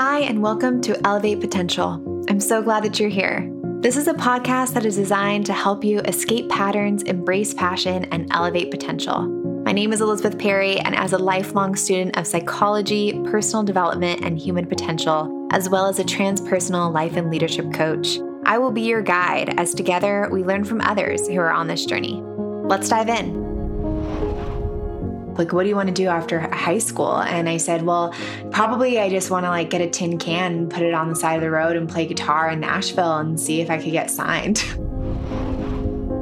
Hi, 0.00 0.20
and 0.20 0.40
welcome 0.40 0.80
to 0.82 0.96
Elevate 1.04 1.40
Potential. 1.40 2.24
I'm 2.30 2.38
so 2.38 2.62
glad 2.62 2.84
that 2.84 3.00
you're 3.00 3.08
here. 3.08 3.52
This 3.80 3.96
is 3.96 4.06
a 4.06 4.14
podcast 4.14 4.72
that 4.74 4.86
is 4.86 4.94
designed 4.94 5.44
to 5.46 5.52
help 5.52 5.82
you 5.82 5.98
escape 6.02 6.48
patterns, 6.48 7.02
embrace 7.02 7.52
passion, 7.52 8.04
and 8.12 8.30
elevate 8.30 8.70
potential. 8.70 9.22
My 9.64 9.72
name 9.72 9.92
is 9.92 10.00
Elizabeth 10.00 10.38
Perry, 10.38 10.78
and 10.78 10.94
as 10.94 11.14
a 11.14 11.18
lifelong 11.18 11.74
student 11.74 12.16
of 12.16 12.28
psychology, 12.28 13.20
personal 13.24 13.64
development, 13.64 14.20
and 14.22 14.38
human 14.38 14.66
potential, 14.66 15.48
as 15.50 15.68
well 15.68 15.86
as 15.86 15.98
a 15.98 16.04
transpersonal 16.04 16.94
life 16.94 17.16
and 17.16 17.28
leadership 17.28 17.72
coach, 17.72 18.20
I 18.44 18.56
will 18.58 18.70
be 18.70 18.82
your 18.82 19.02
guide 19.02 19.58
as 19.58 19.74
together 19.74 20.28
we 20.30 20.44
learn 20.44 20.62
from 20.62 20.80
others 20.82 21.26
who 21.26 21.40
are 21.40 21.50
on 21.50 21.66
this 21.66 21.84
journey. 21.84 22.22
Let's 22.68 22.88
dive 22.88 23.08
in 23.08 23.47
like 25.38 25.52
what 25.52 25.62
do 25.62 25.68
you 25.68 25.76
want 25.76 25.88
to 25.88 25.94
do 25.94 26.08
after 26.08 26.40
high 26.40 26.78
school? 26.78 27.16
And 27.18 27.48
i 27.48 27.56
said 27.56 27.82
well 27.82 28.14
probably 28.50 28.98
i 28.98 29.08
just 29.08 29.30
want 29.30 29.44
to 29.44 29.50
like 29.50 29.70
get 29.70 29.80
a 29.80 29.88
tin 29.88 30.18
can 30.18 30.52
and 30.52 30.70
put 30.70 30.82
it 30.82 30.94
on 30.94 31.08
the 31.08 31.16
side 31.16 31.36
of 31.36 31.42
the 31.42 31.50
road 31.50 31.76
and 31.76 31.88
play 31.88 32.06
guitar 32.06 32.50
in 32.50 32.60
nashville 32.60 33.18
and 33.18 33.38
see 33.38 33.60
if 33.60 33.70
i 33.70 33.78
could 33.80 33.92
get 33.92 34.10
signed 34.10 34.62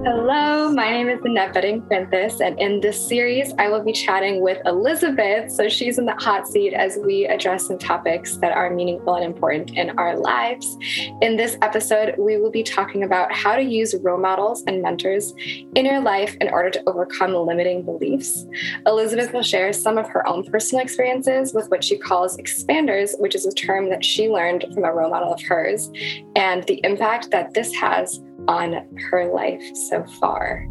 Hello, 0.08 0.70
my 0.70 0.88
name 0.88 1.08
is 1.08 1.18
Annette 1.24 1.52
Betting 1.52 1.82
Prentice, 1.82 2.40
and 2.40 2.56
in 2.60 2.80
this 2.80 3.08
series, 3.08 3.52
I 3.58 3.68
will 3.68 3.82
be 3.82 3.90
chatting 3.90 4.40
with 4.40 4.64
Elizabeth. 4.64 5.50
So 5.50 5.68
she's 5.68 5.98
in 5.98 6.06
the 6.06 6.14
hot 6.14 6.46
seat 6.46 6.74
as 6.74 6.96
we 7.04 7.26
address 7.26 7.66
some 7.66 7.76
topics 7.76 8.36
that 8.36 8.52
are 8.52 8.70
meaningful 8.70 9.16
and 9.16 9.24
important 9.24 9.70
in 9.70 9.98
our 9.98 10.16
lives. 10.16 10.76
In 11.22 11.36
this 11.36 11.58
episode, 11.60 12.14
we 12.18 12.36
will 12.36 12.52
be 12.52 12.62
talking 12.62 13.02
about 13.02 13.32
how 13.32 13.56
to 13.56 13.62
use 13.62 13.96
role 14.00 14.16
models 14.16 14.62
and 14.68 14.80
mentors 14.80 15.34
in 15.74 15.84
your 15.84 16.00
life 16.00 16.36
in 16.40 16.50
order 16.50 16.70
to 16.70 16.88
overcome 16.88 17.34
limiting 17.34 17.84
beliefs. 17.84 18.46
Elizabeth 18.86 19.32
will 19.32 19.42
share 19.42 19.72
some 19.72 19.98
of 19.98 20.08
her 20.10 20.24
own 20.28 20.44
personal 20.44 20.84
experiences 20.84 21.52
with 21.52 21.68
what 21.68 21.82
she 21.82 21.98
calls 21.98 22.36
expanders, 22.36 23.20
which 23.20 23.34
is 23.34 23.44
a 23.44 23.52
term 23.54 23.90
that 23.90 24.04
she 24.04 24.28
learned 24.28 24.66
from 24.72 24.84
a 24.84 24.92
role 24.92 25.10
model 25.10 25.34
of 25.34 25.42
hers, 25.42 25.90
and 26.36 26.62
the 26.68 26.80
impact 26.84 27.32
that 27.32 27.54
this 27.54 27.74
has 27.74 28.20
on 28.48 28.86
her 29.10 29.32
life 29.32 29.74
so 29.74 30.04
far. 30.04 30.66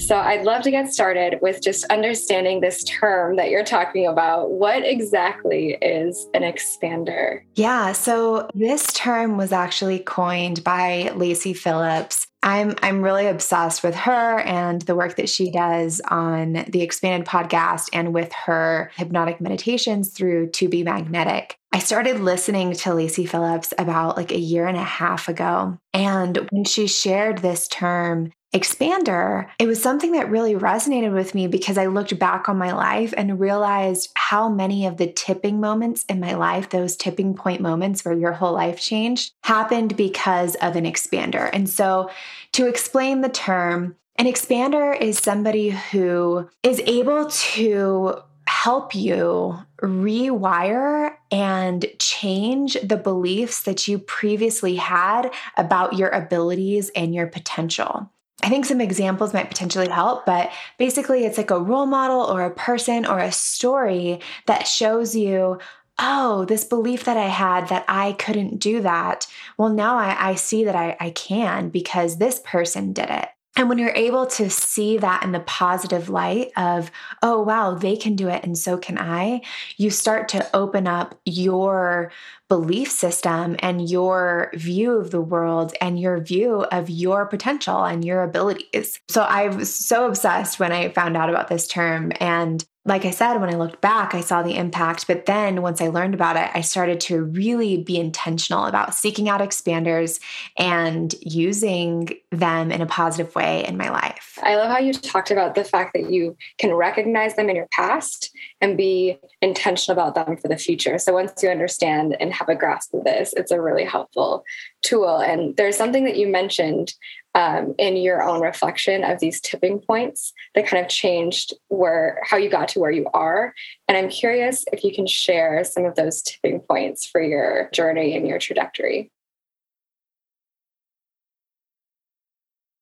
So, 0.00 0.16
I'd 0.16 0.44
love 0.44 0.62
to 0.62 0.70
get 0.70 0.92
started 0.92 1.38
with 1.40 1.62
just 1.62 1.84
understanding 1.84 2.60
this 2.60 2.82
term 2.84 3.36
that 3.36 3.50
you're 3.50 3.64
talking 3.64 4.06
about. 4.06 4.50
What 4.50 4.84
exactly 4.84 5.78
is 5.80 6.28
an 6.34 6.42
expander? 6.42 7.42
Yeah, 7.54 7.92
so 7.92 8.48
this 8.54 8.92
term 8.92 9.36
was 9.36 9.52
actually 9.52 10.00
coined 10.00 10.64
by 10.64 11.12
Lacy 11.14 11.52
Phillips. 11.52 12.26
I'm 12.42 12.74
I'm 12.82 13.02
really 13.02 13.26
obsessed 13.26 13.82
with 13.82 13.94
her 13.94 14.40
and 14.40 14.80
the 14.82 14.94
work 14.94 15.16
that 15.16 15.28
she 15.28 15.50
does 15.50 16.00
on 16.08 16.64
the 16.68 16.82
Expanded 16.82 17.28
podcast 17.28 17.90
and 17.92 18.14
with 18.14 18.32
her 18.32 18.90
hypnotic 18.96 19.40
meditations 19.40 20.10
through 20.10 20.50
To 20.50 20.68
Be 20.68 20.82
Magnetic. 20.82 21.56
I 21.72 21.78
started 21.78 22.20
listening 22.20 22.72
to 22.72 22.94
Lacy 22.94 23.26
Phillips 23.26 23.74
about 23.78 24.16
like 24.16 24.32
a 24.32 24.38
year 24.38 24.66
and 24.66 24.76
a 24.76 24.82
half 24.82 25.28
ago. 25.28 25.78
And 25.92 26.48
when 26.50 26.64
she 26.64 26.86
shared 26.86 27.38
this 27.38 27.68
term, 27.68 28.32
expander, 28.52 29.48
it 29.58 29.66
was 29.66 29.80
something 29.80 30.12
that 30.12 30.30
really 30.30 30.54
resonated 30.54 31.12
with 31.12 31.34
me 31.34 31.46
because 31.46 31.78
I 31.78 31.86
looked 31.86 32.18
back 32.18 32.48
on 32.48 32.58
my 32.58 32.72
life 32.72 33.14
and 33.16 33.38
realized 33.38 34.10
how 34.16 34.48
many 34.48 34.86
of 34.86 34.96
the 34.96 35.06
tipping 35.06 35.60
moments 35.60 36.04
in 36.08 36.18
my 36.18 36.34
life, 36.34 36.70
those 36.70 36.96
tipping 36.96 37.34
point 37.34 37.60
moments 37.60 38.04
where 38.04 38.16
your 38.16 38.32
whole 38.32 38.52
life 38.52 38.80
changed, 38.80 39.32
happened 39.42 39.96
because 39.96 40.56
of 40.56 40.74
an 40.74 40.84
expander. 40.84 41.48
And 41.52 41.68
so, 41.68 42.10
to 42.52 42.66
explain 42.66 43.20
the 43.20 43.28
term, 43.28 43.94
an 44.16 44.26
expander 44.26 45.00
is 45.00 45.18
somebody 45.18 45.70
who 45.70 46.48
is 46.62 46.80
able 46.86 47.30
to 47.30 48.16
help 48.48 48.94
you 48.94 49.56
rewire 49.80 51.14
and 51.30 51.86
change 51.98 52.76
the 52.82 52.96
beliefs 52.96 53.62
that 53.62 53.86
you 53.86 53.98
previously 53.98 54.74
had 54.74 55.32
about 55.56 55.94
your 55.94 56.08
abilities 56.10 56.90
and 56.96 57.14
your 57.14 57.28
potential. 57.28 58.10
I 58.42 58.48
think 58.48 58.64
some 58.64 58.80
examples 58.80 59.34
might 59.34 59.48
potentially 59.48 59.88
help, 59.88 60.24
but 60.24 60.50
basically, 60.78 61.24
it's 61.24 61.36
like 61.36 61.50
a 61.50 61.60
role 61.60 61.86
model 61.86 62.20
or 62.20 62.42
a 62.42 62.54
person 62.54 63.04
or 63.04 63.18
a 63.18 63.32
story 63.32 64.20
that 64.46 64.66
shows 64.66 65.14
you, 65.14 65.58
oh, 65.98 66.46
this 66.46 66.64
belief 66.64 67.04
that 67.04 67.18
I 67.18 67.26
had 67.26 67.68
that 67.68 67.84
I 67.86 68.12
couldn't 68.12 68.58
do 68.58 68.80
that. 68.80 69.26
Well, 69.58 69.68
now 69.68 69.96
I, 69.96 70.30
I 70.30 70.34
see 70.34 70.64
that 70.64 70.74
I, 70.74 70.96
I 70.98 71.10
can 71.10 71.68
because 71.68 72.16
this 72.16 72.40
person 72.44 72.92
did 72.92 73.10
it. 73.10 73.28
And 73.56 73.68
when 73.68 73.78
you're 73.78 73.90
able 73.90 74.26
to 74.26 74.48
see 74.48 74.96
that 74.98 75.24
in 75.24 75.32
the 75.32 75.40
positive 75.40 76.08
light 76.08 76.52
of, 76.56 76.90
oh, 77.20 77.42
wow, 77.42 77.74
they 77.74 77.96
can 77.96 78.14
do 78.14 78.28
it 78.28 78.44
and 78.44 78.56
so 78.56 78.78
can 78.78 78.96
I, 78.96 79.42
you 79.76 79.90
start 79.90 80.28
to 80.28 80.48
open 80.54 80.86
up 80.86 81.18
your 81.24 82.12
belief 82.48 82.90
system 82.90 83.56
and 83.58 83.88
your 83.88 84.50
view 84.54 84.92
of 84.92 85.10
the 85.10 85.20
world 85.20 85.72
and 85.80 85.98
your 85.98 86.20
view 86.20 86.64
of 86.72 86.88
your 86.90 87.26
potential 87.26 87.84
and 87.84 88.04
your 88.04 88.22
abilities. 88.22 89.00
So 89.08 89.22
I 89.22 89.48
was 89.48 89.72
so 89.72 90.06
obsessed 90.06 90.60
when 90.60 90.72
I 90.72 90.88
found 90.90 91.16
out 91.16 91.28
about 91.28 91.48
this 91.48 91.66
term. 91.66 92.12
And 92.20 92.64
like 92.86 93.04
I 93.04 93.10
said, 93.10 93.38
when 93.38 93.50
I 93.50 93.58
looked 93.58 93.82
back, 93.82 94.14
I 94.14 94.22
saw 94.22 94.42
the 94.42 94.56
impact. 94.56 95.06
But 95.06 95.26
then 95.26 95.60
once 95.60 95.82
I 95.82 95.88
learned 95.88 96.14
about 96.14 96.36
it, 96.36 96.50
I 96.54 96.62
started 96.62 96.98
to 97.00 97.24
really 97.24 97.82
be 97.82 97.98
intentional 97.98 98.64
about 98.64 98.94
seeking 98.94 99.28
out 99.28 99.42
expanders 99.42 100.18
and 100.56 101.14
using 101.20 102.08
them 102.30 102.72
in 102.72 102.80
a 102.80 102.86
positive 102.86 103.34
way 103.34 103.66
in 103.66 103.76
my 103.76 103.90
life. 103.90 104.38
I 104.42 104.56
love 104.56 104.70
how 104.70 104.78
you 104.78 104.94
talked 104.94 105.30
about 105.30 105.54
the 105.54 105.64
fact 105.64 105.92
that 105.92 106.10
you 106.10 106.36
can 106.56 106.72
recognize 106.72 107.36
them 107.36 107.50
in 107.50 107.56
your 107.56 107.68
past 107.70 108.34
and 108.62 108.78
be 108.78 109.18
intentional 109.42 109.98
about 109.98 110.14
them 110.14 110.38
for 110.38 110.48
the 110.48 110.56
future. 110.56 110.98
So 110.98 111.12
once 111.12 111.42
you 111.42 111.50
understand 111.50 112.16
and 112.18 112.32
have 112.32 112.48
a 112.48 112.54
grasp 112.54 112.94
of 112.94 113.04
this, 113.04 113.34
it's 113.36 113.50
a 113.50 113.60
really 113.60 113.84
helpful 113.84 114.42
tool. 114.80 115.18
And 115.18 115.54
there's 115.58 115.76
something 115.76 116.04
that 116.04 116.16
you 116.16 116.28
mentioned 116.28 116.94
um, 117.34 117.74
in 117.78 117.96
your 117.96 118.22
own 118.22 118.40
reflection 118.40 119.04
of 119.04 119.20
these 119.20 119.40
tipping 119.40 119.80
points 119.80 120.32
that 120.54 120.66
kind 120.66 120.84
of 120.84 120.90
changed 120.90 121.54
where 121.68 122.20
how 122.24 122.36
you 122.36 122.50
got 122.50 122.68
to 122.68 122.80
where 122.80 122.90
you 122.90 123.06
are. 123.14 123.54
And 123.88 123.96
i'm 123.96 124.08
curious 124.08 124.64
if 124.72 124.84
you 124.84 124.94
can 124.94 125.06
share 125.06 125.64
some 125.64 125.84
of 125.84 125.94
those 125.94 126.22
tipping 126.22 126.60
points 126.60 127.06
for 127.06 127.20
your 127.20 127.68
journey 127.72 128.16
and 128.16 128.26
your 128.26 128.38
trajectory. 128.38 129.10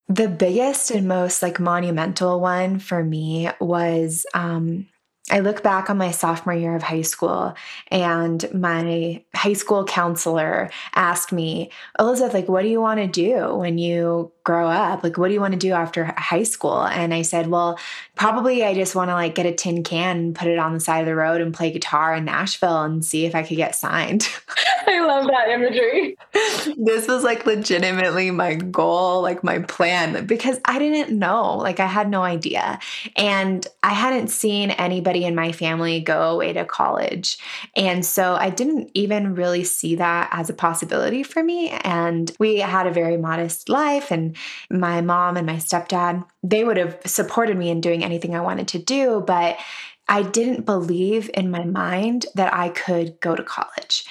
The 0.09 0.29
biggest 0.29 0.91
and 0.91 1.07
most 1.07 1.43
like 1.43 1.61
monumental 1.61 2.41
one 2.41 2.79
for 2.79 3.05
me 3.05 3.51
was 3.61 4.25
um 4.33 4.87
I 5.31 5.41
look 5.41 5.63
back 5.63 5.91
on 5.91 5.99
my 5.99 6.11
sophomore 6.11 6.55
year 6.55 6.75
of 6.75 6.83
high 6.83 7.03
school 7.03 7.55
and 7.91 8.49
my 8.55 9.23
high 9.35 9.53
school 9.53 9.85
counselor 9.85 10.71
asked 10.95 11.33
me, 11.33 11.71
Elizabeth, 11.99 12.35
like, 12.35 12.49
what 12.49 12.63
do 12.63 12.69
you 12.69 12.81
want 12.81 13.01
to 13.01 13.07
do 13.07 13.55
when 13.57 13.79
you 13.79 14.33
grow 14.49 14.67
up? 14.67 15.05
Like, 15.05 15.19
what 15.19 15.29
do 15.29 15.35
you 15.35 15.43
want 15.43 15.53
to 15.53 15.59
do 15.59 15.73
after 15.73 16.07
high 16.17 16.43
school? 16.43 16.83
And 16.83 17.13
I 17.13 17.21
said, 17.21 17.49
well, 17.49 17.79
probably 18.15 18.65
I 18.65 18.73
just 18.73 18.95
want 18.95 19.11
to 19.11 19.15
like 19.15 19.35
get 19.35 19.45
a 19.45 19.53
tin 19.53 19.85
can 19.85 20.17
and 20.17 20.35
put 20.35 20.49
it 20.49 20.59
on 20.59 20.73
the 20.73 20.81
side 20.81 21.01
of 21.01 21.07
the 21.07 21.15
road 21.15 21.43
and 21.43 21.53
play 21.53 21.71
guitar 21.71 22.15
in 22.15 22.25
Nashville 22.25 22.83
and 22.83 23.05
see 23.05 23.27
if 23.27 23.35
I 23.35 23.43
could 23.43 23.59
get 23.59 23.75
signed. 23.75 24.27
I 24.87 25.01
love 25.01 25.27
that 25.27 25.51
imagery. 25.51 26.17
this 26.79 27.07
was 27.07 27.25
like 27.25 27.45
legitimately 27.45 28.31
my 28.31 28.55
goal, 28.55 29.21
like 29.21 29.45
my 29.45 29.59
plan, 29.59 30.25
because 30.25 30.59
I 30.65 30.79
didn't 30.79 31.17
know, 31.17 31.59
like, 31.59 31.79
I 31.79 31.87
had 31.87 32.09
no 32.09 32.23
idea. 32.23 32.79
And 33.17 33.67
I 33.83 33.93
hadn't 33.93 34.29
seen 34.29 34.71
anybody 34.71 35.27
in 35.27 35.35
my 35.35 35.53
family 35.53 36.01
go 36.01 36.31
away 36.31 36.55
to 36.55 36.65
college. 36.65 37.37
And 37.77 38.05
so 38.05 38.35
I 38.35 38.49
didn't 38.49 38.91
even 38.95 39.35
really 39.35 39.65
see 39.65 39.97
that 39.97 40.31
as 40.33 40.49
a 40.49 40.55
possibility 40.55 41.23
for 41.23 41.45
me. 41.45 41.69
And 41.69 42.33
we 42.39 42.61
had 42.61 42.87
a 42.87 42.91
very 42.91 43.19
modest 43.19 43.69
life 43.69 44.11
and 44.11 44.38
my 44.71 45.01
mom 45.01 45.37
and 45.37 45.47
my 45.47 45.57
stepdad, 45.57 46.25
they 46.43 46.65
would 46.65 46.77
have 46.77 46.99
supported 47.07 47.57
me 47.57 47.71
in 47.71 47.81
doing 47.81 48.05
anything 48.05 48.35
I 48.35 48.41
wanted 48.41 48.69
to 48.69 48.79
do, 48.79 49.23
but 49.27 49.59
I 50.09 50.23
didn't 50.23 50.65
believe 50.65 51.31
in 51.35 51.51
my 51.51 51.65
mind 51.65 52.27
that 52.35 52.53
I 52.55 52.71
could 52.71 53.21
go 53.21 53.37
to 53.37 53.43
college. 53.43 54.05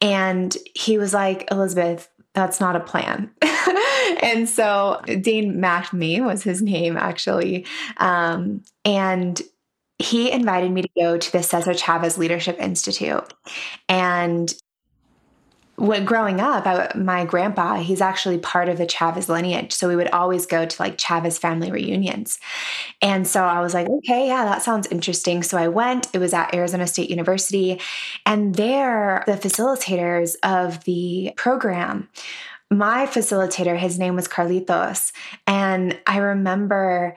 And 0.00 0.56
he 0.74 0.98
was 0.98 1.12
like, 1.14 1.48
Elizabeth, 1.50 2.08
that's 2.34 2.60
not 2.60 2.76
a 2.76 2.80
plan. 2.80 3.30
and 4.22 4.48
so 4.48 5.00
Dean 5.06 5.56
MacNamee 5.56 6.24
was 6.24 6.42
his 6.42 6.62
name, 6.62 6.96
actually. 6.96 7.66
Um, 7.96 8.62
and 8.84 9.40
he 9.98 10.30
invited 10.30 10.70
me 10.70 10.82
to 10.82 10.88
go 10.96 11.18
to 11.18 11.32
the 11.32 11.42
Cesar 11.42 11.74
Chavez 11.74 12.18
Leadership 12.18 12.60
Institute. 12.60 13.34
And 13.88 14.52
when 15.78 16.04
growing 16.04 16.40
up, 16.40 16.66
I, 16.66 16.90
my 16.96 17.24
grandpa, 17.24 17.76
he's 17.76 18.00
actually 18.00 18.38
part 18.38 18.68
of 18.68 18.78
the 18.78 18.86
Chavez 18.86 19.28
lineage. 19.28 19.72
So 19.72 19.86
we 19.86 19.94
would 19.94 20.10
always 20.10 20.44
go 20.44 20.66
to 20.66 20.82
like 20.82 20.98
Chavez 20.98 21.38
family 21.38 21.70
reunions. 21.70 22.40
And 23.00 23.28
so 23.28 23.44
I 23.44 23.60
was 23.60 23.74
like, 23.74 23.88
okay, 23.88 24.26
yeah, 24.26 24.44
that 24.44 24.62
sounds 24.62 24.88
interesting. 24.88 25.44
So 25.44 25.56
I 25.56 25.68
went, 25.68 26.08
it 26.12 26.18
was 26.18 26.34
at 26.34 26.52
Arizona 26.52 26.88
State 26.88 27.10
University. 27.10 27.80
And 28.26 28.56
there, 28.56 29.22
the 29.26 29.34
facilitators 29.34 30.34
of 30.42 30.82
the 30.82 31.32
program, 31.36 32.08
my 32.70 33.06
facilitator, 33.06 33.78
his 33.78 34.00
name 34.00 34.16
was 34.16 34.26
Carlitos. 34.26 35.12
And 35.46 35.96
I 36.08 36.18
remember 36.18 37.16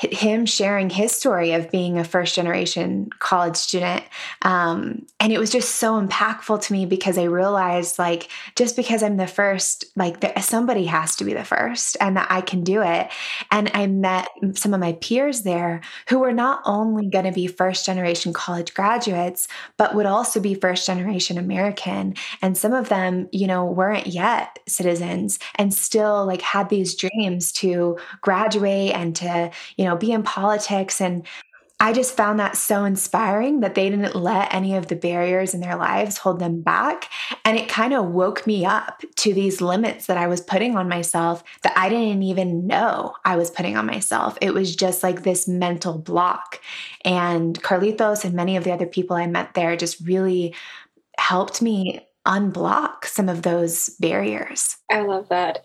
him 0.00 0.46
sharing 0.46 0.88
his 0.88 1.12
story 1.12 1.52
of 1.52 1.70
being 1.70 1.98
a 1.98 2.04
first 2.04 2.34
generation 2.34 3.10
college 3.18 3.56
student. 3.56 4.02
Um, 4.42 5.06
and 5.20 5.32
it 5.32 5.38
was 5.38 5.50
just 5.50 5.76
so 5.76 6.00
impactful 6.00 6.62
to 6.62 6.72
me 6.72 6.86
because 6.86 7.18
I 7.18 7.24
realized, 7.24 7.98
like, 7.98 8.30
just 8.56 8.76
because 8.76 9.02
I'm 9.02 9.18
the 9.18 9.26
first, 9.26 9.84
like, 9.96 10.20
the, 10.20 10.40
somebody 10.40 10.86
has 10.86 11.16
to 11.16 11.24
be 11.24 11.34
the 11.34 11.44
first 11.44 11.98
and 12.00 12.16
that 12.16 12.28
I 12.30 12.40
can 12.40 12.64
do 12.64 12.80
it. 12.82 13.10
And 13.50 13.70
I 13.74 13.86
met 13.86 14.28
some 14.54 14.72
of 14.72 14.80
my 14.80 14.94
peers 14.94 15.42
there 15.42 15.82
who 16.08 16.18
were 16.18 16.32
not 16.32 16.62
only 16.64 17.06
going 17.06 17.26
to 17.26 17.32
be 17.32 17.46
first 17.46 17.84
generation 17.84 18.32
college 18.32 18.72
graduates, 18.72 19.48
but 19.76 19.94
would 19.94 20.06
also 20.06 20.40
be 20.40 20.54
first 20.54 20.86
generation 20.86 21.36
American. 21.36 22.14
And 22.40 22.56
some 22.56 22.72
of 22.72 22.88
them, 22.88 23.28
you 23.32 23.46
know, 23.46 23.66
weren't 23.66 24.06
yet 24.06 24.58
citizens 24.66 25.38
and 25.56 25.74
still 25.74 26.24
like 26.24 26.40
had 26.40 26.70
these 26.70 26.94
dreams 26.94 27.52
to 27.52 27.98
graduate 28.22 28.92
and 28.92 29.14
to, 29.16 29.50
you 29.76 29.84
know, 29.84 29.89
be 29.96 30.12
in 30.12 30.22
politics. 30.22 31.00
And 31.00 31.26
I 31.82 31.94
just 31.94 32.14
found 32.14 32.38
that 32.38 32.58
so 32.58 32.84
inspiring 32.84 33.60
that 33.60 33.74
they 33.74 33.88
didn't 33.88 34.14
let 34.14 34.52
any 34.52 34.76
of 34.76 34.88
the 34.88 34.96
barriers 34.96 35.54
in 35.54 35.60
their 35.60 35.76
lives 35.76 36.18
hold 36.18 36.38
them 36.38 36.60
back. 36.60 37.08
And 37.42 37.56
it 37.56 37.70
kind 37.70 37.94
of 37.94 38.10
woke 38.10 38.46
me 38.46 38.66
up 38.66 39.02
to 39.16 39.32
these 39.32 39.62
limits 39.62 40.04
that 40.04 40.18
I 40.18 40.26
was 40.26 40.42
putting 40.42 40.76
on 40.76 40.90
myself 40.90 41.42
that 41.62 41.72
I 41.76 41.88
didn't 41.88 42.22
even 42.22 42.66
know 42.66 43.14
I 43.24 43.36
was 43.36 43.50
putting 43.50 43.78
on 43.78 43.86
myself. 43.86 44.36
It 44.42 44.52
was 44.52 44.76
just 44.76 45.02
like 45.02 45.22
this 45.22 45.48
mental 45.48 45.96
block. 45.96 46.60
And 47.02 47.60
Carlitos 47.62 48.26
and 48.26 48.34
many 48.34 48.58
of 48.58 48.64
the 48.64 48.72
other 48.72 48.86
people 48.86 49.16
I 49.16 49.26
met 49.26 49.54
there 49.54 49.74
just 49.74 50.06
really 50.06 50.54
helped 51.18 51.62
me 51.62 52.06
unblock 52.26 53.06
some 53.06 53.30
of 53.30 53.40
those 53.40 53.88
barriers. 53.98 54.76
I 54.90 55.00
love 55.00 55.30
that. 55.30 55.60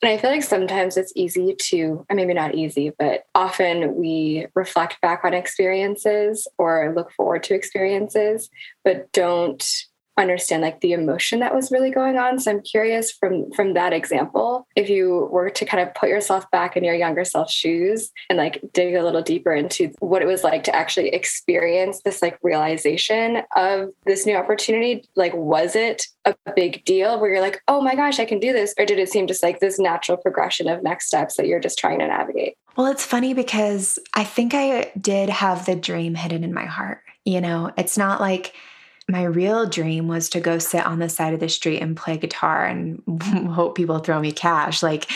And 0.00 0.12
I 0.12 0.16
feel 0.16 0.30
like 0.30 0.44
sometimes 0.44 0.96
it's 0.96 1.12
easy 1.16 1.56
to, 1.56 2.06
or 2.08 2.14
maybe 2.14 2.32
not 2.32 2.54
easy, 2.54 2.92
but 2.96 3.24
often 3.34 3.96
we 3.96 4.46
reflect 4.54 5.00
back 5.00 5.24
on 5.24 5.34
experiences 5.34 6.46
or 6.56 6.92
look 6.94 7.10
forward 7.12 7.42
to 7.44 7.54
experiences, 7.54 8.48
but 8.84 9.10
don't 9.12 9.64
understand 10.18 10.62
like 10.62 10.80
the 10.80 10.92
emotion 10.92 11.40
that 11.40 11.54
was 11.54 11.70
really 11.70 11.90
going 11.90 12.18
on. 12.18 12.38
So 12.38 12.50
i'm 12.50 12.62
curious 12.62 13.10
from 13.10 13.50
from 13.52 13.74
that 13.74 13.92
example 13.92 14.66
if 14.76 14.88
you 14.88 15.28
were 15.30 15.50
to 15.50 15.64
kind 15.64 15.86
of 15.86 15.94
put 15.94 16.08
yourself 16.08 16.50
back 16.50 16.76
in 16.76 16.84
your 16.84 16.94
younger 16.94 17.24
self 17.24 17.50
shoes 17.50 18.10
and 18.28 18.38
like 18.38 18.60
dig 18.72 18.94
a 18.94 19.02
little 19.02 19.22
deeper 19.22 19.52
into 19.52 19.92
what 20.00 20.22
it 20.22 20.26
was 20.26 20.44
like 20.44 20.64
to 20.64 20.74
actually 20.74 21.08
experience 21.08 22.02
this 22.02 22.22
like 22.22 22.38
realization 22.42 23.42
of 23.56 23.90
this 24.04 24.26
new 24.26 24.36
opportunity 24.36 25.04
like 25.16 25.34
was 25.34 25.76
it 25.76 26.06
a 26.24 26.34
big 26.54 26.84
deal 26.84 27.20
where 27.20 27.30
you're 27.30 27.40
like 27.40 27.62
oh 27.68 27.80
my 27.80 27.94
gosh 27.94 28.18
i 28.18 28.24
can 28.24 28.40
do 28.40 28.52
this 28.52 28.74
or 28.78 28.84
did 28.84 28.98
it 28.98 29.08
seem 29.08 29.26
just 29.26 29.42
like 29.42 29.60
this 29.60 29.78
natural 29.78 30.16
progression 30.18 30.68
of 30.68 30.82
next 30.82 31.06
steps 31.06 31.36
that 31.36 31.46
you're 31.46 31.60
just 31.60 31.78
trying 31.78 31.98
to 31.98 32.06
navigate? 32.06 32.56
Well 32.76 32.86
it's 32.86 33.04
funny 33.04 33.34
because 33.34 33.98
i 34.14 34.24
think 34.24 34.54
i 34.54 34.90
did 35.00 35.28
have 35.28 35.66
the 35.66 35.76
dream 35.76 36.14
hidden 36.14 36.44
in 36.44 36.52
my 36.52 36.66
heart 36.66 37.02
you 37.28 37.42
know? 37.42 37.70
It's 37.76 37.98
not 37.98 38.22
like 38.22 38.54
my 39.10 39.24
real 39.24 39.66
dream 39.66 40.06
was 40.06 40.28
to 40.28 40.40
go 40.40 40.58
sit 40.58 40.84
on 40.84 40.98
the 40.98 41.08
side 41.08 41.32
of 41.32 41.40
the 41.40 41.48
street 41.48 41.80
and 41.80 41.96
play 41.96 42.18
guitar 42.18 42.66
and 42.66 43.02
hope 43.50 43.74
people 43.74 43.98
throw 44.00 44.20
me 44.20 44.32
cash. 44.32 44.82
Like 44.82 45.10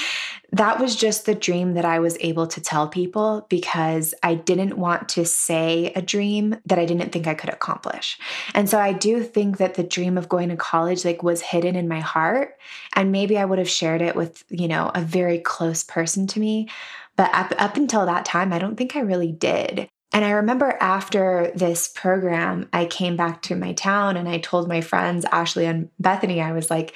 that 0.52 0.78
was 0.78 0.96
just 0.96 1.26
the 1.26 1.34
dream 1.34 1.74
that 1.74 1.84
I 1.84 1.98
was 1.98 2.16
able 2.20 2.46
to 2.46 2.60
tell 2.60 2.88
people 2.88 3.46
because 3.50 4.14
I 4.22 4.34
didn't 4.34 4.78
want 4.78 5.10
to 5.10 5.26
say 5.26 5.92
a 5.94 6.00
dream 6.00 6.56
that 6.66 6.78
I 6.78 6.86
didn't 6.86 7.12
think 7.12 7.26
I 7.26 7.34
could 7.34 7.50
accomplish. 7.50 8.18
And 8.54 8.68
so 8.68 8.78
I 8.78 8.94
do 8.94 9.22
think 9.22 9.58
that 9.58 9.74
the 9.74 9.82
dream 9.82 10.16
of 10.16 10.28
going 10.28 10.48
to 10.48 10.56
college 10.56 11.04
like 11.04 11.22
was 11.22 11.42
hidden 11.42 11.76
in 11.76 11.88
my 11.88 12.00
heart 12.00 12.58
and 12.94 13.12
maybe 13.12 13.36
I 13.36 13.44
would 13.44 13.58
have 13.58 13.68
shared 13.68 14.00
it 14.00 14.16
with, 14.16 14.42
you 14.48 14.68
know, 14.68 14.90
a 14.94 15.02
very 15.02 15.38
close 15.38 15.84
person 15.84 16.26
to 16.28 16.40
me. 16.40 16.68
But 17.16 17.32
up, 17.34 17.52
up 17.58 17.76
until 17.76 18.06
that 18.06 18.24
time, 18.24 18.54
I 18.54 18.58
don't 18.58 18.76
think 18.76 18.96
I 18.96 19.00
really 19.00 19.32
did. 19.32 19.88
And 20.12 20.24
I 20.24 20.32
remember 20.32 20.76
after 20.80 21.50
this 21.54 21.88
program, 21.88 22.68
I 22.72 22.84
came 22.84 23.16
back 23.16 23.42
to 23.42 23.56
my 23.56 23.72
town 23.72 24.16
and 24.16 24.28
I 24.28 24.38
told 24.38 24.68
my 24.68 24.80
friends, 24.80 25.24
Ashley 25.32 25.66
and 25.66 25.88
Bethany, 25.98 26.40
I 26.40 26.52
was 26.52 26.70
like, 26.70 26.94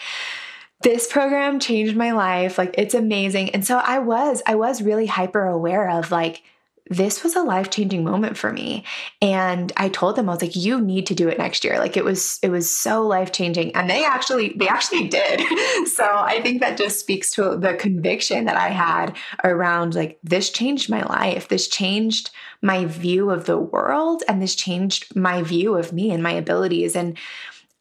this 0.82 1.10
program 1.10 1.58
changed 1.58 1.96
my 1.96 2.12
life. 2.12 2.58
Like, 2.58 2.74
it's 2.76 2.94
amazing. 2.94 3.50
And 3.50 3.66
so 3.66 3.78
I 3.78 3.98
was, 3.98 4.42
I 4.46 4.56
was 4.56 4.82
really 4.82 5.06
hyper 5.06 5.46
aware 5.46 5.88
of 5.88 6.10
like, 6.10 6.42
this 6.88 7.24
was 7.24 7.34
a 7.34 7.42
life 7.42 7.70
changing 7.70 8.04
moment 8.04 8.36
for 8.36 8.52
me. 8.52 8.84
And 9.20 9.72
I 9.76 9.88
told 9.88 10.16
them, 10.16 10.28
I 10.28 10.32
was 10.32 10.42
like, 10.42 10.54
you 10.54 10.80
need 10.80 11.06
to 11.06 11.14
do 11.14 11.28
it 11.28 11.38
next 11.38 11.64
year. 11.64 11.78
Like 11.78 11.96
it 11.96 12.04
was, 12.04 12.38
it 12.42 12.50
was 12.50 12.74
so 12.74 13.06
life 13.06 13.32
changing. 13.32 13.74
And 13.74 13.90
they 13.90 14.04
actually, 14.04 14.54
they 14.56 14.68
actually 14.68 15.08
did. 15.08 15.40
so 15.88 16.04
I 16.04 16.40
think 16.42 16.60
that 16.60 16.78
just 16.78 17.00
speaks 17.00 17.30
to 17.32 17.56
the 17.56 17.74
conviction 17.74 18.44
that 18.44 18.56
I 18.56 18.68
had 18.68 19.16
around 19.42 19.94
like, 19.94 20.18
this 20.22 20.50
changed 20.50 20.88
my 20.88 21.02
life. 21.02 21.48
This 21.48 21.66
changed 21.66 22.30
my 22.62 22.84
view 22.84 23.30
of 23.30 23.46
the 23.46 23.58
world. 23.58 24.22
And 24.28 24.40
this 24.40 24.54
changed 24.54 25.16
my 25.16 25.42
view 25.42 25.74
of 25.74 25.92
me 25.92 26.12
and 26.12 26.22
my 26.22 26.32
abilities. 26.32 26.94
And 26.94 27.18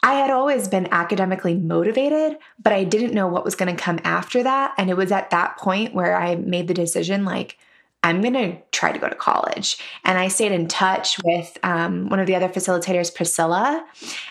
I 0.02 0.14
had 0.16 0.30
always 0.30 0.68
been 0.68 0.88
academically 0.92 1.56
motivated, 1.56 2.38
but 2.62 2.74
I 2.74 2.84
didn't 2.84 3.14
know 3.14 3.28
what 3.28 3.46
was 3.46 3.56
going 3.56 3.76
to 3.76 3.82
come 3.82 4.00
after 4.04 4.44
that. 4.44 4.74
And 4.78 4.90
it 4.90 4.98
was 4.98 5.12
at 5.12 5.32
that 5.32 5.58
point 5.58 5.96
where 5.96 6.16
I 6.16 6.36
made 6.36 6.68
the 6.68 6.76
decision 6.76 7.26
like, 7.26 7.58
I'm 8.06 8.22
going 8.22 8.34
to 8.34 8.56
try 8.72 8.92
to 8.92 9.00
go 9.00 9.10
to 9.10 9.16
college. 9.16 9.78
And 10.04 10.20
I 10.20 10.28
stayed 10.28 10.52
in 10.52 10.68
touch 10.68 11.18
with 11.24 11.58
um, 11.64 12.08
one 12.08 12.20
of 12.20 12.28
the 12.28 12.36
other 12.36 12.48
facilitators, 12.48 13.14
Priscilla. 13.14 13.84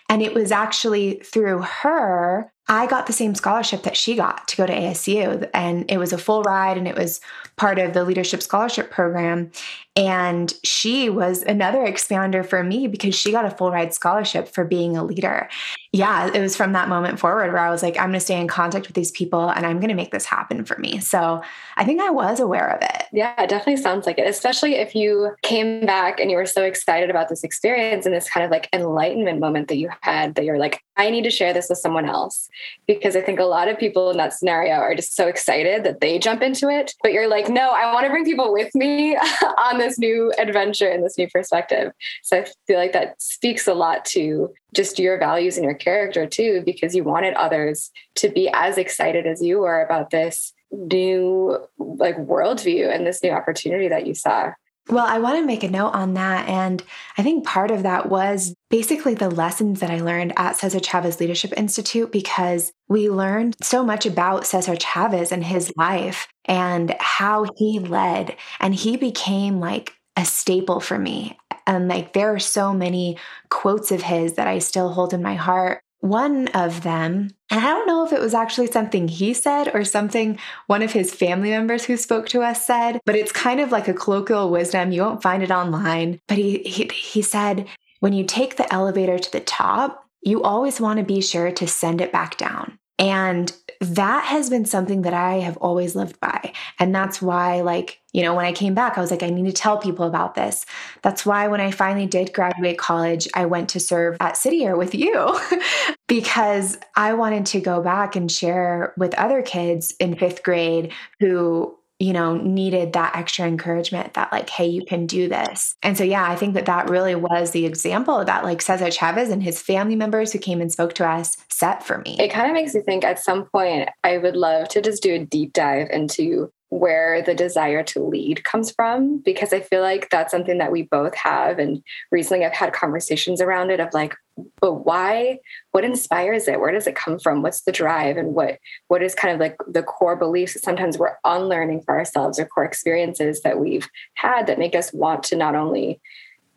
And 0.09 0.23
it 0.23 0.33
was 0.33 0.53
actually 0.53 1.15
through 1.25 1.63
her 1.63 2.53
I 2.67 2.87
got 2.87 3.07
the 3.07 3.13
same 3.13 3.35
scholarship 3.35 3.83
that 3.83 3.97
she 3.97 4.17
got 4.17 4.49
to 4.49 4.57
go 4.57 4.67
to 4.67 4.73
ASU. 4.73 5.49
And 5.53 5.91
it 5.91 5.99
was 5.99 6.15
a 6.15 6.19
full 6.19 6.43
ride 6.43 6.79
and 6.79 6.89
it 6.89 6.97
was 6.97 7.21
part 7.57 7.79
of 7.79 7.93
the 7.93 8.05
leadership 8.05 8.43
scholarship 8.43 8.91
program. 8.91 9.51
And 9.97 10.53
she 10.65 11.09
was 11.09 11.43
another 11.43 11.79
expander 11.79 12.45
for 12.45 12.65
me 12.65 12.89
because 12.89 13.15
she 13.15 13.31
got 13.31 13.45
a 13.45 13.51
full 13.51 13.71
ride 13.71 13.95
scholarship 13.95 14.49
for 14.49 14.65
being 14.65 14.97
a 14.97 15.05
leader. 15.05 15.49
Yeah, 15.93 16.33
it 16.35 16.41
was 16.41 16.57
from 16.57 16.73
that 16.73 16.89
moment 16.89 17.21
forward 17.21 17.53
where 17.53 17.63
I 17.63 17.71
was 17.71 17.81
like, 17.81 17.97
I'm 17.97 18.07
going 18.07 18.15
to 18.15 18.21
stay 18.21 18.41
in 18.41 18.49
contact 18.49 18.89
with 18.89 18.97
these 18.97 19.13
people 19.13 19.49
and 19.51 19.65
I'm 19.65 19.79
going 19.79 19.91
to 19.91 19.95
make 19.95 20.11
this 20.11 20.25
happen 20.25 20.65
for 20.65 20.77
me. 20.79 20.99
So 20.99 21.41
I 21.77 21.85
think 21.85 22.01
I 22.01 22.11
was 22.11 22.41
aware 22.41 22.69
of 22.69 22.83
it. 22.83 23.05
Yeah, 23.13 23.41
it 23.41 23.49
definitely 23.49 23.81
sounds 23.81 24.05
like 24.05 24.19
it, 24.19 24.27
especially 24.27 24.75
if 24.75 24.97
you 24.97 25.31
came 25.43 25.87
back 25.87 26.19
and 26.19 26.29
you 26.33 26.37
were 26.37 26.47
so 26.47 26.65
excited 26.65 27.11
about 27.11 27.29
this 27.29 27.45
experience 27.45 28.07
and 28.07 28.15
this 28.15 28.29
kind 28.29 28.45
of 28.45 28.51
like 28.51 28.69
enlightenment 28.73 29.39
moment 29.39 29.69
that 29.69 29.77
you 29.77 29.89
had 30.01 30.35
that 30.35 30.45
you're 30.45 30.59
like, 30.59 30.83
I 30.97 31.11
need 31.11 31.23
to 31.23 31.31
share 31.31 31.53
this 31.53 31.69
with 31.69 31.79
someone 31.79 32.09
else. 32.09 32.49
Because 32.87 33.15
I 33.15 33.21
think 33.21 33.39
a 33.39 33.45
lot 33.45 33.69
of 33.69 33.79
people 33.79 34.11
in 34.11 34.17
that 34.17 34.33
scenario 34.33 34.75
are 34.75 34.95
just 34.95 35.15
so 35.15 35.29
excited 35.29 35.85
that 35.85 36.01
they 36.01 36.19
jump 36.19 36.43
into 36.43 36.69
it. 36.69 36.95
But 37.03 37.13
you're 37.13 37.29
like, 37.29 37.49
no, 37.49 37.71
I 37.71 37.93
want 37.93 38.05
to 38.07 38.11
bring 38.11 38.25
people 38.25 38.53
with 38.53 38.75
me 38.75 39.17
on 39.59 39.79
this 39.79 39.84
new 39.99 40.33
adventure 40.39 40.89
and 40.89 41.05
this 41.05 41.19
new 41.19 41.29
perspective. 41.29 41.93
So 42.23 42.39
I 42.41 42.47
feel 42.67 42.79
like 42.79 42.93
that 42.93 43.21
speaks 43.21 43.67
a 43.67 43.75
lot 43.75 44.05
to 44.07 44.53
just 44.75 44.99
your 44.99 45.19
values 45.19 45.57
and 45.57 45.65
your 45.65 45.75
character 45.75 46.27
too, 46.27 46.63
because 46.65 46.95
you 46.95 47.05
wanted 47.05 47.35
others 47.35 47.91
to 48.17 48.29
be 48.29 48.49
as 48.53 48.79
excited 48.79 49.27
as 49.27 49.43
you 49.43 49.61
were 49.61 49.83
about 49.83 50.11
this 50.11 50.53
new 50.71 51.59
like 51.79 52.17
worldview 52.17 52.93
and 52.93 53.07
this 53.07 53.23
new 53.23 53.31
opportunity 53.31 53.89
that 53.89 54.07
you 54.07 54.15
saw. 54.15 54.51
Well, 54.91 55.07
I 55.07 55.19
want 55.19 55.39
to 55.39 55.47
make 55.47 55.63
a 55.63 55.71
note 55.71 55.93
on 55.95 56.15
that. 56.15 56.47
And 56.47 56.83
I 57.17 57.23
think 57.23 57.47
part 57.47 57.71
of 57.71 57.85
that 57.85 58.11
was 58.11 58.55
basically 58.69 59.15
the 59.15 59.31
lessons 59.31 59.81
that 59.81 59.91
I 59.91 60.01
learned 60.01 60.35
at 60.37 60.57
Cesar 60.57 60.81
Chavez 60.81 61.21
Leadership 61.21 61.55
Institute 61.57 62.13
because 62.13 62.71
we 62.89 63.09
learned 63.09 63.57
so 63.63 63.83
much 63.83 64.05
about 64.05 64.47
Cesar 64.47 64.77
Chavez 64.77 65.33
and 65.33 65.43
his 65.43 65.73
life 65.77 66.29
and 66.45 66.95
how 67.01 67.47
he 67.57 67.79
led. 67.79 68.37
And 68.61 68.75
he 68.75 68.99
became 68.99 69.59
like 69.59 69.95
a 70.17 70.25
staple 70.27 70.81
for 70.81 70.99
me. 70.99 71.39
And 71.67 71.89
like 71.89 72.13
there 72.13 72.35
are 72.35 72.39
so 72.39 72.75
many 72.75 73.17
quotes 73.49 73.91
of 73.91 74.03
his 74.03 74.35
that 74.35 74.47
I 74.47 74.59
still 74.59 74.91
hold 74.91 75.15
in 75.15 75.23
my 75.23 75.35
heart 75.35 75.84
one 76.05 76.49
of 76.49 76.83
them, 76.83 77.31
and 77.49 77.65
I 77.65 77.71
don't 77.71 77.87
know 77.87 78.05
if 78.05 78.13
it 78.13 78.21
was 78.21 78.35
actually 78.35 78.67
something 78.67 79.09
he 79.09 79.33
said 79.33 79.75
or 79.75 79.85
something 79.85 80.39
one 80.67 80.83
of 80.83 80.93
his 80.93 81.15
family 81.15 81.49
members 81.49 81.87
who 81.87 81.97
spoke 81.97 82.29
to 82.29 82.43
us 82.43 82.67
said, 82.67 83.01
but 83.07 83.17
it's 83.17 83.33
kind 83.33 83.59
of 83.59 83.73
like 83.73 83.89
a 83.89 83.95
colloquial 83.95 84.51
wisdom. 84.51 84.93
You 84.93 85.01
won't 85.01 85.23
find 85.23 85.43
it 85.43 85.51
online. 85.51 86.21
But 86.29 86.37
he, 86.37 86.59
he, 86.59 86.91
he 86.93 87.23
said, 87.23 87.67
when 88.01 88.13
you 88.13 88.25
take 88.25 88.57
the 88.57 88.71
elevator 88.71 89.19
to 89.19 89.33
the 89.33 89.41
top, 89.41 90.07
you 90.21 90.43
always 90.43 90.79
want 90.79 90.99
to 90.99 91.07
be 91.07 91.23
sure 91.23 91.51
to 91.53 91.67
send 91.67 92.03
it 92.03 92.13
back 92.13 92.37
down. 92.37 92.79
And 92.99 93.51
that 93.93 94.25
has 94.25 94.51
been 94.51 94.65
something 94.65 95.03
that 95.03 95.15
I 95.15 95.35
have 95.41 95.57
always 95.59 95.95
lived 95.95 96.19
by. 96.21 96.53
And 96.79 96.95
that's 96.95 97.21
why, 97.21 97.61
like, 97.61 98.01
you 98.13 98.23
know, 98.23 98.35
when 98.35 98.47
I 98.47 98.53
came 98.53 98.75
back, 98.75 98.97
I 98.97 99.01
was 99.01 99.11
like, 99.11 99.23
I 99.23 99.31
need 99.31 99.47
to 99.47 99.53
tell 99.53 99.79
people 99.79 100.07
about 100.07 100.35
this. 100.35 100.65
That's 101.03 101.27
why 101.27 101.49
when 101.49 101.61
I 101.61 101.71
finally 101.71 102.07
did 102.07 102.33
graduate 102.33 102.79
college, 102.79 103.29
I 103.35 103.47
went 103.47 103.69
to 103.71 103.81
serve 103.81 104.17
at 104.21 104.37
City 104.37 104.59
Year 104.59 104.77
with 104.77 104.95
you 104.95 105.39
because 106.09 106.79
I 106.97 107.15
wanted 107.15 107.47
to 107.47 107.61
go 107.61 107.83
back 107.83 108.17
and 108.17 108.31
share 108.31 108.95
with 108.97 109.15
other 109.15 109.43
kids 109.43 109.93
in 109.99 110.17
fifth 110.17 110.43
grade 110.43 110.93
who 111.21 111.77
you 111.99 112.13
know, 112.13 112.37
needed 112.37 112.93
that 112.93 113.15
extra 113.15 113.47
encouragement 113.47 114.15
that, 114.15 114.33
like, 114.33 114.51
hey, 114.51 114.67
you 114.67 114.85
can 114.85 115.07
do 115.07 115.29
this. 115.29 115.77
And 115.83 115.97
so, 115.97 116.03
yeah, 116.05 116.29
I 116.29 116.35
think 116.35 116.55
that 116.55 116.67
that 116.67 116.91
really 116.91 117.15
was 117.15 117.53
the 117.53 117.67
example 117.67 118.25
that, 118.25 118.45
like, 118.45 118.63
Cesar 118.63 118.91
Chavez 118.91 119.31
and 119.31 119.43
his 119.43 119.63
family 119.63 119.95
members 119.95 120.33
who 120.33 120.39
came 120.39 120.61
and 120.61 120.73
spoke 120.73 120.95
to 120.95 121.09
us 121.09 121.37
set 121.49 121.85
for 121.85 121.99
me. 121.99 122.17
It 122.19 122.33
kind 122.33 122.49
of 122.49 122.55
makes 122.55 122.75
me 122.75 122.81
think 122.81 123.05
at 123.05 123.21
some 123.21 123.45
point, 123.45 123.89
I 124.03 124.19
would 124.19 124.37
love 124.37 124.69
to 124.71 124.83
just 124.83 125.03
do 125.03 125.15
a 125.15 125.25
deep 125.25 125.53
dive 125.53 125.89
into 125.91 126.53
where 126.75 127.23
the 127.23 127.35
desire 127.35 127.85
to 127.85 128.03
lead 128.03 128.43
comes 128.43 128.73
from 128.73 129.19
because 129.19 129.53
I 129.53 129.61
feel 129.61 129.81
like 129.81 130.11
that's 130.11 130.33
something 130.33 130.59
that 130.59 130.73
we 130.73 130.83
both 130.83 131.15
have. 131.15 131.61
And 131.61 131.81
recently 132.11 132.45
I've 132.45 132.53
had 132.53 132.73
conversations 132.73 133.41
around 133.41 133.71
it 133.71 133.79
of 133.79 133.95
like, 133.95 134.17
but 134.61 134.85
why? 134.85 135.39
What 135.71 135.85
inspires 135.85 136.49
it? 136.49 136.59
Where 136.59 136.73
does 136.73 136.89
it 136.89 136.97
come 136.97 137.21
from? 137.21 137.43
What's 137.43 137.63
the 137.63 137.71
drive? 137.71 138.17
And 138.17 138.35
what 138.35 138.59
what 138.89 139.05
is 139.05 139.15
kind 139.15 139.33
of 139.33 139.39
like 139.39 139.57
the 139.69 139.85
core 139.85 140.17
beliefs 140.17 140.55
that 140.55 140.65
sometimes 140.65 140.99
we're 140.99 141.17
unlearning 141.23 141.83
for 141.83 141.97
ourselves 141.97 142.41
or 142.41 142.47
core 142.47 142.65
experiences 142.65 143.43
that 143.43 143.61
we've 143.61 143.89
had 144.15 144.49
that 144.49 144.59
make 144.59 144.75
us 144.75 144.93
want 144.93 145.23
to 145.25 145.37
not 145.37 145.55
only 145.55 146.01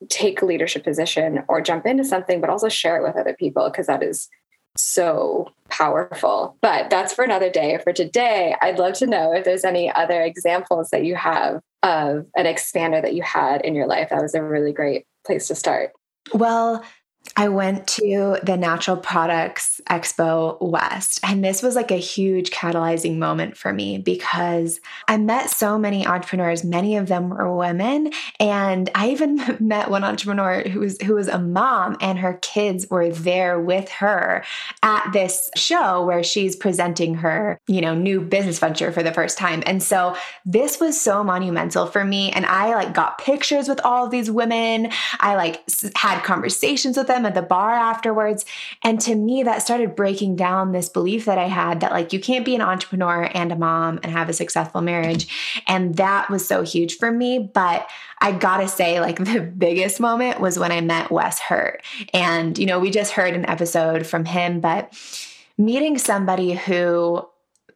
take 0.09 0.41
a 0.41 0.45
leadership 0.45 0.83
position 0.83 1.43
or 1.47 1.61
jump 1.61 1.85
into 1.85 2.03
something, 2.03 2.41
but 2.41 2.49
also 2.49 2.69
share 2.69 2.97
it 2.97 3.03
with 3.03 3.15
other 3.15 3.35
people 3.35 3.69
because 3.69 3.85
that 3.85 4.01
is 4.01 4.29
so 4.77 5.51
powerful. 5.69 6.57
But 6.61 6.89
that's 6.89 7.13
for 7.13 7.23
another 7.23 7.49
day. 7.49 7.79
For 7.83 7.93
today, 7.93 8.55
I'd 8.61 8.79
love 8.79 8.93
to 8.95 9.07
know 9.07 9.33
if 9.33 9.45
there's 9.45 9.65
any 9.65 9.91
other 9.91 10.21
examples 10.21 10.89
that 10.91 11.03
you 11.03 11.15
have 11.15 11.61
of 11.83 12.25
an 12.35 12.45
expander 12.45 13.01
that 13.01 13.13
you 13.13 13.23
had 13.23 13.61
in 13.61 13.75
your 13.75 13.87
life. 13.87 14.09
That 14.09 14.21
was 14.21 14.35
a 14.35 14.43
really 14.43 14.73
great 14.73 15.05
place 15.25 15.47
to 15.47 15.55
start. 15.55 15.91
Well, 16.33 16.83
I 17.37 17.49
went 17.49 17.85
to 17.87 18.37
the 18.41 18.57
Natural 18.57 18.97
Products 18.97 19.79
Expo 19.89 20.59
West, 20.59 21.19
and 21.23 21.43
this 21.43 21.61
was 21.61 21.75
like 21.75 21.91
a 21.91 21.97
huge 21.97 22.49
catalyzing 22.49 23.17
moment 23.17 23.55
for 23.55 23.71
me 23.71 23.99
because 23.99 24.79
I 25.07 25.17
met 25.17 25.51
so 25.51 25.77
many 25.77 26.07
entrepreneurs. 26.07 26.63
Many 26.63 26.97
of 26.97 27.07
them 27.07 27.29
were 27.29 27.55
women, 27.55 28.11
and 28.39 28.89
I 28.95 29.09
even 29.09 29.57
met 29.59 29.91
one 29.91 30.03
entrepreneur 30.03 30.67
who 30.67 30.79
was 30.79 30.97
who 31.03 31.13
was 31.13 31.27
a 31.27 31.37
mom, 31.37 31.97
and 32.01 32.17
her 32.17 32.39
kids 32.41 32.89
were 32.89 33.09
there 33.11 33.59
with 33.59 33.89
her 33.89 34.43
at 34.81 35.11
this 35.13 35.51
show 35.55 36.05
where 36.05 36.23
she's 36.23 36.55
presenting 36.55 37.15
her, 37.15 37.59
you 37.67 37.81
know, 37.81 37.93
new 37.93 38.19
business 38.19 38.57
venture 38.57 38.91
for 38.91 39.03
the 39.03 39.13
first 39.13 39.37
time. 39.37 39.61
And 39.67 39.83
so 39.83 40.15
this 40.43 40.79
was 40.79 40.99
so 40.99 41.23
monumental 41.23 41.85
for 41.85 42.03
me, 42.03 42.31
and 42.31 42.47
I 42.47 42.73
like 42.73 42.95
got 42.95 43.19
pictures 43.19 43.69
with 43.69 43.79
all 43.83 44.05
of 44.05 44.11
these 44.11 44.31
women. 44.31 44.89
I 45.19 45.35
like 45.35 45.63
had 45.95 46.23
conversations 46.23 46.97
with 46.97 47.05
them 47.05 47.17
them 47.17 47.26
at 47.27 47.35
the 47.35 47.41
bar 47.41 47.71
afterwards. 47.71 48.45
And 48.83 48.99
to 49.01 49.15
me, 49.15 49.43
that 49.43 49.61
started 49.61 49.95
breaking 49.95 50.35
down 50.35 50.71
this 50.71 50.89
belief 50.89 51.25
that 51.25 51.37
I 51.37 51.47
had 51.47 51.81
that 51.81 51.91
like 51.91 52.13
you 52.13 52.19
can't 52.19 52.45
be 52.45 52.55
an 52.55 52.61
entrepreneur 52.61 53.29
and 53.33 53.51
a 53.51 53.55
mom 53.55 53.99
and 54.03 54.11
have 54.11 54.29
a 54.29 54.33
successful 54.33 54.81
marriage. 54.81 55.27
And 55.67 55.95
that 55.97 56.29
was 56.29 56.47
so 56.47 56.63
huge 56.63 56.97
for 56.97 57.11
me. 57.11 57.39
But 57.39 57.87
I 58.19 58.31
gotta 58.31 58.67
say, 58.67 58.99
like 58.99 59.17
the 59.23 59.41
biggest 59.41 59.99
moment 59.99 60.39
was 60.39 60.57
when 60.57 60.71
I 60.71 60.81
met 60.81 61.11
Wes 61.11 61.39
Hurt. 61.39 61.83
And, 62.13 62.57
you 62.57 62.65
know, 62.65 62.79
we 62.79 62.89
just 62.89 63.11
heard 63.11 63.33
an 63.33 63.45
episode 63.45 64.07
from 64.07 64.25
him, 64.25 64.59
but 64.59 64.93
meeting 65.57 65.97
somebody 65.97 66.53
who 66.53 67.27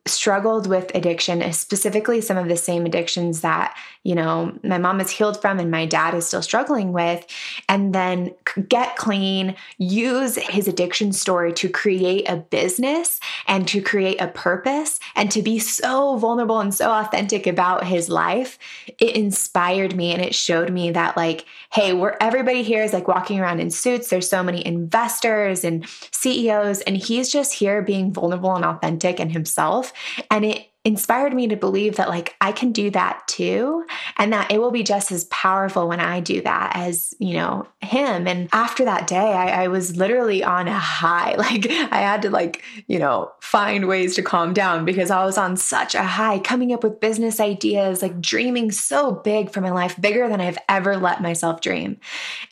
struggled 0.08 0.66
with 0.66 0.94
addiction, 0.96 1.44
uh, 1.44 1.52
specifically 1.52 2.22
some 2.22 2.38
of 2.38 2.48
the 2.48 2.58
same 2.58 2.86
addictions 2.88 3.42
that, 3.42 3.78
you 4.04 4.16
know, 4.16 4.52
my 4.64 4.80
mom 4.80 5.00
is 5.00 5.12
healed 5.12 5.40
from 5.40 5.60
and 5.60 5.70
my 5.70 5.86
dad 5.86 6.16
is 6.16 6.26
still 6.26 6.42
struggling 6.42 6.92
with, 6.92 7.24
and 7.70 7.94
then 7.94 8.34
get 8.68 8.96
clean, 8.96 9.56
use 9.78 10.36
his 10.36 10.68
addiction 10.68 11.14
story 11.14 11.54
to 11.54 11.70
create 11.70 12.28
a 12.28 12.38
business 12.38 13.20
and 13.48 13.68
to 13.68 13.80
create 13.80 14.20
a 14.20 14.28
purpose 14.28 15.00
and 15.16 15.30
to 15.30 15.44
be 15.44 15.60
so 15.60 16.18
vulnerable 16.18 16.60
and 16.60 16.74
so 16.74 16.92
authentic 16.92 17.46
about 17.46 17.86
his 17.86 18.10
life. 18.10 18.58
It 18.98 19.16
inspired 19.16 19.96
me 19.96 20.14
and 20.14 20.22
it 20.22 20.34
showed 20.34 20.72
me 20.72 20.90
that, 20.92 21.16
like, 21.16 21.46
hey, 21.72 21.94
where 21.94 22.22
everybody 22.22 22.64
here 22.64 22.84
is 22.84 22.92
like 22.92 23.08
walking 23.08 23.40
around 23.40 23.60
in 23.60 23.70
suits. 23.70 24.10
There's 24.10 24.28
so 24.28 24.42
many 24.42 24.66
investors 24.66 25.64
and 25.64 25.88
CEOs, 26.12 26.82
and 26.82 26.98
he's 26.98 27.32
just 27.32 27.54
here 27.54 27.84
being 27.84 28.12
vulnerable 28.12 28.56
and 28.56 28.66
authentic 28.66 29.20
and 29.20 29.32
himself. 29.32 29.91
And 30.30 30.46
it 30.46 30.68
inspired 30.84 31.34
me 31.34 31.48
to 31.48 31.56
believe 31.56 31.98
that 31.98 32.10
like 32.10 32.36
I 32.42 32.52
can 32.52 32.72
do 32.72 32.90
that 32.90 33.28
too 33.28 33.86
and 34.18 34.34
that 34.34 34.52
it 34.52 34.60
will 34.60 34.72
be 34.72 34.82
just 34.82 35.12
as 35.12 35.26
powerful 35.26 35.88
when 35.88 36.00
I 36.00 36.22
do 36.22 36.42
that 36.42 36.72
as 36.76 37.14
you 37.20 37.36
know 37.36 37.68
him. 37.82 38.28
And 38.28 38.50
after 38.52 38.84
that 38.86 39.06
day 39.06 39.16
I, 39.34 39.66
I, 39.66 39.68
was 39.68 39.96
literally 39.96 40.44
on 40.44 40.68
a 40.68 40.78
high. 40.78 41.36
Like 41.42 41.70
I 41.70 41.98
had 41.98 42.22
to 42.24 42.30
like 42.30 42.64
you 42.88 42.98
know 42.98 43.32
find 43.42 43.88
ways 43.88 44.16
to 44.16 44.22
calm 44.22 44.54
down 44.54 44.86
because 44.86 45.12
I 45.12 45.24
was 45.26 45.38
on 45.38 45.58
such 45.58 45.96
a 45.96 46.04
high 46.04 46.40
coming 46.40 46.72
up 46.74 46.84
with 46.84 47.00
business 47.00 47.40
ideas 47.40 48.02
like 48.02 48.22
dreaming 48.22 48.72
so 48.72 49.12
big 49.12 49.52
for 49.52 49.60
my 49.62 49.72
life 49.72 50.00
bigger 50.00 50.28
than 50.30 50.40
I've 50.42 50.58
ever 50.70 50.98
let 50.98 51.22
myself 51.22 51.62
dream. 51.62 52.00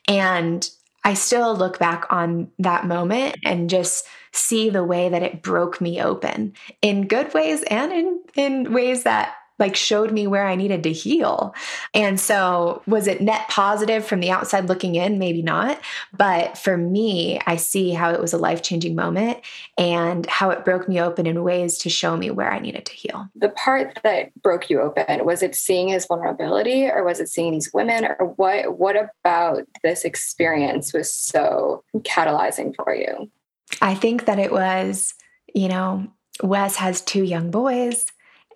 And 0.08 0.70
I 1.04 1.14
still 1.14 1.56
look 1.56 1.80
back 1.80 2.06
on 2.10 2.52
that 2.60 2.86
moment 2.86 3.38
and 3.44 3.70
just 3.70 4.06
see 4.32 4.70
the 4.70 4.84
way 4.84 5.10
that 5.10 5.24
it 5.24 5.42
broke 5.42 5.82
me 5.82 6.02
open 6.02 6.54
in 6.82 7.08
good 7.08 7.34
ways 7.34 7.64
and 7.64 7.92
in, 7.92 8.20
in 8.36 8.74
ways 8.74 9.04
that 9.04 9.36
like 9.60 9.76
showed 9.76 10.12
me 10.12 10.26
where 10.26 10.46
I 10.46 10.56
needed 10.56 10.84
to 10.84 10.94
heal. 10.94 11.54
And 11.94 12.20
so, 12.20 12.82
was 12.88 13.08
it 13.08 13.22
net 13.22 13.48
positive 13.50 14.06
from 14.06 14.22
the 14.22 14.32
outside 14.32 14.70
looking 14.70 14.96
in? 14.96 15.20
Maybe 15.20 15.42
not. 15.42 15.80
But 16.18 16.58
for 16.58 16.78
me, 16.78 17.40
I 17.46 17.58
see 17.58 17.92
how 17.92 18.12
it 18.12 18.22
was 18.22 18.34
a 18.34 18.38
life 18.38 18.64
changing 18.64 18.96
moment 18.96 19.40
and 19.78 20.26
how 20.28 20.50
it 20.50 20.66
broke 20.66 20.88
me 20.88 21.00
open 21.00 21.28
in 21.28 21.44
ways 21.44 21.78
to 21.80 21.90
show 21.90 22.16
me 22.16 22.32
where 22.32 22.52
I 22.52 22.60
needed 22.60 22.86
to 22.86 22.94
heal. 22.94 23.28
The 23.36 23.50
part 23.50 24.00
that 24.04 24.34
broke 24.42 24.70
you 24.70 24.80
open 24.80 25.26
was 25.26 25.44
it 25.44 25.56
seeing 25.56 25.90
his 25.90 26.06
vulnerability 26.06 26.90
or 26.90 27.04
was 27.04 27.20
it 27.20 27.28
seeing 27.28 27.52
these 27.52 27.72
women 27.74 28.06
or 28.06 28.28
what 28.38 28.80
what 28.80 28.96
about 28.96 29.64
this 29.84 30.06
experience 30.06 30.94
was 30.94 31.14
so 31.14 31.84
catalyzing 32.00 32.74
for 32.76 32.96
you? 32.96 33.30
I 33.82 33.96
think 33.96 34.26
that 34.26 34.40
it 34.40 34.52
was, 34.52 35.14
you 35.54 35.68
know, 35.68 36.08
Wes 36.42 36.76
has 36.78 37.02
two 37.02 37.24
young 37.24 37.52
boys 37.52 38.06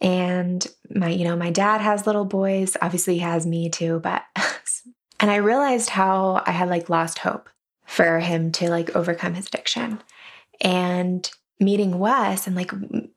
and 0.01 0.65
my 0.89 1.09
you 1.09 1.23
know 1.23 1.35
my 1.35 1.49
dad 1.49 1.81
has 1.81 2.05
little 2.05 2.25
boys. 2.25 2.75
Obviously 2.81 3.15
he 3.15 3.19
has 3.21 3.45
me 3.45 3.69
too 3.69 3.99
but 3.99 4.23
and 5.19 5.31
i 5.31 5.35
realized 5.35 5.89
how 5.89 6.41
i 6.45 6.51
had 6.51 6.69
like 6.69 6.89
lost 6.89 7.19
hope 7.19 7.49
for 7.85 8.19
him 8.19 8.51
to 8.51 8.69
like 8.69 8.95
overcome 8.95 9.33
his 9.33 9.47
addiction. 9.47 10.01
And 10.61 11.29
meeting 11.59 11.99
wes 11.99 12.47
and 12.47 12.55
like 12.55 12.71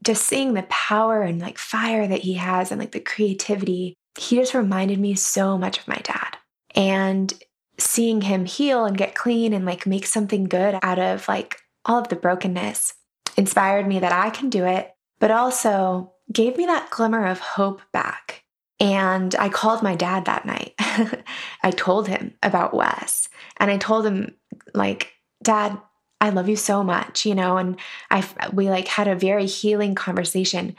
just 0.05 0.25
seeing 0.25 0.55
the 0.55 0.63
power 0.65 1.23
and 1.23 1.41
like 1.41 1.59
fire 1.59 2.07
that 2.07 2.21
he 2.21 2.35
has 2.35 2.71
and 2.71 2.81
like 2.81 2.93
the 2.93 3.01
creativity 3.01 3.95
he 4.19 4.37
just 4.37 4.55
reminded 4.55 4.99
me 4.99 5.15
so 5.15 5.59
much 5.59 5.79
of 5.79 5.89
my 5.89 6.01
dad. 6.03 6.37
And 6.75 7.33
seeing 7.79 8.23
him 8.23 8.47
heal 8.47 8.87
and 8.87 8.97
get 8.97 9.15
clean 9.15 9.53
and 9.53 9.67
like 9.67 9.87
make 9.87 10.07
something 10.07 10.45
good 10.45 10.79
out 10.83 10.99
of 10.99 11.29
like 11.29 11.59
all 11.87 11.99
of 11.99 12.09
the 12.09 12.17
brokenness 12.17 12.95
inspired 13.37 13.87
me 13.87 14.01
that 14.01 14.13
I 14.13 14.31
can 14.31 14.51
do 14.51 14.65
it, 14.65 14.95
but 15.19 15.31
also 15.31 16.13
gave 16.33 16.57
me 16.57 16.67
that 16.67 16.91
glimmer 16.91 17.27
of 17.27 17.39
hope 17.39 17.81
back. 17.93 18.43
And 18.79 19.35
I 19.37 19.49
called 19.49 19.83
my 19.83 19.95
dad 19.95 20.27
that 20.27 20.45
night. 20.45 20.75
I 21.63 21.71
told 21.71 22.09
him 22.09 22.35
about 22.43 22.75
Wes 22.75 23.29
and 23.57 23.71
I 23.71 23.79
told 23.79 24.05
him, 24.07 24.35
like, 24.75 25.13
Dad, 25.43 25.81
I 26.21 26.31
love 26.31 26.49
you 26.49 26.57
so 26.57 26.83
much, 26.83 27.25
you 27.25 27.35
know, 27.35 27.57
and 27.57 27.79
I 28.11 28.27
we 28.53 28.71
like 28.71 28.89
had 28.89 29.09
a 29.09 29.15
very 29.15 29.47
healing 29.47 29.95
conversation. 29.95 30.77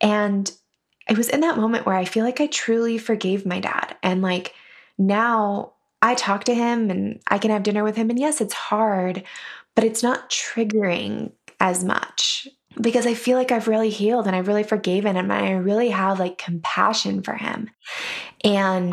And 0.00 0.50
it 1.08 1.16
was 1.16 1.28
in 1.28 1.40
that 1.40 1.56
moment 1.56 1.86
where 1.86 1.96
I 1.96 2.04
feel 2.04 2.24
like 2.24 2.40
I 2.40 2.46
truly 2.46 2.98
forgave 2.98 3.46
my 3.46 3.60
dad. 3.60 3.96
And 4.02 4.22
like 4.22 4.54
now 4.98 5.72
I 6.02 6.14
talk 6.14 6.44
to 6.44 6.54
him 6.54 6.90
and 6.90 7.20
I 7.28 7.38
can 7.38 7.50
have 7.50 7.62
dinner 7.62 7.84
with 7.84 7.96
him. 7.96 8.10
And 8.10 8.18
yes, 8.18 8.40
it's 8.40 8.54
hard, 8.54 9.24
but 9.76 9.84
it's 9.84 10.02
not 10.02 10.28
triggering 10.30 11.30
as 11.60 11.84
much 11.84 12.48
because 12.80 13.06
I 13.06 13.14
feel 13.14 13.38
like 13.38 13.52
I've 13.52 13.68
really 13.68 13.90
healed 13.90 14.26
and 14.26 14.34
I've 14.34 14.48
really 14.48 14.64
forgiven 14.64 15.16
him 15.16 15.30
and 15.30 15.46
I 15.46 15.52
really 15.52 15.90
have 15.90 16.18
like 16.18 16.38
compassion 16.38 17.22
for 17.22 17.34
him. 17.34 17.70
And 18.42 18.92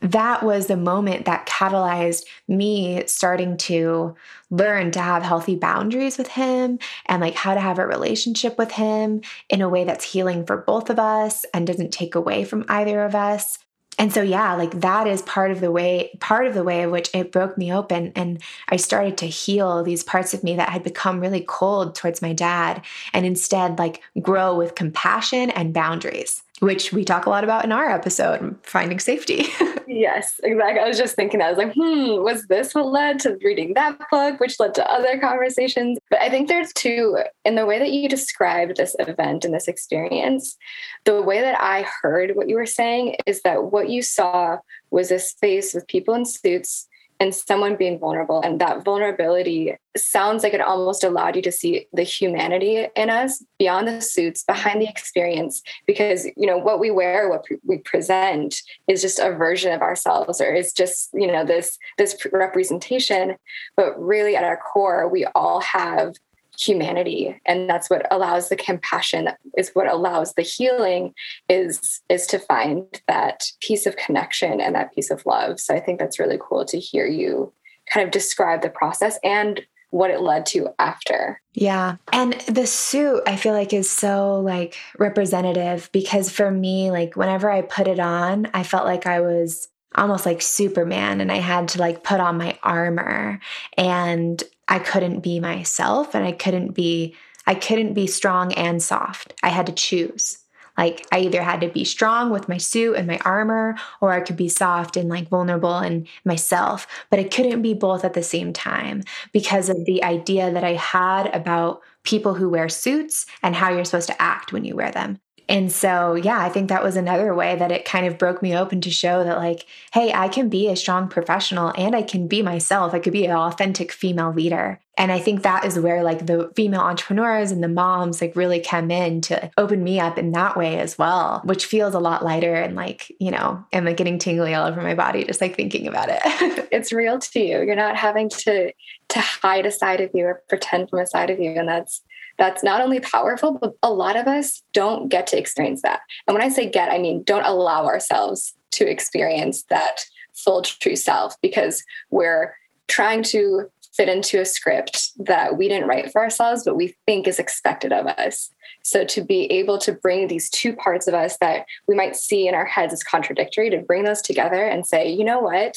that 0.00 0.42
was 0.42 0.66
the 0.66 0.76
moment 0.76 1.26
that 1.26 1.46
catalyzed 1.46 2.24
me 2.48 3.04
starting 3.06 3.56
to 3.56 4.16
learn 4.50 4.90
to 4.92 5.00
have 5.00 5.22
healthy 5.22 5.54
boundaries 5.54 6.18
with 6.18 6.26
him 6.26 6.80
and 7.06 7.20
like 7.20 7.34
how 7.34 7.54
to 7.54 7.60
have 7.60 7.78
a 7.78 7.86
relationship 7.86 8.58
with 8.58 8.72
him 8.72 9.20
in 9.48 9.62
a 9.62 9.68
way 9.68 9.84
that's 9.84 10.12
healing 10.12 10.44
for 10.44 10.56
both 10.56 10.90
of 10.90 10.98
us 10.98 11.44
and 11.54 11.66
doesn't 11.66 11.92
take 11.92 12.16
away 12.16 12.44
from 12.44 12.64
either 12.68 13.04
of 13.04 13.14
us 13.14 13.58
and 13.98 14.12
so 14.12 14.22
yeah 14.22 14.54
like 14.54 14.80
that 14.80 15.06
is 15.06 15.22
part 15.22 15.50
of 15.50 15.60
the 15.60 15.70
way 15.70 16.16
part 16.20 16.46
of 16.46 16.54
the 16.54 16.64
way 16.64 16.82
of 16.82 16.90
which 16.90 17.10
it 17.14 17.32
broke 17.32 17.56
me 17.58 17.72
open 17.72 18.12
and 18.14 18.42
i 18.68 18.76
started 18.76 19.16
to 19.18 19.26
heal 19.26 19.82
these 19.82 20.02
parts 20.02 20.34
of 20.34 20.42
me 20.42 20.56
that 20.56 20.70
had 20.70 20.82
become 20.82 21.20
really 21.20 21.44
cold 21.46 21.94
towards 21.94 22.22
my 22.22 22.32
dad 22.32 22.82
and 23.12 23.26
instead 23.26 23.78
like 23.78 24.00
grow 24.20 24.56
with 24.56 24.74
compassion 24.74 25.50
and 25.50 25.74
boundaries 25.74 26.42
which 26.62 26.92
we 26.92 27.04
talk 27.04 27.26
a 27.26 27.30
lot 27.30 27.42
about 27.42 27.64
in 27.64 27.72
our 27.72 27.90
episode, 27.90 28.56
finding 28.62 29.00
safety. 29.00 29.46
yes, 29.88 30.40
exactly. 30.44 30.80
I 30.80 30.86
was 30.86 30.96
just 30.96 31.16
thinking, 31.16 31.42
I 31.42 31.48
was 31.48 31.58
like, 31.58 31.74
hmm, 31.74 32.22
was 32.22 32.46
this 32.46 32.72
what 32.72 32.86
led 32.86 33.18
to 33.20 33.36
reading 33.42 33.74
that 33.74 33.98
book, 34.12 34.38
which 34.38 34.60
led 34.60 34.72
to 34.74 34.88
other 34.88 35.18
conversations? 35.18 35.98
But 36.08 36.22
I 36.22 36.30
think 36.30 36.46
there's 36.46 36.72
two, 36.74 37.18
in 37.44 37.56
the 37.56 37.66
way 37.66 37.80
that 37.80 37.90
you 37.90 38.08
described 38.08 38.76
this 38.76 38.94
event 39.00 39.44
and 39.44 39.52
this 39.52 39.66
experience, 39.66 40.56
the 41.04 41.20
way 41.20 41.40
that 41.40 41.60
I 41.60 41.84
heard 42.00 42.36
what 42.36 42.48
you 42.48 42.54
were 42.54 42.64
saying 42.64 43.16
is 43.26 43.42
that 43.42 43.72
what 43.72 43.88
you 43.88 44.00
saw 44.00 44.58
was 44.92 45.10
a 45.10 45.18
space 45.18 45.74
with 45.74 45.88
people 45.88 46.14
in 46.14 46.24
suits 46.24 46.86
and 47.22 47.32
someone 47.32 47.76
being 47.76 48.00
vulnerable. 48.00 48.40
And 48.42 48.60
that 48.60 48.84
vulnerability 48.84 49.76
sounds 49.96 50.42
like 50.42 50.54
it 50.54 50.60
almost 50.60 51.04
allowed 51.04 51.36
you 51.36 51.42
to 51.42 51.52
see 51.52 51.86
the 51.92 52.02
humanity 52.02 52.88
in 52.96 53.10
us 53.10 53.44
beyond 53.60 53.86
the 53.86 54.00
suits, 54.00 54.42
behind 54.42 54.82
the 54.82 54.88
experience, 54.88 55.62
because, 55.86 56.26
you 56.36 56.48
know, 56.48 56.58
what 56.58 56.80
we 56.80 56.90
wear, 56.90 57.28
what 57.28 57.44
we 57.64 57.78
present 57.78 58.60
is 58.88 59.02
just 59.02 59.20
a 59.20 59.30
version 59.30 59.72
of 59.72 59.82
ourselves 59.82 60.40
or 60.40 60.52
is 60.52 60.72
just, 60.72 61.10
you 61.14 61.28
know, 61.28 61.44
this, 61.44 61.78
this 61.96 62.26
representation. 62.32 63.36
But 63.76 63.96
really 64.02 64.34
at 64.34 64.42
our 64.42 64.56
core, 64.56 65.08
we 65.08 65.24
all 65.26 65.60
have 65.60 66.16
humanity 66.58 67.40
and 67.46 67.68
that's 67.68 67.88
what 67.88 68.06
allows 68.10 68.48
the 68.48 68.56
compassion 68.56 69.28
is 69.56 69.70
what 69.70 69.90
allows 69.90 70.34
the 70.34 70.42
healing 70.42 71.14
is 71.48 72.02
is 72.08 72.26
to 72.26 72.38
find 72.38 72.84
that 73.08 73.44
piece 73.60 73.86
of 73.86 73.96
connection 73.96 74.60
and 74.60 74.74
that 74.74 74.94
piece 74.94 75.10
of 75.10 75.24
love 75.24 75.58
so 75.58 75.74
i 75.74 75.80
think 75.80 75.98
that's 75.98 76.18
really 76.18 76.38
cool 76.40 76.64
to 76.64 76.78
hear 76.78 77.06
you 77.06 77.52
kind 77.92 78.04
of 78.04 78.12
describe 78.12 78.62
the 78.62 78.68
process 78.68 79.18
and 79.24 79.62
what 79.92 80.10
it 80.10 80.22
led 80.22 80.46
to 80.46 80.68
after. 80.78 81.40
Yeah. 81.52 81.96
And 82.12 82.32
the 82.48 82.66
suit 82.66 83.22
I 83.26 83.36
feel 83.36 83.52
like 83.52 83.74
is 83.74 83.90
so 83.90 84.40
like 84.40 84.76
representative 84.98 85.90
because 85.92 86.30
for 86.30 86.50
me 86.50 86.90
like 86.90 87.14
whenever 87.14 87.50
I 87.50 87.60
put 87.60 87.86
it 87.86 88.00
on, 88.00 88.48
I 88.54 88.62
felt 88.62 88.86
like 88.86 89.06
I 89.06 89.20
was 89.20 89.68
almost 89.94 90.24
like 90.24 90.40
Superman 90.40 91.20
and 91.20 91.30
I 91.30 91.36
had 91.36 91.68
to 91.68 91.78
like 91.78 92.02
put 92.02 92.20
on 92.20 92.38
my 92.38 92.58
armor 92.62 93.38
and 93.76 94.42
I 94.72 94.78
couldn't 94.78 95.20
be 95.20 95.38
myself 95.38 96.14
and 96.14 96.24
I 96.24 96.32
couldn't 96.32 96.72
be 96.72 97.14
I 97.46 97.54
couldn't 97.54 97.92
be 97.92 98.06
strong 98.06 98.54
and 98.54 98.82
soft. 98.82 99.34
I 99.42 99.50
had 99.50 99.66
to 99.66 99.72
choose. 99.72 100.38
Like 100.78 101.06
I 101.12 101.18
either 101.18 101.42
had 101.42 101.60
to 101.60 101.68
be 101.68 101.84
strong 101.84 102.30
with 102.30 102.48
my 102.48 102.56
suit 102.56 102.96
and 102.96 103.06
my 103.06 103.18
armor 103.18 103.76
or 104.00 104.12
I 104.12 104.22
could 104.22 104.38
be 104.38 104.48
soft 104.48 104.96
and 104.96 105.10
like 105.10 105.28
vulnerable 105.28 105.76
and 105.76 106.08
myself, 106.24 106.86
but 107.10 107.18
I 107.18 107.24
couldn't 107.24 107.60
be 107.60 107.74
both 107.74 108.02
at 108.02 108.14
the 108.14 108.22
same 108.22 108.54
time 108.54 109.02
because 109.30 109.68
of 109.68 109.84
the 109.84 110.02
idea 110.02 110.50
that 110.50 110.64
I 110.64 110.72
had 110.72 111.26
about 111.34 111.82
people 112.02 112.32
who 112.32 112.48
wear 112.48 112.70
suits 112.70 113.26
and 113.42 113.54
how 113.54 113.70
you're 113.70 113.84
supposed 113.84 114.08
to 114.08 114.22
act 114.22 114.54
when 114.54 114.64
you 114.64 114.74
wear 114.74 114.90
them. 114.90 115.20
And 115.52 115.70
so, 115.70 116.14
yeah, 116.14 116.38
I 116.38 116.48
think 116.48 116.70
that 116.70 116.82
was 116.82 116.96
another 116.96 117.34
way 117.34 117.56
that 117.56 117.70
it 117.70 117.84
kind 117.84 118.06
of 118.06 118.16
broke 118.16 118.40
me 118.40 118.56
open 118.56 118.80
to 118.80 118.90
show 118.90 119.22
that, 119.22 119.36
like, 119.36 119.66
hey, 119.92 120.10
I 120.10 120.28
can 120.28 120.48
be 120.48 120.68
a 120.70 120.76
strong 120.76 121.08
professional 121.08 121.74
and 121.76 121.94
I 121.94 122.00
can 122.00 122.26
be 122.26 122.40
myself. 122.40 122.94
I 122.94 123.00
could 123.00 123.12
be 123.12 123.26
an 123.26 123.36
authentic 123.36 123.92
female 123.92 124.32
leader. 124.32 124.80
And 124.98 125.10
I 125.10 125.18
think 125.18 125.42
that 125.42 125.64
is 125.64 125.78
where, 125.78 126.02
like, 126.02 126.26
the 126.26 126.50
female 126.54 126.82
entrepreneurs 126.82 127.50
and 127.50 127.62
the 127.62 127.68
moms, 127.68 128.20
like, 128.20 128.36
really 128.36 128.60
come 128.60 128.90
in 128.90 129.22
to 129.22 129.50
open 129.56 129.82
me 129.82 129.98
up 129.98 130.18
in 130.18 130.32
that 130.32 130.56
way 130.56 130.78
as 130.78 130.98
well, 130.98 131.40
which 131.44 131.64
feels 131.64 131.94
a 131.94 131.98
lot 131.98 132.24
lighter. 132.24 132.54
And, 132.54 132.76
like, 132.76 133.10
you 133.18 133.30
know, 133.30 133.64
I'm 133.72 133.84
like 133.84 133.96
getting 133.96 134.18
tingly 134.18 134.54
all 134.54 134.66
over 134.66 134.82
my 134.82 134.94
body 134.94 135.24
just 135.24 135.40
like 135.40 135.56
thinking 135.56 135.86
about 135.86 136.08
it. 136.10 136.20
it's 136.72 136.92
real 136.92 137.18
to 137.18 137.40
you. 137.40 137.62
You're 137.62 137.74
not 137.74 137.96
having 137.96 138.28
to 138.30 138.72
to 139.08 139.20
hide 139.20 139.66
a 139.66 139.70
side 139.70 140.00
of 140.00 140.10
you 140.14 140.24
or 140.24 140.42
pretend 140.48 140.90
from 140.90 141.00
a 141.00 141.06
side 141.06 141.30
of 141.30 141.38
you. 141.38 141.50
And 141.52 141.68
that's 141.68 142.02
that's 142.38 142.62
not 142.62 142.80
only 142.80 143.00
powerful, 143.00 143.58
but 143.58 143.74
a 143.82 143.92
lot 143.92 144.16
of 144.16 144.26
us 144.26 144.62
don't 144.72 145.08
get 145.08 145.26
to 145.28 145.38
experience 145.38 145.82
that. 145.82 146.00
And 146.26 146.34
when 146.34 146.42
I 146.42 146.48
say 146.48 146.68
get, 146.68 146.90
I 146.90 146.98
mean 146.98 147.22
don't 147.22 147.44
allow 147.44 147.84
ourselves 147.86 148.54
to 148.72 148.90
experience 148.90 149.64
that 149.64 150.04
full 150.34 150.62
true 150.62 150.96
self 150.96 151.36
because 151.40 151.84
we're 152.10 152.54
trying 152.88 153.22
to 153.22 153.70
fit 153.92 154.08
into 154.08 154.40
a 154.40 154.44
script 154.44 155.10
that 155.24 155.56
we 155.56 155.68
didn't 155.68 155.88
write 155.88 156.10
for 156.10 156.22
ourselves, 156.22 156.64
but 156.64 156.76
we 156.76 156.96
think 157.06 157.28
is 157.28 157.38
expected 157.38 157.92
of 157.92 158.06
us. 158.06 158.50
So 158.82 159.04
to 159.04 159.22
be 159.22 159.44
able 159.52 159.78
to 159.78 159.92
bring 159.92 160.26
these 160.26 160.50
two 160.50 160.74
parts 160.74 161.06
of 161.06 161.14
us 161.14 161.36
that 161.38 161.66
we 161.86 161.94
might 161.94 162.16
see 162.16 162.48
in 162.48 162.54
our 162.54 162.64
heads 162.64 162.92
as 162.92 163.04
contradictory, 163.04 163.70
to 163.70 163.78
bring 163.78 164.04
those 164.04 164.22
together 164.22 164.64
and 164.64 164.86
say, 164.86 165.08
you 165.08 165.24
know 165.24 165.40
what, 165.40 165.76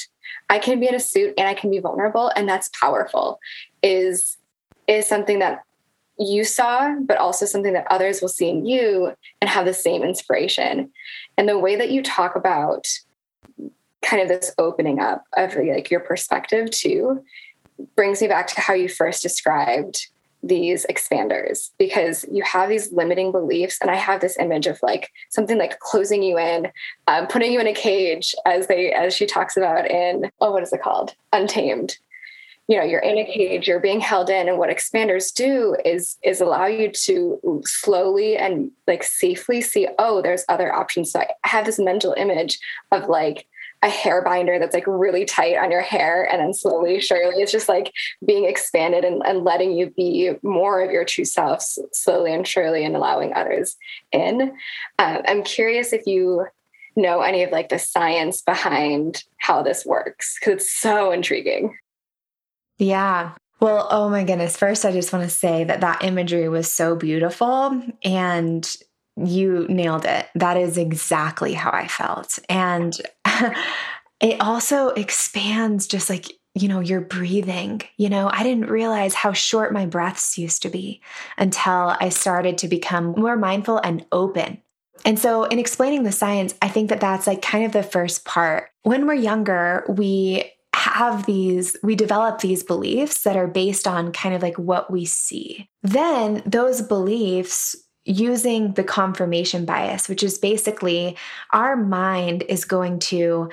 I 0.49 0.59
can 0.59 0.79
be 0.79 0.87
in 0.87 0.95
a 0.95 0.99
suit 0.99 1.33
and 1.37 1.47
I 1.47 1.53
can 1.53 1.69
be 1.69 1.79
vulnerable, 1.79 2.31
and 2.35 2.47
that's 2.47 2.69
powerful, 2.69 3.39
is 3.83 4.37
is 4.87 5.07
something 5.07 5.39
that 5.39 5.63
you 6.19 6.43
saw, 6.43 6.95
but 7.01 7.17
also 7.17 7.45
something 7.45 7.73
that 7.73 7.87
others 7.89 8.21
will 8.21 8.29
see 8.29 8.49
in 8.49 8.65
you 8.65 9.13
and 9.41 9.49
have 9.49 9.65
the 9.65 9.73
same 9.73 10.03
inspiration. 10.03 10.91
And 11.37 11.49
the 11.49 11.59
way 11.59 11.75
that 11.75 11.91
you 11.91 12.03
talk 12.03 12.35
about 12.35 12.87
kind 14.01 14.21
of 14.21 14.27
this 14.27 14.53
opening 14.57 14.99
up 14.99 15.23
of 15.35 15.55
like 15.55 15.89
your 15.89 15.99
perspective 15.99 16.69
too 16.69 17.23
brings 17.95 18.21
me 18.21 18.27
back 18.27 18.47
to 18.47 18.61
how 18.61 18.73
you 18.73 18.89
first 18.89 19.21
described 19.21 20.07
these 20.45 20.85
expanders 20.89 21.71
because 21.79 22.23
you 22.31 22.43
have 22.43 22.69
these 22.69 22.91
limiting 22.91 23.31
beliefs 23.31 23.79
and 23.81 23.89
i 23.89 23.95
have 23.95 24.21
this 24.21 24.37
image 24.37 24.67
of 24.67 24.79
like 24.83 25.11
something 25.29 25.57
like 25.57 25.79
closing 25.79 26.21
you 26.21 26.37
in 26.37 26.71
um, 27.07 27.25
putting 27.25 27.51
you 27.51 27.59
in 27.59 27.65
a 27.65 27.73
cage 27.73 28.35
as 28.45 28.67
they 28.67 28.91
as 28.91 29.15
she 29.15 29.25
talks 29.25 29.57
about 29.57 29.89
in 29.89 30.29
oh 30.41 30.51
what 30.51 30.63
is 30.63 30.71
it 30.71 30.81
called? 30.81 31.15
Untamed. 31.33 31.97
You 32.67 32.77
know 32.77 32.83
you're 32.83 32.99
in 32.99 33.17
a 33.17 33.25
cage 33.25 33.67
you're 33.67 33.79
being 33.79 33.99
held 33.99 34.29
in 34.29 34.47
and 34.47 34.57
what 34.57 34.69
expanders 34.69 35.33
do 35.33 35.75
is 35.83 36.17
is 36.23 36.41
allow 36.41 36.65
you 36.65 36.91
to 36.91 37.61
slowly 37.65 38.37
and 38.37 38.71
like 38.87 39.03
safely 39.03 39.61
see 39.61 39.87
oh 39.97 40.21
there's 40.21 40.45
other 40.47 40.73
options. 40.73 41.11
So 41.11 41.21
i 41.21 41.27
have 41.47 41.65
this 41.65 41.79
mental 41.79 42.13
image 42.13 42.59
of 42.91 43.07
like 43.07 43.47
a 43.85 43.89
hair 43.89 44.21
binder 44.21 44.59
that's 44.59 44.73
like 44.73 44.87
really 44.87 45.23
tight 45.23 45.55
on 45.57 45.71
your 45.71 45.81
hair 45.81 46.27
and 46.29 46.41
then 46.41 46.53
slowly 46.53 46.99
surely 46.99 47.41
it's 47.41 47.51
just 47.51 47.69
like 47.69 47.93
being 48.25 48.45
expanded 48.45 49.05
and, 49.05 49.21
and 49.25 49.43
letting 49.45 49.71
you 49.71 49.91
be 49.91 50.31
more 50.43 50.81
of 50.81 50.91
your 50.91 51.05
true 51.05 51.23
self 51.23 51.63
slowly 51.93 52.33
and 52.33 52.47
surely 52.47 52.83
and 52.83 52.95
allowing 52.95 53.33
others 53.33 53.77
in 54.11 54.51
uh, 54.99 55.21
i'm 55.27 55.43
curious 55.43 55.93
if 55.93 56.05
you 56.05 56.45
know 56.97 57.21
any 57.21 57.43
of 57.43 57.51
like 57.51 57.69
the 57.69 57.79
science 57.79 58.41
behind 58.41 59.23
how 59.37 59.61
this 59.61 59.85
works 59.85 60.37
because 60.39 60.55
it's 60.55 60.71
so 60.71 61.11
intriguing 61.11 61.77
yeah. 62.77 63.33
Well, 63.59 63.87
oh 63.89 64.09
my 64.09 64.23
goodness. 64.23 64.57
First, 64.57 64.85
I 64.85 64.91
just 64.91 65.13
want 65.13 65.23
to 65.23 65.33
say 65.33 65.63
that 65.63 65.81
that 65.81 66.03
imagery 66.03 66.49
was 66.49 66.71
so 66.71 66.95
beautiful 66.95 67.81
and 68.03 68.75
you 69.15 69.65
nailed 69.69 70.05
it. 70.05 70.27
That 70.35 70.57
is 70.57 70.77
exactly 70.77 71.53
how 71.53 71.71
I 71.71 71.87
felt. 71.87 72.37
And 72.49 72.93
it 74.19 74.39
also 74.41 74.89
expands 74.89 75.87
just 75.87 76.09
like, 76.09 76.31
you 76.53 76.67
know, 76.67 76.79
your 76.79 77.01
breathing. 77.01 77.81
You 77.97 78.09
know, 78.09 78.29
I 78.31 78.43
didn't 78.43 78.69
realize 78.69 79.13
how 79.13 79.33
short 79.33 79.73
my 79.73 79.85
breaths 79.85 80.37
used 80.37 80.61
to 80.61 80.69
be 80.69 81.01
until 81.37 81.95
I 81.99 82.09
started 82.09 82.57
to 82.59 82.67
become 82.67 83.13
more 83.17 83.35
mindful 83.35 83.77
and 83.79 84.05
open 84.11 84.61
and 85.05 85.19
so, 85.19 85.43
in 85.43 85.59
explaining 85.59 86.03
the 86.03 86.11
science, 86.11 86.55
I 86.61 86.67
think 86.67 86.89
that 86.89 86.99
that's 86.99 87.27
like 87.27 87.41
kind 87.41 87.63
of 87.63 87.71
the 87.71 87.83
first 87.83 88.25
part. 88.25 88.69
When 88.81 89.05
we're 89.05 89.13
younger, 89.13 89.85
we 89.87 90.51
have 90.73 91.25
these, 91.25 91.75
we 91.83 91.95
develop 91.95 92.39
these 92.39 92.63
beliefs 92.63 93.23
that 93.23 93.37
are 93.37 93.47
based 93.47 93.87
on 93.87 94.11
kind 94.11 94.35
of 94.35 94.41
like 94.41 94.57
what 94.57 94.91
we 94.91 95.05
see. 95.05 95.69
Then 95.83 96.41
those 96.45 96.81
beliefs 96.81 97.75
using 98.05 98.73
the 98.73 98.83
confirmation 98.83 99.65
bias, 99.65 100.07
which 100.07 100.23
is 100.23 100.37
basically 100.37 101.17
our 101.51 101.75
mind 101.75 102.43
is 102.47 102.63
going 102.63 102.99
to 102.99 103.49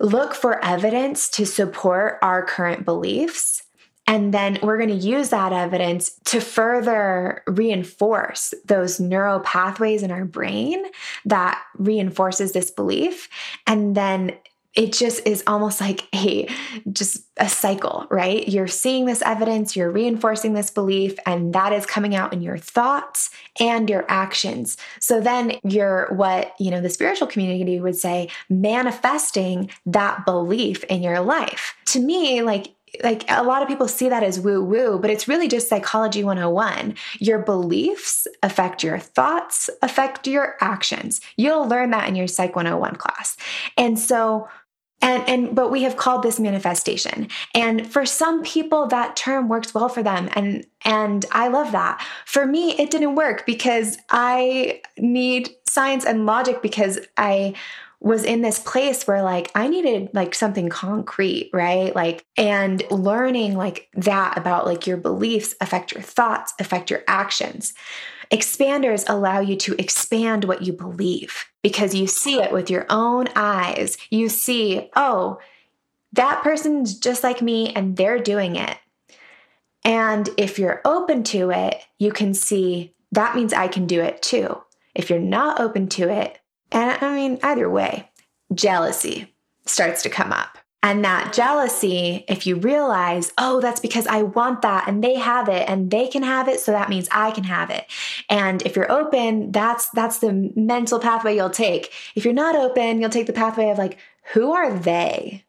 look 0.00 0.34
for 0.34 0.64
evidence 0.64 1.28
to 1.28 1.44
support 1.44 2.18
our 2.22 2.44
current 2.44 2.84
beliefs. 2.84 3.64
And 4.06 4.32
then 4.32 4.58
we're 4.62 4.78
going 4.78 4.88
to 4.88 4.94
use 4.94 5.28
that 5.30 5.52
evidence 5.52 6.12
to 6.26 6.40
further 6.40 7.42
reinforce 7.46 8.54
those 8.64 8.98
neural 8.98 9.40
pathways 9.40 10.02
in 10.02 10.10
our 10.10 10.24
brain 10.24 10.82
that 11.26 11.62
reinforces 11.76 12.52
this 12.52 12.70
belief. 12.70 13.28
And 13.66 13.94
then 13.94 14.34
it 14.78 14.92
just 14.92 15.26
is 15.26 15.42
almost 15.48 15.80
like 15.80 16.06
a 16.14 16.48
just 16.92 17.24
a 17.36 17.48
cycle, 17.48 18.06
right? 18.10 18.48
You're 18.48 18.68
seeing 18.68 19.06
this 19.06 19.22
evidence, 19.22 19.74
you're 19.74 19.90
reinforcing 19.90 20.52
this 20.52 20.70
belief, 20.70 21.18
and 21.26 21.52
that 21.52 21.72
is 21.72 21.84
coming 21.84 22.14
out 22.14 22.32
in 22.32 22.42
your 22.42 22.56
thoughts 22.56 23.30
and 23.58 23.90
your 23.90 24.04
actions. 24.08 24.76
So 25.00 25.20
then 25.20 25.58
you're 25.64 26.06
what, 26.14 26.54
you 26.60 26.70
know, 26.70 26.80
the 26.80 26.90
spiritual 26.90 27.26
community 27.26 27.80
would 27.80 27.96
say, 27.96 28.30
manifesting 28.48 29.68
that 29.84 30.24
belief 30.24 30.84
in 30.84 31.02
your 31.02 31.18
life. 31.20 31.74
To 31.86 31.98
me, 31.98 32.42
like 32.42 32.68
like 33.02 33.24
a 33.28 33.42
lot 33.42 33.62
of 33.62 33.68
people 33.68 33.88
see 33.88 34.08
that 34.08 34.22
as 34.22 34.40
woo 34.40 34.62
woo, 34.62 34.98
but 34.98 35.10
it's 35.10 35.28
really 35.28 35.48
just 35.48 35.68
psychology 35.68 36.24
101. 36.24 36.94
Your 37.18 37.38
beliefs 37.38 38.26
affect 38.42 38.82
your 38.82 38.98
thoughts, 38.98 39.70
affect 39.82 40.26
your 40.26 40.56
actions. 40.60 41.20
You'll 41.36 41.68
learn 41.68 41.90
that 41.90 42.08
in 42.08 42.16
your 42.16 42.26
Psych 42.26 42.56
101 42.56 42.96
class. 42.96 43.36
And 43.76 43.98
so, 43.98 44.48
and 45.00 45.28
and 45.28 45.54
but 45.54 45.70
we 45.70 45.82
have 45.82 45.96
called 45.96 46.22
this 46.22 46.40
manifestation 46.40 47.28
and 47.54 47.90
for 47.90 48.04
some 48.04 48.42
people 48.42 48.86
that 48.86 49.16
term 49.16 49.48
works 49.48 49.74
well 49.74 49.88
for 49.88 50.02
them 50.02 50.28
and 50.34 50.66
and 50.84 51.24
i 51.32 51.48
love 51.48 51.72
that 51.72 52.04
for 52.24 52.46
me 52.46 52.72
it 52.78 52.90
didn't 52.90 53.14
work 53.14 53.46
because 53.46 53.98
i 54.10 54.80
need 54.98 55.50
science 55.68 56.04
and 56.04 56.26
logic 56.26 56.62
because 56.62 56.98
i 57.16 57.54
was 58.00 58.24
in 58.24 58.42
this 58.42 58.60
place 58.60 59.06
where 59.06 59.22
like 59.22 59.50
I 59.54 59.66
needed 59.66 60.10
like 60.12 60.34
something 60.34 60.68
concrete, 60.68 61.50
right? 61.52 61.94
Like 61.94 62.24
and 62.36 62.82
learning 62.90 63.56
like 63.56 63.88
that 63.94 64.38
about 64.38 64.66
like 64.66 64.86
your 64.86 64.96
beliefs 64.96 65.54
affect 65.60 65.92
your 65.92 66.02
thoughts, 66.02 66.54
affect 66.60 66.90
your 66.90 67.02
actions. 67.08 67.74
Expanders 68.30 69.04
allow 69.08 69.40
you 69.40 69.56
to 69.56 69.74
expand 69.80 70.44
what 70.44 70.62
you 70.62 70.72
believe 70.72 71.46
because 71.62 71.94
you 71.94 72.06
see 72.06 72.40
it 72.40 72.52
with 72.52 72.70
your 72.70 72.86
own 72.90 73.28
eyes. 73.34 73.96
You 74.10 74.28
see, 74.28 74.90
oh, 74.96 75.38
that 76.12 76.42
person's 76.42 76.98
just 76.98 77.22
like 77.22 77.42
me 77.42 77.72
and 77.74 77.96
they're 77.96 78.18
doing 78.18 78.56
it. 78.56 78.76
And 79.84 80.28
if 80.36 80.58
you're 80.58 80.82
open 80.84 81.22
to 81.24 81.50
it, 81.50 81.82
you 81.98 82.12
can 82.12 82.34
see 82.34 82.94
that 83.12 83.34
means 83.34 83.52
I 83.52 83.68
can 83.68 83.86
do 83.86 84.00
it 84.00 84.20
too. 84.22 84.62
If 84.94 85.08
you're 85.08 85.18
not 85.18 85.60
open 85.60 85.88
to 85.90 86.10
it, 86.10 86.38
and 86.70 86.98
I 87.02 87.14
mean, 87.14 87.38
either 87.42 87.70
way, 87.70 88.10
jealousy 88.52 89.34
starts 89.64 90.02
to 90.02 90.10
come 90.10 90.32
up. 90.32 90.58
And 90.82 91.04
that 91.04 91.32
jealousy, 91.32 92.24
if 92.28 92.46
you 92.46 92.56
realize, 92.56 93.32
oh, 93.36 93.60
that's 93.60 93.80
because 93.80 94.06
I 94.06 94.22
want 94.22 94.62
that 94.62 94.86
and 94.86 95.02
they 95.02 95.16
have 95.16 95.48
it 95.48 95.68
and 95.68 95.90
they 95.90 96.06
can 96.06 96.22
have 96.22 96.48
it, 96.48 96.60
so 96.60 96.70
that 96.72 96.88
means 96.88 97.08
I 97.10 97.32
can 97.32 97.44
have 97.44 97.70
it. 97.70 97.84
And 98.28 98.62
if 98.62 98.76
you're 98.76 98.90
open, 98.90 99.52
that's 99.52 99.88
that's 99.90 100.18
the 100.18 100.52
mental 100.54 100.98
pathway 100.98 101.36
you'll 101.36 101.50
take. 101.50 101.92
If 102.14 102.24
you're 102.24 102.34
not 102.34 102.56
open, 102.56 103.00
you'll 103.00 103.10
take 103.10 103.26
the 103.26 103.32
pathway 103.32 103.70
of 103.70 103.78
like, 103.78 103.98
who 104.32 104.52
are 104.52 104.72
they 104.72 105.44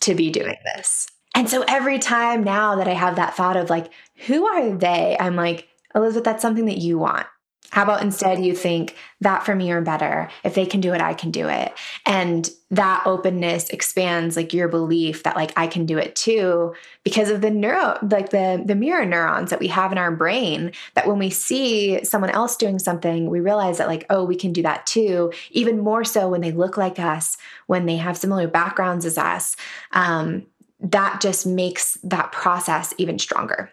to 0.00 0.14
be 0.14 0.30
doing 0.30 0.56
this? 0.74 1.08
And 1.34 1.48
so 1.48 1.64
every 1.66 1.98
time 1.98 2.44
now 2.44 2.76
that 2.76 2.88
I 2.88 2.92
have 2.92 3.16
that 3.16 3.34
thought 3.36 3.56
of 3.56 3.70
like, 3.70 3.90
who 4.26 4.46
are 4.46 4.76
they? 4.76 5.16
I'm 5.18 5.36
like, 5.36 5.68
Elizabeth, 5.94 6.24
that's 6.24 6.42
something 6.42 6.66
that 6.66 6.78
you 6.78 6.98
want. 6.98 7.26
How 7.70 7.84
about 7.84 8.02
instead 8.02 8.44
you 8.44 8.54
think 8.54 8.96
that 9.20 9.44
for 9.44 9.54
me 9.54 9.70
or 9.70 9.80
better? 9.80 10.28
If 10.44 10.54
they 10.54 10.66
can 10.66 10.80
do 10.80 10.92
it, 10.92 11.00
I 11.00 11.14
can 11.14 11.30
do 11.30 11.48
it. 11.48 11.72
And 12.04 12.48
that 12.70 13.02
openness 13.06 13.68
expands 13.70 14.36
like 14.36 14.52
your 14.52 14.68
belief 14.68 15.22
that 15.22 15.36
like 15.36 15.52
I 15.56 15.66
can 15.66 15.86
do 15.86 15.98
it 15.98 16.14
too 16.14 16.74
because 17.04 17.30
of 17.30 17.40
the 17.40 17.50
neuro 17.50 17.98
like 18.02 18.30
the 18.30 18.62
the 18.64 18.76
mirror 18.76 19.04
neurons 19.04 19.50
that 19.50 19.58
we 19.58 19.68
have 19.68 19.90
in 19.90 19.98
our 19.98 20.12
brain 20.12 20.72
that 20.94 21.06
when 21.06 21.18
we 21.18 21.30
see 21.30 22.04
someone 22.04 22.30
else 22.30 22.56
doing 22.56 22.78
something, 22.78 23.30
we 23.30 23.40
realize 23.40 23.78
that 23.78 23.88
like 23.88 24.06
oh, 24.10 24.24
we 24.24 24.36
can 24.36 24.52
do 24.52 24.62
that 24.62 24.86
too, 24.86 25.32
even 25.50 25.78
more 25.78 26.04
so 26.04 26.28
when 26.28 26.40
they 26.40 26.52
look 26.52 26.76
like 26.76 26.98
us, 26.98 27.36
when 27.66 27.86
they 27.86 27.96
have 27.96 28.16
similar 28.16 28.48
backgrounds 28.48 29.04
as 29.04 29.18
us. 29.18 29.56
Um, 29.92 30.46
that 30.80 31.20
just 31.20 31.46
makes 31.46 31.98
that 32.02 32.32
process 32.32 32.94
even 32.98 33.18
stronger. 33.18 33.70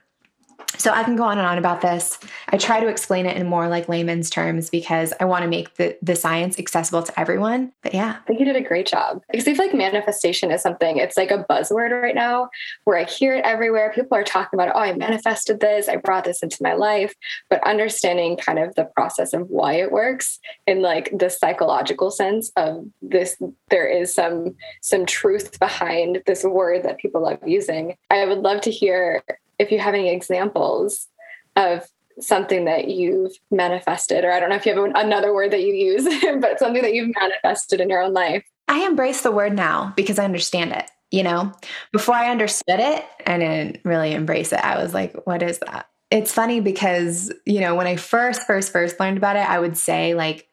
So 0.77 0.91
I 0.91 1.03
can 1.03 1.15
go 1.15 1.23
on 1.23 1.37
and 1.37 1.47
on 1.47 1.57
about 1.57 1.81
this. 1.81 2.19
I 2.49 2.57
try 2.57 2.79
to 2.79 2.87
explain 2.87 3.25
it 3.25 3.35
in 3.35 3.47
more 3.47 3.67
like 3.67 3.89
layman's 3.89 4.29
terms 4.29 4.69
because 4.69 5.13
I 5.19 5.25
want 5.25 5.43
to 5.43 5.49
make 5.49 5.75
the, 5.75 5.97
the 6.01 6.15
science 6.15 6.59
accessible 6.59 7.03
to 7.03 7.19
everyone. 7.19 7.71
But 7.81 7.93
yeah. 7.93 8.17
I 8.19 8.27
think 8.27 8.39
you 8.39 8.45
did 8.45 8.55
a 8.55 8.61
great 8.61 8.85
job. 8.85 9.21
Because 9.31 9.47
I 9.47 9.53
feel 9.53 9.65
like 9.65 9.73
manifestation 9.73 10.51
is 10.51 10.61
something, 10.61 10.97
it's 10.97 11.17
like 11.17 11.31
a 11.31 11.45
buzzword 11.49 11.99
right 12.01 12.15
now 12.15 12.49
where 12.83 12.97
I 12.97 13.05
hear 13.05 13.35
it 13.35 13.45
everywhere. 13.45 13.91
People 13.93 14.17
are 14.17 14.23
talking 14.23 14.59
about, 14.59 14.75
oh, 14.75 14.79
I 14.79 14.93
manifested 14.93 15.59
this, 15.59 15.87
I 15.87 15.95
brought 15.95 16.25
this 16.25 16.43
into 16.43 16.57
my 16.61 16.73
life. 16.73 17.13
But 17.49 17.65
understanding 17.65 18.37
kind 18.37 18.59
of 18.59 18.75
the 18.75 18.85
process 18.85 19.33
of 19.33 19.49
why 19.49 19.73
it 19.73 19.91
works 19.91 20.39
in 20.67 20.81
like 20.81 21.11
the 21.17 21.29
psychological 21.29 22.11
sense 22.11 22.51
of 22.55 22.85
this, 23.01 23.35
there 23.69 23.87
is 23.87 24.13
some 24.13 24.55
some 24.81 25.05
truth 25.05 25.59
behind 25.59 26.21
this 26.25 26.43
word 26.43 26.83
that 26.83 26.97
people 26.97 27.23
love 27.23 27.39
using. 27.45 27.95
I 28.09 28.25
would 28.25 28.39
love 28.39 28.61
to 28.61 28.71
hear 28.71 29.23
if 29.59 29.71
you 29.71 29.79
have 29.79 29.93
any 29.93 30.09
examples 30.09 31.07
of 31.55 31.87
something 32.19 32.65
that 32.65 32.87
you've 32.87 33.33
manifested, 33.51 34.23
or 34.23 34.31
I 34.31 34.39
don't 34.39 34.49
know 34.49 34.55
if 34.55 34.65
you 34.65 34.75
have 34.75 34.91
another 34.95 35.33
word 35.33 35.51
that 35.51 35.61
you 35.61 35.73
use, 35.73 36.03
but 36.41 36.59
something 36.59 36.81
that 36.81 36.93
you've 36.93 37.15
manifested 37.15 37.81
in 37.81 37.89
your 37.89 38.01
own 38.01 38.13
life. 38.13 38.43
I 38.67 38.85
embrace 38.85 39.21
the 39.21 39.31
word 39.31 39.55
now 39.55 39.93
because 39.95 40.19
I 40.19 40.25
understand 40.25 40.71
it. 40.71 40.89
You 41.09 41.23
know, 41.23 41.53
before 41.93 42.15
I 42.15 42.31
understood 42.31 42.81
it, 42.81 43.05
I 43.25 43.37
didn't 43.37 43.79
really 43.85 44.11
embrace 44.11 44.51
it. 44.51 44.59
I 44.59 44.81
was 44.81 44.93
like, 44.93 45.15
what 45.25 45.41
is 45.41 45.59
that? 45.59 45.87
It's 46.11 46.33
funny 46.33 46.59
because, 46.59 47.31
you 47.45 47.61
know, 47.61 47.75
when 47.75 47.87
I 47.87 47.95
first, 47.95 48.45
first, 48.45 48.73
first 48.73 48.99
learned 48.99 49.17
about 49.17 49.37
it, 49.37 49.49
I 49.49 49.57
would 49.57 49.77
say, 49.77 50.15
like, 50.15 50.49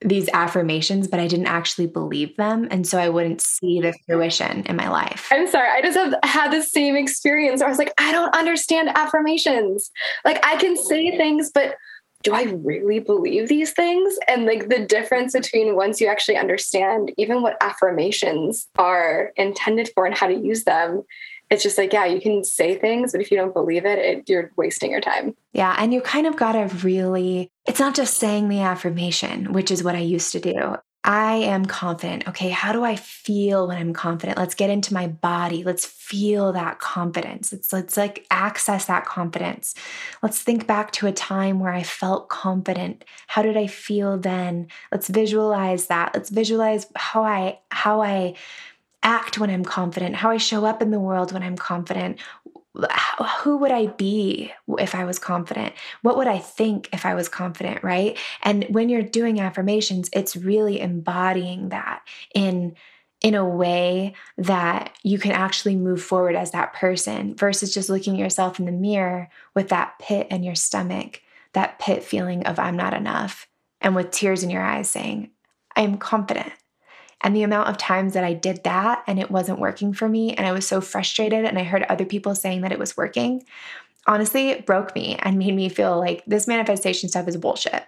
these 0.00 0.28
affirmations, 0.32 1.08
but 1.08 1.18
I 1.18 1.26
didn't 1.26 1.46
actually 1.46 1.86
believe 1.86 2.36
them. 2.36 2.68
And 2.70 2.86
so 2.86 2.98
I 2.98 3.08
wouldn't 3.08 3.40
see 3.40 3.80
the 3.80 3.88
mm. 3.88 4.04
fruition 4.06 4.62
in 4.62 4.76
my 4.76 4.88
life. 4.88 5.28
I'm 5.30 5.48
sorry. 5.48 5.68
I 5.68 5.82
just 5.82 5.98
have 5.98 6.14
had 6.22 6.52
the 6.52 6.62
same 6.62 6.94
experience 6.96 7.60
where 7.60 7.68
I 7.68 7.70
was 7.70 7.78
like, 7.78 7.92
I 7.98 8.12
don't 8.12 8.34
understand 8.34 8.90
affirmations. 8.94 9.90
Like 10.24 10.44
I 10.44 10.56
can 10.56 10.76
say 10.76 11.16
things, 11.16 11.50
but 11.52 11.76
do 12.22 12.32
I 12.32 12.44
really 12.44 12.98
believe 12.98 13.48
these 13.48 13.72
things? 13.72 14.18
And 14.26 14.44
like 14.44 14.68
the 14.68 14.84
difference 14.84 15.32
between 15.32 15.76
once 15.76 16.00
you 16.00 16.08
actually 16.08 16.36
understand 16.36 17.12
even 17.16 17.42
what 17.42 17.56
affirmations 17.60 18.68
are 18.76 19.32
intended 19.36 19.90
for 19.94 20.04
and 20.04 20.14
how 20.14 20.26
to 20.26 20.34
use 20.34 20.64
them 20.64 21.04
it's 21.50 21.62
just 21.62 21.78
like, 21.78 21.92
yeah, 21.92 22.04
you 22.04 22.20
can 22.20 22.44
say 22.44 22.76
things, 22.76 23.12
but 23.12 23.20
if 23.20 23.30
you 23.30 23.36
don't 23.36 23.54
believe 23.54 23.86
it, 23.86 23.98
it 23.98 24.28
you're 24.28 24.50
wasting 24.56 24.90
your 24.90 25.00
time. 25.00 25.34
Yeah. 25.52 25.74
And 25.78 25.94
you 25.94 26.00
kind 26.00 26.26
of 26.26 26.36
got 26.36 26.52
to 26.52 26.74
really, 26.84 27.50
it's 27.66 27.80
not 27.80 27.94
just 27.94 28.18
saying 28.18 28.48
the 28.48 28.60
affirmation, 28.60 29.52
which 29.52 29.70
is 29.70 29.82
what 29.82 29.94
I 29.94 30.00
used 30.00 30.32
to 30.32 30.40
do. 30.40 30.76
I 31.04 31.36
am 31.36 31.64
confident. 31.64 32.28
Okay, 32.28 32.50
how 32.50 32.72
do 32.72 32.84
I 32.84 32.96
feel 32.96 33.68
when 33.68 33.78
I'm 33.78 33.94
confident? 33.94 34.36
Let's 34.36 34.54
get 34.54 34.68
into 34.68 34.92
my 34.92 35.06
body. 35.06 35.62
Let's 35.62 35.86
feel 35.86 36.52
that 36.52 36.80
confidence. 36.80 37.52
Let's 37.52 37.72
let's 37.72 37.96
like 37.96 38.26
access 38.30 38.86
that 38.86 39.06
confidence. 39.06 39.74
Let's 40.22 40.42
think 40.42 40.66
back 40.66 40.90
to 40.92 41.06
a 41.06 41.12
time 41.12 41.60
where 41.60 41.72
I 41.72 41.84
felt 41.84 42.28
confident. 42.28 43.04
How 43.28 43.42
did 43.42 43.56
I 43.56 43.68
feel 43.68 44.18
then? 44.18 44.66
Let's 44.90 45.08
visualize 45.08 45.86
that. 45.86 46.10
Let's 46.14 46.30
visualize 46.30 46.86
how 46.96 47.22
I 47.22 47.60
how 47.70 48.02
I 48.02 48.34
act 49.02 49.38
when 49.38 49.50
I'm 49.50 49.64
confident, 49.64 50.16
how 50.16 50.30
I 50.30 50.36
show 50.38 50.64
up 50.64 50.82
in 50.82 50.90
the 50.90 51.00
world 51.00 51.32
when 51.32 51.42
I'm 51.42 51.56
confident. 51.56 52.18
who 53.40 53.56
would 53.56 53.72
I 53.72 53.86
be 53.86 54.52
if 54.78 54.94
I 54.94 55.04
was 55.04 55.18
confident? 55.18 55.74
What 56.02 56.16
would 56.16 56.28
I 56.28 56.38
think 56.38 56.88
if 56.92 57.04
I 57.06 57.14
was 57.14 57.28
confident, 57.28 57.82
right? 57.82 58.16
And 58.42 58.64
when 58.68 58.88
you're 58.88 59.02
doing 59.02 59.40
affirmations, 59.40 60.10
it's 60.12 60.36
really 60.36 60.80
embodying 60.80 61.70
that 61.70 62.02
in 62.34 62.76
in 63.20 63.34
a 63.34 63.44
way 63.44 64.14
that 64.36 64.96
you 65.02 65.18
can 65.18 65.32
actually 65.32 65.74
move 65.74 66.00
forward 66.00 66.36
as 66.36 66.52
that 66.52 66.72
person 66.72 67.34
versus 67.34 67.74
just 67.74 67.88
looking 67.88 68.14
at 68.14 68.20
yourself 68.20 68.60
in 68.60 68.64
the 68.64 68.72
mirror 68.72 69.28
with 69.54 69.70
that 69.70 69.98
pit 69.98 70.28
in 70.30 70.44
your 70.44 70.54
stomach, 70.54 71.20
that 71.52 71.80
pit 71.80 72.04
feeling 72.04 72.46
of 72.46 72.60
I'm 72.60 72.76
not 72.76 72.94
enough, 72.94 73.48
and 73.80 73.96
with 73.96 74.12
tears 74.12 74.44
in 74.44 74.50
your 74.50 74.62
eyes 74.62 74.88
saying, 74.88 75.30
I 75.74 75.82
am 75.82 75.98
confident. 75.98 76.52
And 77.22 77.34
the 77.34 77.42
amount 77.42 77.68
of 77.68 77.76
times 77.78 78.14
that 78.14 78.24
I 78.24 78.32
did 78.32 78.62
that 78.64 79.02
and 79.06 79.18
it 79.18 79.30
wasn't 79.30 79.58
working 79.58 79.92
for 79.92 80.08
me, 80.08 80.34
and 80.34 80.46
I 80.46 80.52
was 80.52 80.66
so 80.66 80.80
frustrated, 80.80 81.44
and 81.44 81.58
I 81.58 81.64
heard 81.64 81.82
other 81.84 82.04
people 82.04 82.34
saying 82.34 82.60
that 82.60 82.72
it 82.72 82.78
was 82.78 82.96
working, 82.96 83.44
honestly, 84.06 84.50
it 84.50 84.66
broke 84.66 84.94
me 84.94 85.16
and 85.20 85.38
made 85.38 85.54
me 85.54 85.68
feel 85.68 85.98
like 85.98 86.24
this 86.26 86.46
manifestation 86.46 87.08
stuff 87.08 87.28
is 87.28 87.36
bullshit. 87.36 87.84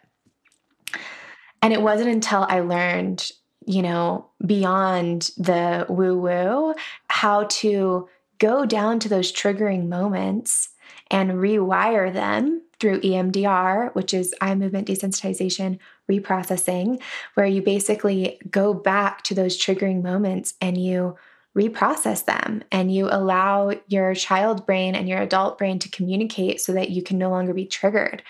And 1.62 1.72
it 1.72 1.82
wasn't 1.82 2.10
until 2.10 2.46
I 2.48 2.60
learned, 2.60 3.30
you 3.66 3.82
know, 3.82 4.26
beyond 4.44 5.30
the 5.36 5.86
woo 5.88 6.18
woo, 6.18 6.74
how 7.08 7.44
to 7.44 8.08
go 8.38 8.64
down 8.64 8.98
to 9.00 9.08
those 9.08 9.32
triggering 9.32 9.88
moments 9.88 10.70
and 11.10 11.32
rewire 11.32 12.12
them 12.12 12.62
through 12.78 13.00
EMDR, 13.00 13.94
which 13.94 14.14
is 14.14 14.34
eye 14.40 14.54
movement 14.54 14.88
desensitization 14.88 15.78
reprocessing, 16.10 17.00
where 17.34 17.46
you 17.46 17.62
basically 17.62 18.38
go 18.50 18.74
back 18.74 19.22
to 19.24 19.34
those 19.34 19.58
triggering 19.58 20.02
moments 20.02 20.54
and 20.60 20.76
you 20.76 21.16
reprocess 21.56 22.24
them 22.24 22.62
and 22.70 22.94
you 22.94 23.08
allow 23.10 23.72
your 23.88 24.14
child 24.14 24.64
brain 24.66 24.94
and 24.94 25.08
your 25.08 25.20
adult 25.20 25.58
brain 25.58 25.78
to 25.80 25.88
communicate 25.88 26.60
so 26.60 26.72
that 26.72 26.90
you 26.90 27.02
can 27.02 27.18
no 27.18 27.28
longer 27.28 27.52
be 27.52 27.66
triggered. 27.66 28.22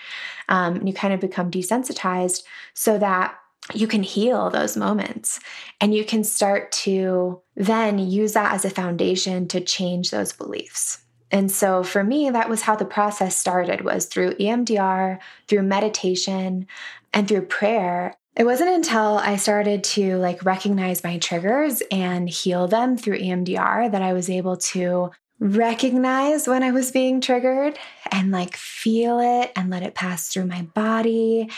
Um, 0.49 0.85
you 0.85 0.93
kind 0.93 1.13
of 1.13 1.19
become 1.19 1.51
desensitized 1.51 2.43
so 2.73 2.97
that 2.97 3.35
you 3.73 3.87
can 3.87 4.01
heal 4.01 4.49
those 4.49 4.75
moments 4.75 5.39
and 5.79 5.93
you 5.93 6.03
can 6.03 6.23
start 6.23 6.71
to 6.71 7.39
then 7.55 7.99
use 7.99 8.33
that 8.33 8.53
as 8.53 8.65
a 8.65 8.71
foundation 8.71 9.47
to 9.49 9.61
change 9.61 10.09
those 10.09 10.33
beliefs. 10.33 11.03
And 11.31 11.51
so 11.51 11.83
for 11.83 12.03
me, 12.03 12.29
that 12.29 12.49
was 12.49 12.61
how 12.61 12.75
the 12.75 12.85
process 12.85 13.35
started 13.35 13.81
was 13.81 14.05
through 14.05 14.33
EMDR, 14.33 15.19
through 15.47 15.63
meditation, 15.63 16.67
and 17.13 17.27
through 17.27 17.43
prayer. 17.43 18.15
It 18.35 18.45
wasn't 18.45 18.69
until 18.71 19.17
I 19.17 19.35
started 19.35 19.83
to 19.85 20.17
like 20.17 20.43
recognize 20.43 21.03
my 21.03 21.17
triggers 21.17 21.81
and 21.91 22.29
heal 22.29 22.67
them 22.67 22.97
through 22.97 23.19
EMDR 23.19 23.91
that 23.91 24.01
I 24.01 24.13
was 24.13 24.29
able 24.29 24.57
to 24.57 25.11
recognize 25.39 26.47
when 26.47 26.63
I 26.63 26.71
was 26.71 26.91
being 26.91 27.19
triggered 27.19 27.77
and 28.11 28.31
like 28.31 28.55
feel 28.55 29.19
it 29.19 29.51
and 29.55 29.69
let 29.69 29.83
it 29.83 29.95
pass 29.95 30.29
through 30.29 30.45
my 30.45 30.61
body 30.61 31.49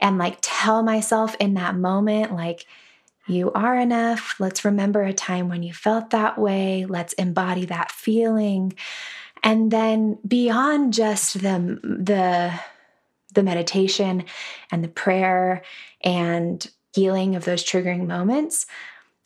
and 0.00 0.18
like 0.18 0.38
tell 0.42 0.82
myself 0.82 1.36
in 1.38 1.54
that 1.54 1.76
moment, 1.76 2.34
like, 2.34 2.66
you 3.28 3.52
are 3.52 3.78
enough. 3.78 4.36
Let's 4.38 4.64
remember 4.64 5.02
a 5.02 5.12
time 5.12 5.50
when 5.50 5.62
you 5.62 5.74
felt 5.74 6.10
that 6.10 6.38
way. 6.38 6.86
Let's 6.86 7.12
embody 7.12 7.66
that 7.66 7.92
feeling. 7.92 8.72
And 9.42 9.70
then 9.70 10.18
beyond 10.26 10.92
just 10.92 11.34
the 11.34 11.78
the 11.82 12.52
the 13.34 13.42
meditation 13.42 14.24
and 14.72 14.82
the 14.82 14.88
prayer 14.88 15.62
and 16.02 16.66
healing 16.94 17.36
of 17.36 17.44
those 17.44 17.62
triggering 17.62 18.06
moments, 18.06 18.66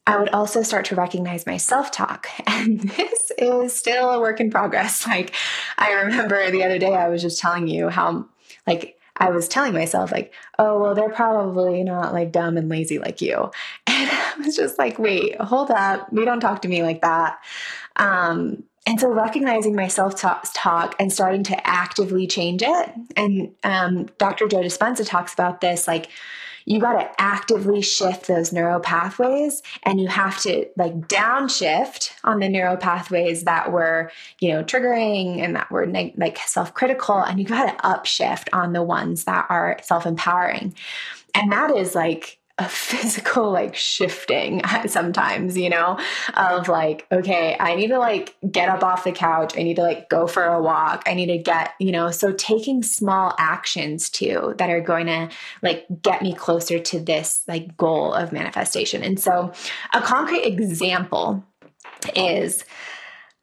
I 0.06 0.18
would 0.18 0.30
also 0.30 0.62
start 0.62 0.86
to 0.86 0.96
recognize 0.96 1.46
my 1.46 1.56
self 1.56 1.90
talk. 1.90 2.26
And 2.46 2.80
this 2.80 3.32
is 3.38 3.76
still 3.76 4.10
a 4.10 4.20
work 4.20 4.40
in 4.40 4.50
progress. 4.50 5.06
Like, 5.12 5.34
I 5.78 5.92
remember 5.92 6.50
the 6.50 6.64
other 6.64 6.78
day, 6.78 6.94
I 6.94 7.08
was 7.08 7.22
just 7.22 7.40
telling 7.40 7.66
you 7.68 7.88
how, 7.88 8.26
like, 8.66 8.98
I 9.16 9.30
was 9.30 9.46
telling 9.46 9.72
myself, 9.72 10.10
like, 10.10 10.32
oh, 10.58 10.80
well, 10.80 10.94
they're 10.94 11.10
probably 11.10 11.82
not 11.84 12.12
like 12.12 12.32
dumb 12.32 12.56
and 12.56 12.68
lazy 12.68 12.98
like 12.98 13.20
you. 13.20 13.50
And 13.86 14.10
I 14.10 14.34
was 14.44 14.56
just 14.56 14.78
like, 14.78 14.98
wait, 14.98 15.40
hold 15.40 15.70
up. 15.70 16.12
We 16.12 16.24
don't 16.24 16.40
talk 16.40 16.62
to 16.62 16.68
me 16.68 16.82
like 16.82 17.02
that. 17.02 17.38
Um, 17.96 18.64
and 18.86 18.98
so 18.98 19.08
recognizing 19.08 19.76
my 19.76 19.88
self-talk 19.88 20.96
and 20.98 21.12
starting 21.12 21.44
to 21.44 21.66
actively 21.66 22.26
change 22.26 22.62
it. 22.62 22.92
And 23.16 23.54
um, 23.62 24.06
Dr. 24.18 24.48
Joe 24.48 24.62
Dispenza 24.62 25.06
talks 25.06 25.32
about 25.32 25.60
this, 25.60 25.86
like, 25.86 26.08
you 26.64 26.80
got 26.80 26.92
to 26.92 27.20
actively 27.20 27.82
shift 27.82 28.26
those 28.26 28.52
neural 28.52 28.80
pathways 28.80 29.62
and 29.82 30.00
you 30.00 30.06
have 30.08 30.40
to 30.42 30.66
like 30.76 30.94
downshift 31.08 32.12
on 32.24 32.38
the 32.38 32.48
neural 32.48 32.76
pathways 32.76 33.44
that 33.44 33.72
were 33.72 34.10
you 34.38 34.50
know 34.52 34.62
triggering 34.62 35.40
and 35.40 35.56
that 35.56 35.70
were 35.70 35.86
neg- 35.86 36.14
like 36.16 36.38
self-critical 36.38 37.18
and 37.18 37.40
you 37.40 37.44
got 37.44 37.66
to 37.66 37.84
upshift 37.84 38.48
on 38.52 38.72
the 38.72 38.82
ones 38.82 39.24
that 39.24 39.46
are 39.48 39.76
self-empowering 39.82 40.72
and 41.34 41.50
that 41.50 41.76
is 41.76 41.94
like 41.94 42.38
a 42.62 42.68
physical 42.68 43.50
like 43.50 43.74
shifting 43.74 44.62
sometimes, 44.86 45.56
you 45.56 45.68
know, 45.68 45.98
of 46.34 46.68
like, 46.68 47.06
okay, 47.12 47.56
I 47.58 47.74
need 47.74 47.88
to 47.88 47.98
like 47.98 48.34
get 48.50 48.68
up 48.68 48.82
off 48.82 49.04
the 49.04 49.12
couch. 49.12 49.56
I 49.56 49.62
need 49.62 49.76
to 49.76 49.82
like 49.82 50.08
go 50.08 50.26
for 50.26 50.44
a 50.44 50.62
walk. 50.62 51.02
I 51.06 51.14
need 51.14 51.26
to 51.26 51.38
get, 51.38 51.74
you 51.78 51.92
know, 51.92 52.10
so 52.10 52.32
taking 52.32 52.82
small 52.82 53.34
actions 53.38 54.08
too 54.08 54.54
that 54.58 54.70
are 54.70 54.80
going 54.80 55.06
to 55.06 55.28
like 55.62 55.86
get 56.02 56.22
me 56.22 56.34
closer 56.34 56.78
to 56.78 57.00
this 57.00 57.42
like 57.48 57.76
goal 57.76 58.12
of 58.12 58.32
manifestation. 58.32 59.02
And 59.02 59.18
so 59.18 59.52
a 59.92 60.00
concrete 60.00 60.44
example 60.44 61.44
is 62.14 62.64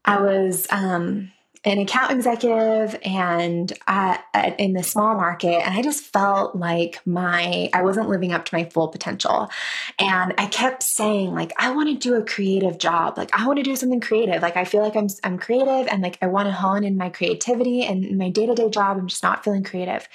I 0.05 0.21
was, 0.21 0.67
um, 0.71 1.31
an 1.65 1.77
account 1.77 2.11
executive 2.11 2.97
and 3.03 3.73
uh, 3.87 4.17
in 4.57 4.73
the 4.73 4.83
small 4.83 5.15
market 5.15 5.55
and 5.65 5.77
i 5.77 5.81
just 5.81 6.05
felt 6.05 6.55
like 6.55 7.05
my 7.05 7.69
i 7.73 7.81
wasn't 7.81 8.07
living 8.07 8.31
up 8.31 8.45
to 8.45 8.55
my 8.55 8.63
full 8.65 8.87
potential. 8.87 9.49
And 9.97 10.33
i 10.37 10.45
kept 10.45 10.83
saying 10.83 11.33
like 11.33 11.51
i 11.57 11.71
want 11.71 11.89
to 11.89 11.95
do 11.95 12.15
a 12.15 12.23
creative 12.23 12.77
job. 12.77 13.17
Like 13.17 13.37
i 13.37 13.45
want 13.45 13.57
to 13.57 13.63
do 13.63 13.75
something 13.75 13.99
creative. 13.99 14.41
Like 14.41 14.55
i 14.55 14.63
feel 14.63 14.81
like 14.81 14.95
i'm 14.95 15.07
i'm 15.23 15.37
creative 15.37 15.87
and 15.87 16.01
like 16.01 16.17
i 16.21 16.27
want 16.27 16.47
to 16.47 16.53
hone 16.53 16.83
in 16.83 16.97
my 16.97 17.09
creativity 17.09 17.83
and 17.83 18.17
my 18.17 18.29
day-to-day 18.29 18.69
job. 18.69 18.97
I'm 18.97 19.07
just 19.07 19.23
not 19.23 19.43
feeling 19.43 19.63
creative. 19.63 20.07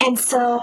And 0.00 0.18
so 0.18 0.60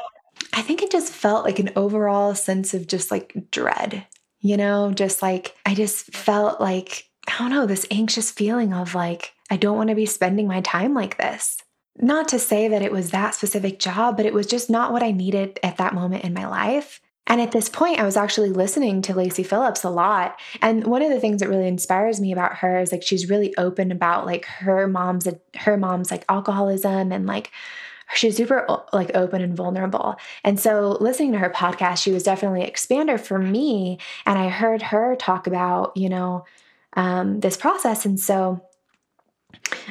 i 0.53 0.61
think 0.61 0.81
it 0.81 0.91
just 0.91 1.11
felt 1.11 1.45
like 1.45 1.59
an 1.59 1.71
overall 1.75 2.35
sense 2.35 2.73
of 2.73 2.87
just 2.87 3.11
like 3.11 3.33
dread 3.51 4.05
you 4.41 4.55
know? 4.55 4.91
Just 4.93 5.21
like 5.21 5.55
i 5.65 5.73
just 5.73 6.13
felt 6.13 6.61
like 6.61 7.09
I 7.27 7.37
don't 7.37 7.51
know, 7.51 7.65
this 7.65 7.85
anxious 7.91 8.31
feeling 8.31 8.73
of 8.73 8.95
like, 8.95 9.33
I 9.49 9.57
don't 9.57 9.77
want 9.77 9.89
to 9.89 9.95
be 9.95 10.05
spending 10.05 10.47
my 10.47 10.61
time 10.61 10.93
like 10.93 11.17
this. 11.17 11.57
Not 11.97 12.27
to 12.29 12.39
say 12.39 12.67
that 12.69 12.81
it 12.81 12.91
was 12.91 13.11
that 13.11 13.35
specific 13.35 13.79
job, 13.79 14.15
but 14.15 14.25
it 14.25 14.33
was 14.33 14.47
just 14.47 14.69
not 14.69 14.91
what 14.91 15.03
I 15.03 15.11
needed 15.11 15.59
at 15.63 15.77
that 15.77 15.93
moment 15.93 16.23
in 16.23 16.33
my 16.33 16.47
life. 16.47 17.01
And 17.27 17.39
at 17.39 17.51
this 17.51 17.69
point, 17.69 17.99
I 17.99 18.05
was 18.05 18.17
actually 18.17 18.49
listening 18.49 19.03
to 19.03 19.13
Lacy 19.13 19.43
Phillips 19.43 19.83
a 19.83 19.89
lot. 19.89 20.39
And 20.61 20.87
one 20.87 21.03
of 21.03 21.11
the 21.11 21.19
things 21.19 21.41
that 21.41 21.49
really 21.49 21.67
inspires 21.67 22.19
me 22.19 22.31
about 22.31 22.55
her 22.57 22.79
is 22.79 22.91
like 22.91 23.03
she's 23.03 23.29
really 23.29 23.55
open 23.57 23.91
about 23.91 24.25
like 24.25 24.45
her 24.45 24.87
mom's 24.87 25.27
her 25.57 25.77
mom's 25.77 26.09
like 26.09 26.25
alcoholism 26.27 27.11
and 27.11 27.27
like 27.27 27.51
she's 28.15 28.35
super 28.35 28.65
like 28.93 29.11
open 29.13 29.41
and 29.41 29.55
vulnerable. 29.55 30.15
And 30.43 30.59
so 30.59 30.97
listening 30.99 31.33
to 31.33 31.37
her 31.37 31.51
podcast, 31.51 32.01
she 32.01 32.11
was 32.11 32.23
definitely 32.23 32.63
an 32.63 32.71
expander 32.71 33.19
for 33.19 33.37
me. 33.37 33.99
And 34.25 34.39
I 34.39 34.49
heard 34.49 34.81
her 34.81 35.15
talk 35.15 35.45
about, 35.45 35.95
you 35.95 36.09
know, 36.09 36.45
um, 36.93 37.41
this 37.41 37.57
process. 37.57 38.05
And 38.05 38.19
so 38.19 38.61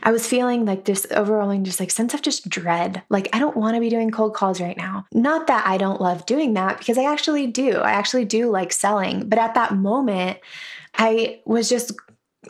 I 0.02 0.10
was 0.10 0.26
feeling 0.26 0.64
like 0.64 0.84
this 0.84 1.06
overwhelming, 1.10 1.64
just 1.64 1.80
like 1.80 1.90
sense 1.90 2.14
of 2.14 2.22
just 2.22 2.48
dread. 2.48 3.02
Like, 3.08 3.28
I 3.32 3.38
don't 3.38 3.56
want 3.56 3.74
to 3.74 3.80
be 3.80 3.90
doing 3.90 4.10
cold 4.10 4.34
calls 4.34 4.60
right 4.60 4.76
now. 4.76 5.06
Not 5.12 5.46
that 5.46 5.66
I 5.66 5.78
don't 5.78 6.00
love 6.00 6.26
doing 6.26 6.54
that 6.54 6.78
because 6.78 6.98
I 6.98 7.04
actually 7.04 7.46
do. 7.46 7.76
I 7.76 7.92
actually 7.92 8.24
do 8.24 8.50
like 8.50 8.72
selling. 8.72 9.28
But 9.28 9.38
at 9.38 9.54
that 9.54 9.74
moment, 9.74 10.38
I 10.94 11.40
was 11.44 11.68
just 11.68 11.92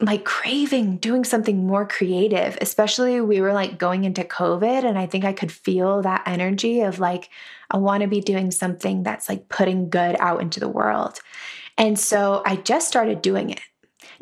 like 0.01 0.25
craving 0.25 0.99
doing 0.99 1.25
something 1.25 1.67
more 1.67 1.87
creative, 1.87 2.57
especially 2.61 3.21
we 3.21 3.41
were 3.41 3.53
like 3.53 3.79
going 3.79 4.05
into 4.05 4.23
COVID. 4.23 4.85
And 4.85 4.99
I 4.99 5.07
think 5.07 5.25
I 5.25 5.33
could 5.33 5.51
feel 5.51 6.03
that 6.03 6.23
energy 6.27 6.83
of 6.83 6.99
like, 7.01 7.31
I 7.71 7.79
want 7.79 8.03
to 8.03 8.09
be 8.09 8.21
doing 8.21 8.51
something 8.51 9.03
that's 9.03 9.29
like 9.29 9.49
putting 9.49 9.91
good 9.91 10.17
out 10.21 10.41
into 10.41 10.61
the 10.61 10.69
world. 10.69 11.19
And 11.77 11.99
so 11.99 12.43
I 12.45 12.57
just 12.57 12.89
started 12.89 13.23
doing 13.23 13.51
it. 13.51 13.61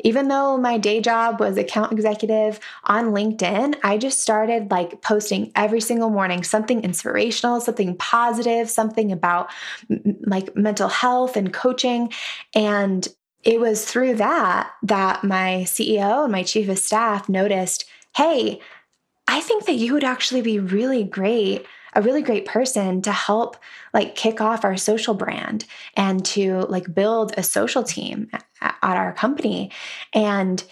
Even 0.01 0.27
though 0.27 0.57
my 0.57 0.77
day 0.77 1.01
job 1.01 1.39
was 1.39 1.57
account 1.57 1.91
executive 1.91 2.59
on 2.85 3.11
LinkedIn, 3.11 3.75
I 3.83 3.97
just 3.97 4.21
started 4.21 4.71
like 4.71 5.01
posting 5.01 5.51
every 5.55 5.81
single 5.81 6.09
morning 6.09 6.43
something 6.43 6.83
inspirational, 6.83 7.61
something 7.61 7.95
positive, 7.97 8.69
something 8.69 9.11
about 9.11 9.49
m- 9.89 10.17
like 10.25 10.55
mental 10.55 10.89
health 10.89 11.35
and 11.35 11.53
coaching. 11.53 12.11
And 12.53 13.07
it 13.43 13.59
was 13.59 13.85
through 13.85 14.15
that 14.15 14.71
that 14.83 15.23
my 15.23 15.63
CEO 15.65 16.23
and 16.23 16.31
my 16.31 16.43
chief 16.43 16.69
of 16.69 16.79
staff 16.79 17.29
noticed 17.29 17.85
hey, 18.15 18.59
I 19.27 19.41
think 19.41 19.65
that 19.65 19.75
you 19.75 19.93
would 19.93 20.03
actually 20.03 20.41
be 20.41 20.57
really 20.57 21.03
great 21.03 21.67
a 21.97 22.01
really 22.03 22.21
great 22.21 22.45
person 22.45 23.01
to 23.01 23.11
help 23.11 23.57
like 23.91 24.15
kick 24.15 24.39
off 24.39 24.63
our 24.63 24.77
social 24.77 25.15
brand 25.15 25.65
and 25.95 26.23
to 26.23 26.59
like 26.69 26.93
build 26.93 27.33
a 27.35 27.43
social 27.43 27.81
team 27.81 28.29
at, 28.31 28.45
our 28.83 29.13
company. 29.13 29.71
And 30.13 30.63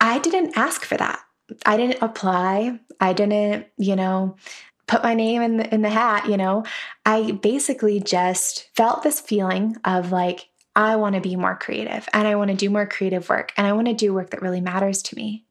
I 0.00 0.20
didn't 0.20 0.56
ask 0.56 0.84
for 0.84 0.96
that. 0.96 1.20
I 1.66 1.76
didn't 1.76 2.00
apply. 2.00 2.78
I 3.00 3.12
didn't, 3.12 3.66
you 3.76 3.96
know, 3.96 4.36
put 4.86 5.02
my 5.02 5.14
name 5.14 5.42
in 5.42 5.56
the, 5.58 5.74
in 5.74 5.82
the 5.82 5.90
hat, 5.90 6.28
you 6.28 6.36
know. 6.36 6.64
I 7.04 7.32
basically 7.32 8.00
just 8.00 8.68
felt 8.74 9.02
this 9.02 9.20
feeling 9.20 9.76
of 9.84 10.12
like 10.12 10.48
I 10.76 10.94
want 10.94 11.16
to 11.16 11.20
be 11.20 11.34
more 11.34 11.56
creative 11.56 12.08
and 12.12 12.28
I 12.28 12.36
want 12.36 12.50
to 12.52 12.56
do 12.56 12.70
more 12.70 12.86
creative 12.86 13.28
work 13.28 13.52
and 13.56 13.66
I 13.66 13.72
want 13.72 13.88
to 13.88 13.94
do 13.94 14.14
work 14.14 14.30
that 14.30 14.42
really 14.42 14.60
matters 14.60 15.02
to 15.02 15.16
me. 15.16 15.44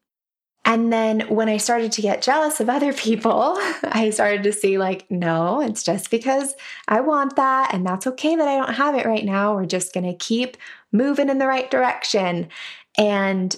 And 0.68 0.92
then 0.92 1.22
when 1.30 1.48
I 1.48 1.56
started 1.56 1.94
to 1.94 2.02
get 2.02 2.22
jealous 2.22 2.60
of 2.60 2.70
other 2.70 2.92
people, 2.92 3.56
I 3.84 4.10
started 4.10 4.44
to 4.44 4.52
see, 4.52 4.78
like, 4.78 5.10
no, 5.10 5.62
it's 5.62 5.82
just 5.82 6.12
because 6.12 6.56
I 6.90 7.00
want 7.00 7.38
that. 7.38 7.74
And 7.74 7.86
that's 7.86 8.06
okay 8.06 8.36
that 8.36 8.48
I 8.50 8.58
don't 8.58 8.74
have 8.74 8.94
it 8.94 9.06
right 9.06 9.24
now. 9.24 9.56
We're 9.56 9.66
just 9.66 9.94
going 9.94 10.06
to 10.06 10.14
keep 10.14 10.58
moving 10.92 11.30
in 11.30 11.38
the 11.38 11.48
right 11.48 11.72
direction. 11.72 12.50
And 12.98 13.56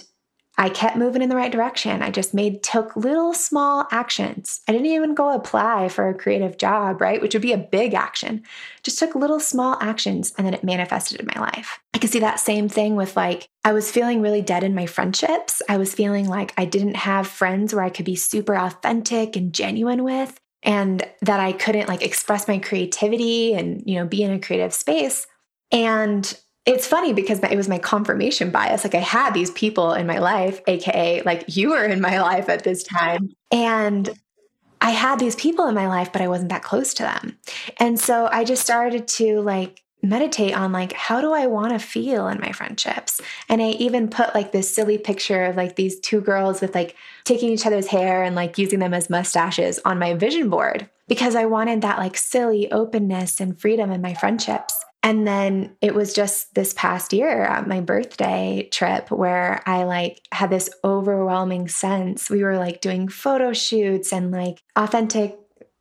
I 0.60 0.68
kept 0.68 0.98
moving 0.98 1.22
in 1.22 1.30
the 1.30 1.36
right 1.36 1.50
direction. 1.50 2.02
I 2.02 2.10
just 2.10 2.34
made, 2.34 2.62
took 2.62 2.94
little 2.94 3.32
small 3.32 3.88
actions. 3.90 4.60
I 4.68 4.72
didn't 4.72 4.88
even 4.88 5.14
go 5.14 5.32
apply 5.32 5.88
for 5.88 6.06
a 6.06 6.14
creative 6.14 6.58
job, 6.58 7.00
right? 7.00 7.22
Which 7.22 7.34
would 7.34 7.40
be 7.40 7.54
a 7.54 7.58
big 7.58 7.94
action. 7.94 8.42
Just 8.82 8.98
took 8.98 9.14
little 9.14 9.40
small 9.40 9.78
actions 9.80 10.34
and 10.36 10.46
then 10.46 10.52
it 10.52 10.62
manifested 10.62 11.18
in 11.18 11.30
my 11.34 11.40
life. 11.40 11.80
I 11.94 11.98
could 11.98 12.10
see 12.10 12.20
that 12.20 12.40
same 12.40 12.68
thing 12.68 12.94
with 12.94 13.16
like, 13.16 13.48
I 13.64 13.72
was 13.72 13.90
feeling 13.90 14.20
really 14.20 14.42
dead 14.42 14.62
in 14.62 14.74
my 14.74 14.84
friendships. 14.84 15.62
I 15.66 15.78
was 15.78 15.94
feeling 15.94 16.28
like 16.28 16.52
I 16.58 16.66
didn't 16.66 16.96
have 16.96 17.26
friends 17.26 17.74
where 17.74 17.82
I 17.82 17.88
could 17.88 18.04
be 18.04 18.14
super 18.14 18.54
authentic 18.54 19.36
and 19.36 19.54
genuine 19.54 20.04
with 20.04 20.38
and 20.62 21.02
that 21.22 21.40
I 21.40 21.52
couldn't 21.52 21.88
like 21.88 22.02
express 22.02 22.46
my 22.46 22.58
creativity 22.58 23.54
and, 23.54 23.82
you 23.86 23.94
know, 23.94 24.04
be 24.04 24.22
in 24.22 24.30
a 24.30 24.38
creative 24.38 24.74
space. 24.74 25.26
And 25.72 26.38
it's 26.66 26.86
funny 26.86 27.12
because 27.12 27.40
it 27.40 27.56
was 27.56 27.68
my 27.68 27.78
confirmation 27.78 28.50
bias. 28.50 28.84
Like 28.84 28.94
I 28.94 28.98
had 28.98 29.32
these 29.32 29.50
people 29.52 29.92
in 29.92 30.06
my 30.06 30.18
life, 30.18 30.60
AKA 30.66 31.22
like 31.22 31.44
you 31.56 31.70
were 31.70 31.84
in 31.84 32.00
my 32.00 32.20
life 32.20 32.48
at 32.48 32.64
this 32.64 32.82
time. 32.82 33.30
And 33.50 34.10
I 34.80 34.90
had 34.90 35.18
these 35.18 35.36
people 35.36 35.66
in 35.66 35.74
my 35.74 35.88
life, 35.88 36.12
but 36.12 36.22
I 36.22 36.28
wasn't 36.28 36.50
that 36.50 36.62
close 36.62 36.94
to 36.94 37.02
them. 37.02 37.38
And 37.78 37.98
so 37.98 38.28
I 38.30 38.44
just 38.44 38.62
started 38.62 39.08
to 39.08 39.40
like 39.40 39.82
meditate 40.02 40.56
on 40.56 40.72
like 40.72 40.92
how 40.94 41.20
do 41.20 41.32
I 41.34 41.46
want 41.46 41.72
to 41.72 41.78
feel 41.78 42.28
in 42.28 42.40
my 42.40 42.52
friendships? 42.52 43.20
And 43.48 43.60
I 43.62 43.70
even 43.70 44.08
put 44.08 44.34
like 44.34 44.52
this 44.52 44.72
silly 44.74 44.98
picture 44.98 45.44
of 45.44 45.56
like 45.56 45.76
these 45.76 45.98
two 46.00 46.20
girls 46.20 46.60
with 46.60 46.74
like 46.74 46.96
taking 47.24 47.50
each 47.50 47.66
other's 47.66 47.86
hair 47.86 48.22
and 48.22 48.34
like 48.34 48.58
using 48.58 48.78
them 48.78 48.94
as 48.94 49.10
mustaches 49.10 49.78
on 49.84 49.98
my 49.98 50.14
vision 50.14 50.48
board 50.48 50.88
because 51.08 51.34
I 51.34 51.46
wanted 51.46 51.82
that 51.82 51.98
like 51.98 52.16
silly 52.16 52.70
openness 52.70 53.40
and 53.40 53.60
freedom 53.60 53.90
in 53.90 54.00
my 54.00 54.14
friendships. 54.14 54.74
And 55.02 55.26
then 55.26 55.76
it 55.80 55.94
was 55.94 56.12
just 56.12 56.54
this 56.54 56.74
past 56.74 57.12
year 57.12 57.44
at 57.44 57.66
my 57.66 57.80
birthday 57.80 58.68
trip 58.70 59.10
where 59.10 59.62
I 59.66 59.84
like 59.84 60.20
had 60.30 60.50
this 60.50 60.68
overwhelming 60.84 61.68
sense. 61.68 62.28
We 62.28 62.44
were 62.44 62.58
like 62.58 62.82
doing 62.82 63.08
photo 63.08 63.54
shoots 63.54 64.12
and 64.12 64.30
like 64.30 64.62
authentic 64.76 65.38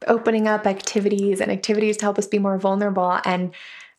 opening 0.08 0.47
up 0.47 0.65
activities 0.65 1.41
and 1.41 1.51
activities 1.51 1.97
to 1.97 2.05
help 2.05 2.17
us 2.17 2.27
be 2.27 2.39
more 2.39 2.58
vulnerable. 2.58 3.19
And 3.25 3.53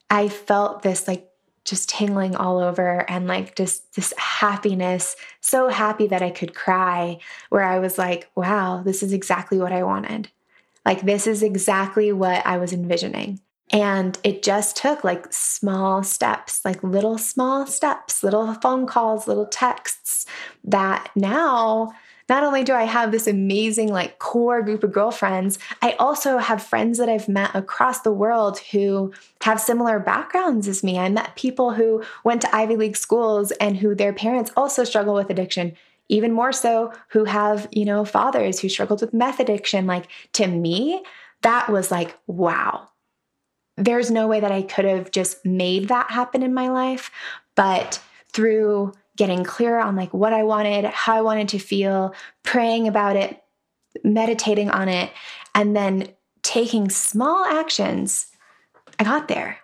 I 0.08 0.28
felt 0.28 0.82
this 0.82 1.06
like 1.06 1.30
just 1.64 1.90
tingling 1.90 2.34
all 2.34 2.58
over 2.58 3.08
and 3.08 3.26
like 3.26 3.54
just 3.54 3.94
this 3.94 4.14
happiness, 4.16 5.14
so 5.40 5.68
happy 5.68 6.06
that 6.06 6.22
I 6.22 6.30
could 6.30 6.54
cry, 6.54 7.18
where 7.50 7.62
I 7.62 7.78
was 7.78 7.98
like, 7.98 8.30
wow, 8.34 8.82
this 8.82 9.02
is 9.02 9.12
exactly 9.12 9.58
what 9.58 9.72
I 9.72 9.82
wanted. 9.82 10.30
Like, 10.86 11.02
this 11.02 11.26
is 11.26 11.42
exactly 11.42 12.10
what 12.10 12.44
I 12.46 12.56
was 12.56 12.72
envisioning. 12.72 13.40
And 13.72 14.18
it 14.24 14.42
just 14.42 14.76
took 14.76 15.04
like 15.04 15.32
small 15.32 16.02
steps, 16.02 16.64
like 16.64 16.82
little 16.82 17.18
small 17.18 17.66
steps, 17.66 18.22
little 18.22 18.54
phone 18.54 18.86
calls, 18.86 19.28
little 19.28 19.46
texts 19.46 20.26
that 20.64 21.10
now 21.14 21.92
not 22.28 22.44
only 22.44 22.62
do 22.62 22.72
I 22.72 22.84
have 22.84 23.10
this 23.10 23.26
amazing, 23.26 23.92
like, 23.92 24.20
core 24.20 24.62
group 24.62 24.84
of 24.84 24.92
girlfriends, 24.92 25.58
I 25.82 25.92
also 25.98 26.38
have 26.38 26.62
friends 26.62 26.96
that 26.98 27.08
I've 27.08 27.28
met 27.28 27.50
across 27.56 28.02
the 28.02 28.12
world 28.12 28.60
who 28.70 29.12
have 29.42 29.60
similar 29.60 29.98
backgrounds 29.98 30.68
as 30.68 30.84
me. 30.84 30.96
I 30.96 31.08
met 31.08 31.34
people 31.34 31.72
who 31.72 32.04
went 32.22 32.42
to 32.42 32.54
Ivy 32.54 32.76
League 32.76 32.96
schools 32.96 33.50
and 33.52 33.76
who 33.76 33.96
their 33.96 34.12
parents 34.12 34.52
also 34.56 34.84
struggle 34.84 35.14
with 35.14 35.28
addiction 35.28 35.76
even 36.08 36.32
more 36.32 36.52
so 36.52 36.92
who 37.10 37.24
have, 37.24 37.68
you 37.70 37.84
know, 37.84 38.04
fathers 38.04 38.58
who 38.58 38.68
struggled 38.68 39.00
with 39.00 39.14
meth 39.14 39.38
addiction. 39.38 39.86
Like 39.86 40.08
to 40.32 40.46
me, 40.48 41.02
that 41.42 41.68
was 41.70 41.90
like, 41.90 42.16
wow. 42.26 42.89
There's 43.80 44.10
no 44.10 44.28
way 44.28 44.40
that 44.40 44.52
I 44.52 44.62
could 44.62 44.84
have 44.84 45.10
just 45.10 45.44
made 45.44 45.88
that 45.88 46.10
happen 46.10 46.42
in 46.42 46.54
my 46.54 46.68
life. 46.68 47.10
But 47.54 48.00
through 48.32 48.92
getting 49.16 49.44
clear 49.44 49.78
on 49.78 49.96
like 49.96 50.14
what 50.14 50.32
I 50.32 50.42
wanted, 50.42 50.84
how 50.84 51.16
I 51.16 51.22
wanted 51.22 51.48
to 51.48 51.58
feel, 51.58 52.14
praying 52.42 52.86
about 52.88 53.16
it, 53.16 53.42
meditating 54.04 54.70
on 54.70 54.88
it, 54.88 55.10
and 55.54 55.74
then 55.74 56.08
taking 56.42 56.88
small 56.90 57.44
actions, 57.44 58.26
I 58.98 59.04
got 59.04 59.28
there. 59.28 59.58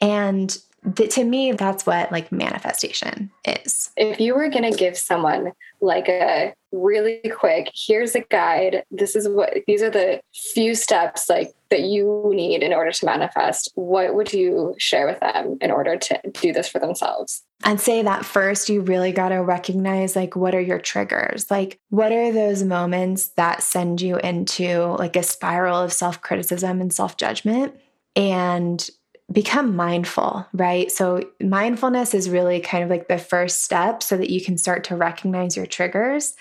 And 0.00 0.56
th- 0.94 1.14
to 1.14 1.24
me, 1.24 1.52
that's 1.52 1.86
what 1.86 2.12
like 2.12 2.32
manifestation 2.32 3.30
is. 3.44 3.90
If 3.96 4.20
you 4.20 4.34
were 4.34 4.48
going 4.48 4.70
to 4.70 4.76
give 4.76 4.96
someone 4.98 5.52
like 5.80 6.08
a 6.08 6.54
really 6.72 7.20
quick 7.36 7.70
here's 7.74 8.14
a 8.14 8.20
guide 8.20 8.82
this 8.90 9.14
is 9.14 9.28
what 9.28 9.54
these 9.66 9.82
are 9.82 9.90
the 9.90 10.20
few 10.34 10.74
steps 10.74 11.28
like 11.28 11.52
that 11.70 11.82
you 11.82 12.30
need 12.34 12.62
in 12.62 12.72
order 12.72 12.90
to 12.90 13.04
manifest 13.04 13.70
what 13.74 14.14
would 14.14 14.32
you 14.32 14.74
share 14.78 15.06
with 15.06 15.20
them 15.20 15.56
in 15.60 15.70
order 15.70 15.96
to 15.96 16.18
do 16.32 16.52
this 16.52 16.68
for 16.68 16.78
themselves 16.78 17.42
I'd 17.64 17.80
say 17.80 18.02
that 18.02 18.24
first, 18.24 18.68
you 18.68 18.80
really 18.80 19.12
got 19.12 19.28
to 19.28 19.36
recognize 19.36 20.16
like 20.16 20.34
what 20.34 20.54
are 20.54 20.60
your 20.60 20.80
triggers? 20.80 21.50
Like, 21.50 21.78
what 21.90 22.12
are 22.12 22.32
those 22.32 22.64
moments 22.64 23.28
that 23.36 23.62
send 23.62 24.00
you 24.00 24.16
into 24.18 24.96
like 24.98 25.16
a 25.16 25.22
spiral 25.22 25.78
of 25.78 25.92
self 25.92 26.20
criticism 26.20 26.80
and 26.80 26.92
self 26.92 27.16
judgment? 27.16 27.74
And 28.16 28.88
become 29.30 29.74
mindful, 29.76 30.46
right? 30.52 30.90
So, 30.90 31.24
mindfulness 31.40 32.14
is 32.14 32.28
really 32.28 32.60
kind 32.60 32.84
of 32.84 32.90
like 32.90 33.08
the 33.08 33.18
first 33.18 33.62
step 33.62 34.02
so 34.02 34.16
that 34.16 34.30
you 34.30 34.44
can 34.44 34.58
start 34.58 34.84
to 34.84 34.96
recognize 34.96 35.56
your 35.56 35.66
triggers 35.66 36.34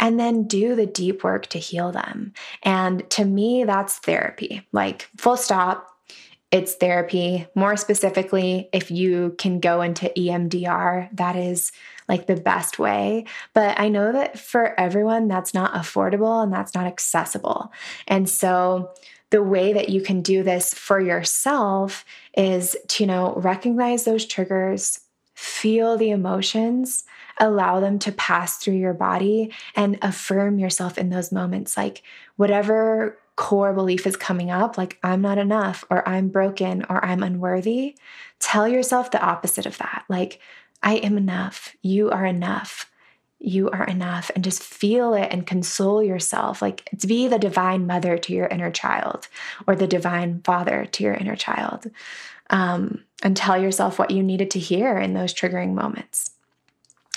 and 0.00 0.18
then 0.18 0.44
do 0.44 0.74
the 0.74 0.86
deep 0.86 1.22
work 1.22 1.46
to 1.48 1.58
heal 1.58 1.92
them. 1.92 2.32
And 2.62 3.08
to 3.10 3.24
me, 3.24 3.62
that's 3.64 3.98
therapy, 3.98 4.66
like 4.72 5.08
full 5.16 5.36
stop. 5.36 5.86
It's 6.50 6.74
therapy. 6.74 7.46
More 7.54 7.76
specifically, 7.76 8.68
if 8.72 8.90
you 8.90 9.36
can 9.38 9.60
go 9.60 9.82
into 9.82 10.12
EMDR, 10.16 11.10
that 11.16 11.36
is 11.36 11.70
like 12.08 12.26
the 12.26 12.34
best 12.34 12.78
way. 12.78 13.26
But 13.54 13.78
I 13.78 13.88
know 13.88 14.10
that 14.10 14.36
for 14.36 14.78
everyone, 14.80 15.28
that's 15.28 15.54
not 15.54 15.74
affordable 15.74 16.42
and 16.42 16.52
that's 16.52 16.74
not 16.74 16.86
accessible. 16.86 17.70
And 18.08 18.28
so, 18.28 18.90
the 19.28 19.42
way 19.44 19.72
that 19.72 19.90
you 19.90 20.00
can 20.00 20.22
do 20.22 20.42
this 20.42 20.74
for 20.74 20.98
yourself 20.98 22.04
is 22.36 22.76
to 22.88 23.04
you 23.04 23.06
know 23.06 23.34
recognize 23.36 24.02
those 24.02 24.26
triggers 24.26 24.98
feel 25.36 25.96
the 25.96 26.10
emotions 26.10 27.04
allow 27.40 27.80
them 27.80 27.98
to 27.98 28.12
pass 28.12 28.58
through 28.58 28.74
your 28.74 28.94
body 28.94 29.52
and 29.74 29.98
affirm 30.02 30.58
yourself 30.58 30.98
in 30.98 31.10
those 31.10 31.32
moments 31.32 31.76
like 31.76 32.02
whatever 32.36 33.18
core 33.36 33.72
belief 33.72 34.06
is 34.06 34.16
coming 34.16 34.50
up 34.50 34.76
like 34.76 34.98
i'm 35.02 35.22
not 35.22 35.38
enough 35.38 35.84
or 35.90 36.06
i'm 36.08 36.28
broken 36.28 36.84
or 36.88 37.04
i'm 37.04 37.22
unworthy 37.22 37.96
tell 38.38 38.68
yourself 38.68 39.10
the 39.10 39.22
opposite 39.22 39.66
of 39.66 39.78
that 39.78 40.04
like 40.08 40.38
i 40.82 40.96
am 40.96 41.16
enough 41.16 41.74
you 41.82 42.10
are 42.10 42.26
enough 42.26 42.90
you 43.40 43.70
are 43.70 43.84
enough 43.84 44.30
and 44.34 44.44
just 44.44 44.62
feel 44.62 45.14
it 45.14 45.28
and 45.30 45.46
console 45.46 46.02
yourself. 46.02 46.60
Like 46.60 46.88
be 47.06 47.26
the 47.26 47.38
divine 47.38 47.86
mother 47.86 48.18
to 48.18 48.34
your 48.34 48.46
inner 48.46 48.70
child 48.70 49.28
or 49.66 49.74
the 49.74 49.86
divine 49.86 50.42
father 50.44 50.84
to 50.84 51.02
your 51.02 51.14
inner 51.14 51.36
child. 51.36 51.90
Um, 52.50 53.04
and 53.22 53.36
tell 53.36 53.60
yourself 53.60 53.98
what 53.98 54.10
you 54.10 54.22
needed 54.22 54.50
to 54.52 54.58
hear 54.58 54.98
in 54.98 55.14
those 55.14 55.32
triggering 55.32 55.72
moments. 55.72 56.32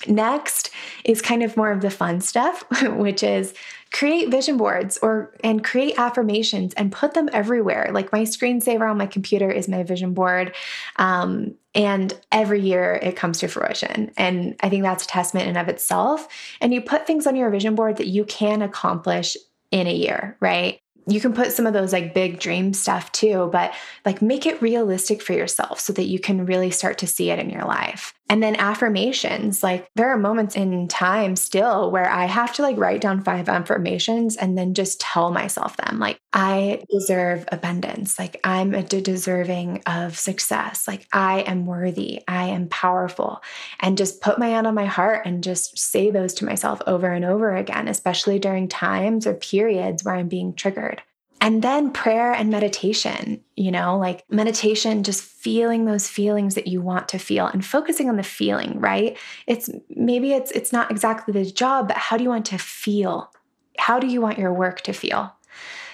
Next 0.08 0.72
is 1.04 1.22
kind 1.22 1.44
of 1.44 1.58
more 1.58 1.72
of 1.72 1.82
the 1.82 1.90
fun 1.90 2.22
stuff, 2.22 2.64
which 2.84 3.24
is 3.24 3.54
create 3.92 4.30
vision 4.30 4.58
boards 4.58 4.98
or 5.04 5.36
and 5.44 5.64
create 5.64 5.98
affirmations 6.00 6.74
and 6.74 6.92
put 6.92 7.14
them 7.14 7.30
everywhere. 7.32 7.90
Like 7.94 8.12
my 8.12 8.22
screensaver 8.22 8.90
on 8.90 8.98
my 8.98 9.06
computer 9.06 9.50
is 9.50 9.70
my 9.70 9.84
vision 9.84 10.14
board. 10.14 10.56
Um, 10.98 11.56
and 11.76 12.14
every 12.32 12.62
year 12.62 13.00
it 13.02 13.16
comes 13.16 13.40
to 13.40 13.48
fruition. 13.48 14.12
And 14.18 14.56
I 14.62 14.70
think 14.70 14.84
that's 14.84 15.06
a 15.06 15.08
testament 15.08 15.48
in 15.48 15.58
of 15.58 15.70
itself. 15.70 16.28
And 16.60 16.74
you 16.74 16.82
put 16.82 17.08
things 17.08 17.28
on 17.28 17.36
your 17.36 17.50
vision 17.50 17.76
board 17.76 17.98
that 17.98 18.08
you 18.08 18.26
can 18.26 18.62
accomplish 18.62 19.38
in 19.72 19.88
a 19.88 19.94
year, 19.94 20.38
right? 20.40 20.80
you 21.08 21.20
can 21.20 21.34
put 21.34 21.52
some 21.52 21.68
of 21.68 21.74
those 21.74 21.92
like 21.92 22.14
big 22.14 22.40
dream 22.40 22.74
stuff 22.74 23.12
too, 23.12 23.50
but 23.52 23.74
like 24.06 24.22
make 24.22 24.46
it 24.46 24.62
realistic 24.62 25.22
for 25.22 25.34
yourself 25.34 25.80
so 25.80 25.92
that 25.94 26.06
you 26.06 26.20
can 26.20 26.46
really 26.46 26.72
start 26.72 26.98
to 27.00 27.08
see 27.08 27.30
it 27.30 27.40
in 27.40 27.50
your 27.50 27.66
life. 27.66 28.14
And 28.30 28.42
then 28.42 28.56
affirmations, 28.56 29.62
like 29.62 29.90
there 29.96 30.10
are 30.10 30.18
moments 30.18 30.56
in 30.56 30.88
time 30.88 31.36
still 31.36 31.92
where 31.92 32.10
I 32.10 32.26
have 32.26 32.54
to 32.54 32.62
like 32.62 32.78
write 32.78 33.02
down 33.02 33.24
five 33.24 33.50
affirmations 33.50 34.38
and 34.38 34.58
then 34.58 34.74
just 34.74 35.00
tell 35.00 35.30
myself 35.30 35.78
them. 35.78 36.00
Like, 36.00 36.20
I 36.32 36.82
deserve 36.90 37.46
abundance. 37.52 38.18
Like, 38.18 38.40
I'm 38.44 38.72
deserving 38.72 39.84
of 39.86 40.18
success. 40.18 40.88
Like, 40.88 41.06
I 41.14 41.42
am 41.42 41.66
worthy. 41.66 42.24
I 42.28 42.46
am 42.46 42.70
powerful. 42.70 43.44
And 43.80 43.98
just 43.98 44.22
put 44.22 44.40
my 44.40 44.48
hand 44.48 44.66
on 44.66 44.74
my 44.74 44.86
heart 44.86 45.26
and 45.26 45.44
just 45.44 45.78
say 45.78 46.10
those 46.10 46.34
to 46.36 46.46
myself 46.46 46.82
over 46.88 47.12
and 47.12 47.26
over 47.26 47.56
again, 47.56 47.88
especially 47.88 48.40
during 48.40 48.68
times 48.68 49.28
or 49.28 49.36
periods 49.36 50.04
where 50.04 50.16
I'm 50.16 50.28
being 50.28 50.54
triggered. 50.56 51.04
And 51.44 51.62
then 51.62 51.92
prayer 51.92 52.32
and 52.32 52.50
meditation, 52.50 53.44
you 53.58 53.70
know, 53.70 53.98
like 53.98 54.24
meditation, 54.30 55.04
just 55.04 55.22
feeling 55.22 55.84
those 55.84 56.08
feelings 56.08 56.56
that 56.56 56.68
you 56.68 56.80
want 56.80 57.10
to 57.10 57.20
feel 57.20 57.48
and 57.48 57.66
focusing 57.66 58.08
on 58.08 58.16
the 58.16 58.24
feeling, 58.24 58.80
right? 58.80 59.18
It's 59.46 59.70
maybe 59.90 60.32
it's 60.32 60.52
it's 60.52 60.72
not 60.72 60.90
exactly 60.90 61.34
the 61.34 61.52
job, 61.52 61.90
but 61.90 61.98
how 61.98 62.16
do 62.16 62.24
you 62.24 62.30
want 62.30 62.46
to 62.46 62.58
feel? 62.58 63.30
How 63.78 64.00
do 64.00 64.08
you 64.08 64.22
want 64.22 64.40
your 64.40 64.54
work 64.54 64.82
to 64.84 64.94
feel? 64.94 65.36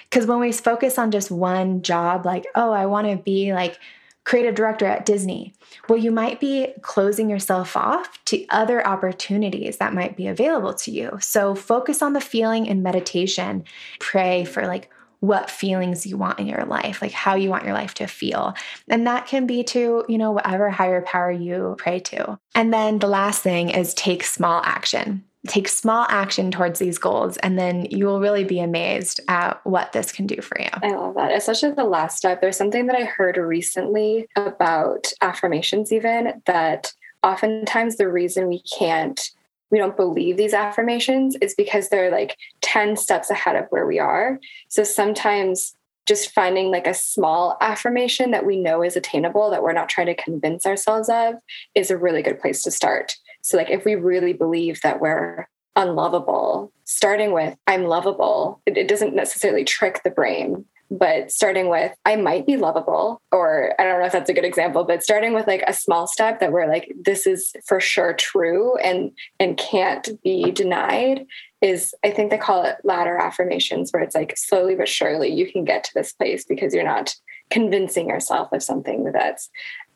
Because 0.08 0.28
when 0.28 0.40
we 0.40 0.52
focus 0.52 1.00
on 1.00 1.10
just 1.10 1.32
one 1.32 1.82
job, 1.82 2.28
like, 2.28 2.46
oh, 2.54 2.72
I 2.72 2.86
want 2.86 3.08
to 3.08 3.18
be 3.18 3.52
like 3.52 3.80
creative 4.26 4.54
director 4.54 4.86
at 4.86 5.08
Disney. 5.08 5.56
Well, 5.88 5.98
you 5.98 6.12
might 6.12 6.40
be 6.40 6.76
closing 6.84 7.28
yourself 7.28 7.76
off 7.76 8.24
to 8.26 8.46
other 8.50 8.86
opportunities 8.86 9.78
that 9.78 9.96
might 9.96 10.16
be 10.16 10.28
available 10.28 10.76
to 10.76 10.92
you. 10.92 11.18
So 11.20 11.56
focus 11.56 12.04
on 12.04 12.14
the 12.14 12.22
feeling 12.22 12.68
in 12.68 12.84
meditation. 12.84 13.64
Pray 14.00 14.46
for 14.46 14.68
like 14.68 14.92
what 15.20 15.50
feelings 15.50 16.06
you 16.06 16.18
want 16.18 16.40
in 16.40 16.48
your 16.48 16.66
life, 16.66 17.02
like 17.02 17.12
how 17.12 17.36
you 17.36 17.50
want 17.50 17.66
your 17.66 17.74
life 17.74 17.94
to 17.96 18.08
feel. 18.08 18.54
And 18.88 19.06
that 19.08 19.28
can 19.28 19.46
be 19.46 19.64
to, 19.66 20.06
you 20.08 20.18
know, 20.18 20.32
whatever 20.32 20.70
higher 20.70 21.02
power 21.02 21.32
you 21.32 21.76
pray 21.78 22.00
to. 22.00 22.40
And 22.56 22.74
then 22.74 23.00
the 23.00 23.08
last 23.08 23.42
thing 23.42 23.70
is 23.70 23.94
take 23.94 24.24
small 24.24 24.62
action. 24.64 25.24
Take 25.48 25.70
small 25.70 26.06
action 26.10 26.52
towards 26.52 26.80
these 26.80 26.98
goals, 26.98 27.38
and 27.38 27.58
then 27.58 27.86
you 27.86 28.06
will 28.06 28.20
really 28.20 28.44
be 28.44 28.60
amazed 28.60 29.22
at 29.30 29.66
what 29.66 29.94
this 29.94 30.12
can 30.12 30.28
do 30.28 30.42
for 30.42 30.60
you. 30.60 30.68
I 30.84 30.92
love 30.92 31.16
that. 31.16 31.32
Especially 31.32 31.72
the 31.72 31.86
last 31.86 32.18
step. 32.18 32.42
There's 32.42 32.58
something 32.58 32.88
that 32.88 32.98
I 32.98 33.06
heard 33.06 33.38
recently 33.38 34.28
about 34.36 35.08
affirmations, 35.22 35.94
even 35.94 36.42
that 36.46 36.94
oftentimes 37.24 37.96
the 37.96 38.10
reason 38.10 38.50
we 38.50 38.62
can't 38.64 39.32
we 39.72 39.78
don't 39.78 39.98
believe 39.98 40.38
these 40.38 40.54
affirmations 40.54 41.36
is 41.42 41.54
because 41.56 41.90
they're 41.90 42.12
like 42.12 42.38
10 42.62 42.98
steps 42.98 43.30
ahead 43.30 43.56
of 43.56 43.66
where 43.70 43.86
we 43.86 44.00
are. 44.00 44.40
So 44.68 44.84
sometimes 44.84 45.76
just 46.08 46.32
finding 46.32 46.72
like 46.72 46.88
a 46.88 46.94
small 46.94 47.56
affirmation 47.62 48.32
that 48.32 48.46
we 48.46 48.60
know 48.60 48.84
is 48.84 48.96
attainable 48.96 49.52
that 49.52 49.62
we're 49.62 49.74
not 49.74 49.90
trying 49.90 50.08
to 50.08 50.16
convince 50.16 50.66
ourselves 50.66 51.08
of 51.08 51.36
is 51.76 51.92
a 51.92 51.98
really 51.98 52.24
good 52.24 52.40
place 52.40 52.64
to 52.64 52.72
start. 52.72 53.16
So 53.42 53.58
like 53.58 53.70
if 53.70 53.86
we 53.86 53.96
really 53.96 54.34
believe 54.34 54.82
that 54.82 55.00
we're 55.00 55.48
unlovable, 55.76 56.72
starting 56.84 57.32
with 57.32 57.56
I'm 57.68 57.86
lovable, 57.86 58.62
it, 58.66 58.76
it 58.76 58.88
doesn't 58.88 59.16
necessarily 59.16 59.64
trick 59.64 60.02
the 60.04 60.10
brain 60.10 60.66
but 60.92 61.32
starting 61.32 61.70
with 61.70 61.94
i 62.06 62.16
might 62.16 62.46
be 62.46 62.58
lovable 62.58 63.22
or 63.32 63.74
i 63.80 63.84
don't 63.84 64.00
know 64.00 64.06
if 64.06 64.12
that's 64.12 64.30
a 64.30 64.34
good 64.34 64.46
example 64.46 64.84
but 64.84 65.04
starting 65.04 65.34
with 65.34 65.48
like 65.48 65.64
a 65.68 65.74
small 65.74 66.08
step 66.08 66.40
that 66.40 66.52
we're 66.52 66.68
like 66.68 66.92
this 67.00 67.28
is 67.28 67.54
for 67.66 67.80
sure 67.80 68.14
true 68.14 68.76
and 68.78 69.12
and 69.40 69.58
can't 69.58 70.10
be 70.24 70.52
denied 70.52 71.26
is 71.62 71.94
i 72.04 72.10
think 72.10 72.32
they 72.32 72.38
call 72.38 72.64
it 72.64 72.78
ladder 72.84 73.18
affirmations 73.18 73.92
where 73.92 74.02
it's 74.02 74.16
like 74.16 74.36
slowly 74.38 74.76
but 74.76 74.90
surely 74.90 75.30
you 75.30 75.52
can 75.52 75.64
get 75.64 75.84
to 75.84 75.92
this 75.94 76.14
place 76.14 76.44
because 76.46 76.74
you're 76.74 76.84
not 76.84 77.16
convincing 77.50 78.10
yourself 78.10 78.52
of 78.52 78.64
something 78.64 79.12
that's 79.12 79.50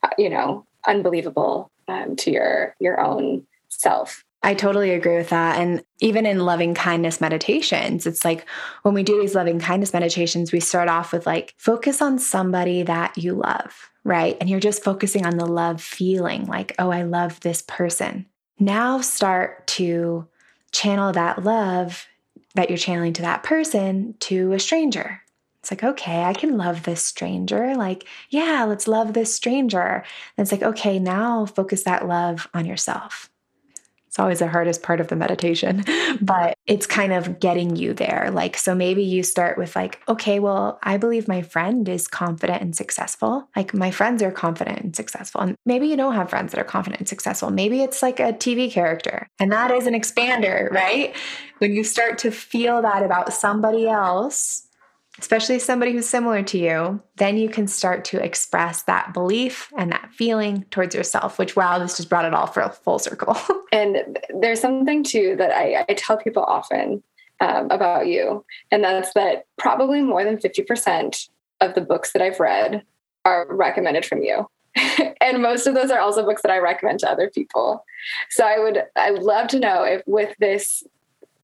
uh, 0.04 0.10
you 0.18 0.30
know 0.30 0.66
unbelievable 0.88 1.72
um, 1.88 2.16
to 2.16 2.32
your 2.32 2.76
your 2.80 3.00
own 3.00 3.46
self 3.70 4.24
I 4.46 4.54
totally 4.54 4.92
agree 4.92 5.16
with 5.16 5.30
that. 5.30 5.58
And 5.58 5.84
even 6.02 6.26
in 6.26 6.40
loving 6.40 6.74
kindness 6.74 7.22
meditations, 7.22 8.06
it's 8.06 8.26
like 8.26 8.46
when 8.82 8.94
we 8.94 9.02
do 9.02 9.22
these 9.22 9.36
loving 9.36 9.58
kindness 9.58 9.94
meditations, 9.94 10.52
we 10.52 10.60
start 10.60 10.90
off 10.90 11.14
with 11.14 11.26
like, 11.26 11.54
focus 11.58 12.02
on 12.02 12.20
somebody 12.20 12.84
that 12.84 13.18
you 13.18 13.36
love, 13.36 13.90
right? 14.04 14.36
And 14.42 14.50
you're 14.50 14.60
just 14.60 14.84
focusing 14.84 15.26
on 15.26 15.38
the 15.38 15.46
love 15.46 15.82
feeling, 15.82 16.46
like, 16.46 16.76
oh, 16.78 16.92
I 16.92 17.04
love 17.04 17.40
this 17.40 17.62
person. 17.62 18.26
Now 18.60 19.00
start 19.00 19.66
to 19.68 20.28
channel 20.74 21.14
that 21.14 21.44
love 21.46 22.06
that 22.56 22.70
you're 22.70 22.78
channeling 22.78 23.14
to 23.14 23.22
that 23.22 23.44
person 23.44 24.16
to 24.20 24.52
a 24.52 24.60
stranger. 24.60 25.22
It's 25.62 25.72
like, 25.72 25.84
okay, 25.84 26.24
I 26.24 26.34
can 26.34 26.58
love 26.58 26.84
this 26.84 27.02
stranger. 27.02 27.76
Like, 27.76 28.06
yeah, 28.30 28.66
let's 28.66 28.90
love 28.90 29.14
this 29.14 29.34
stranger. 29.34 30.04
And 30.38 30.44
it's 30.44 30.52
like, 30.52 30.64
okay, 30.64 31.00
now 31.00 31.46
focus 31.46 31.84
that 31.84 32.06
love 32.06 32.50
on 32.54 32.66
yourself. 32.66 33.30
It's 34.14 34.20
always 34.20 34.38
the 34.38 34.48
hardest 34.48 34.84
part 34.84 35.02
of 35.02 35.08
the 35.08 35.16
meditation, 35.16 35.84
but 36.22 36.56
it's 36.68 36.86
kind 36.86 37.12
of 37.12 37.40
getting 37.40 37.76
you 37.76 37.96
there. 37.96 38.30
Like, 38.32 38.58
so 38.58 38.76
maybe 38.76 39.02
you 39.02 39.24
start 39.24 39.58
with, 39.58 39.76
like, 39.76 40.04
okay, 40.08 40.38
well, 40.38 40.78
I 40.84 40.98
believe 40.98 41.28
my 41.28 41.42
friend 41.42 41.90
is 41.90 42.08
confident 42.08 42.62
and 42.62 42.76
successful. 42.76 43.50
Like, 43.56 43.74
my 43.74 43.90
friends 43.90 44.22
are 44.22 44.32
confident 44.32 44.82
and 44.82 44.96
successful. 44.96 45.42
And 45.42 45.56
maybe 45.66 45.88
you 45.88 45.98
don't 45.98 46.14
have 46.14 46.30
friends 46.30 46.52
that 46.52 46.62
are 46.62 46.64
confident 46.64 47.00
and 47.00 47.10
successful. 47.10 47.50
Maybe 47.50 47.82
it's 47.82 48.04
like 48.04 48.20
a 48.20 48.34
TV 48.34 48.72
character, 48.72 49.26
and 49.40 49.52
that 49.52 49.72
is 49.72 49.88
an 49.88 49.96
expander, 49.96 50.70
right? 50.70 51.16
When 51.58 51.74
you 51.74 51.84
start 51.84 52.20
to 52.20 52.30
feel 52.30 52.84
that 52.84 53.02
about 53.02 53.34
somebody 53.34 53.88
else, 53.88 54.68
especially 55.20 55.60
somebody 55.60 55.92
who's 55.92 56.10
similar 56.10 56.42
to 56.42 56.58
you, 56.58 57.02
then 57.18 57.38
you 57.38 57.48
can 57.48 57.68
start 57.68 58.04
to 58.06 58.24
express 58.24 58.84
that 58.84 59.14
belief 59.14 59.72
and 59.78 59.92
that 59.92 60.12
feeling 60.12 60.64
towards 60.72 60.96
yourself, 60.96 61.38
which, 61.38 61.56
wow, 61.56 61.78
this 61.78 61.98
just 61.98 62.10
brought 62.10 62.26
it 62.26 62.34
all 62.34 62.48
for 62.48 62.62
a 62.62 62.72
full 62.72 62.98
circle. 62.98 63.38
and 63.72 64.20
there's 64.40 64.60
something 64.60 65.04
too 65.04 65.36
that 65.38 65.52
I, 65.52 65.86
I 65.88 65.94
tell 65.94 66.18
people 66.18 66.44
often 66.44 67.04
um, 67.40 67.68
about 67.70 68.08
you, 68.08 68.44
and 68.72 68.84
that's 68.84 69.14
that 69.14 69.46
probably 69.58 70.02
more 70.02 70.24
than 70.24 70.38
50% 70.38 71.30
of 71.62 71.76
the 71.76 71.82
books 71.82 72.14
that 72.14 72.22
I've 72.22 72.40
read 72.40 72.84
are 73.26 73.48
recommended 73.50 74.06
from 74.06 74.24
you. 74.24 74.48
and 75.22 75.42
most 75.42 75.68
of 75.68 75.76
those 75.76 75.92
are 75.92 76.00
also 76.00 76.26
books 76.26 76.42
that 76.42 76.52
I 76.52 76.58
recommend 76.58 77.00
to 77.00 77.10
other 77.10 77.30
people. 77.30 77.86
So 78.30 78.44
I 78.44 78.58
would 78.58 78.84
I 78.96 79.12
would 79.12 79.22
love 79.22 79.48
to 79.50 79.60
know 79.60 79.84
if 79.84 80.02
with 80.08 80.36
this 80.40 80.84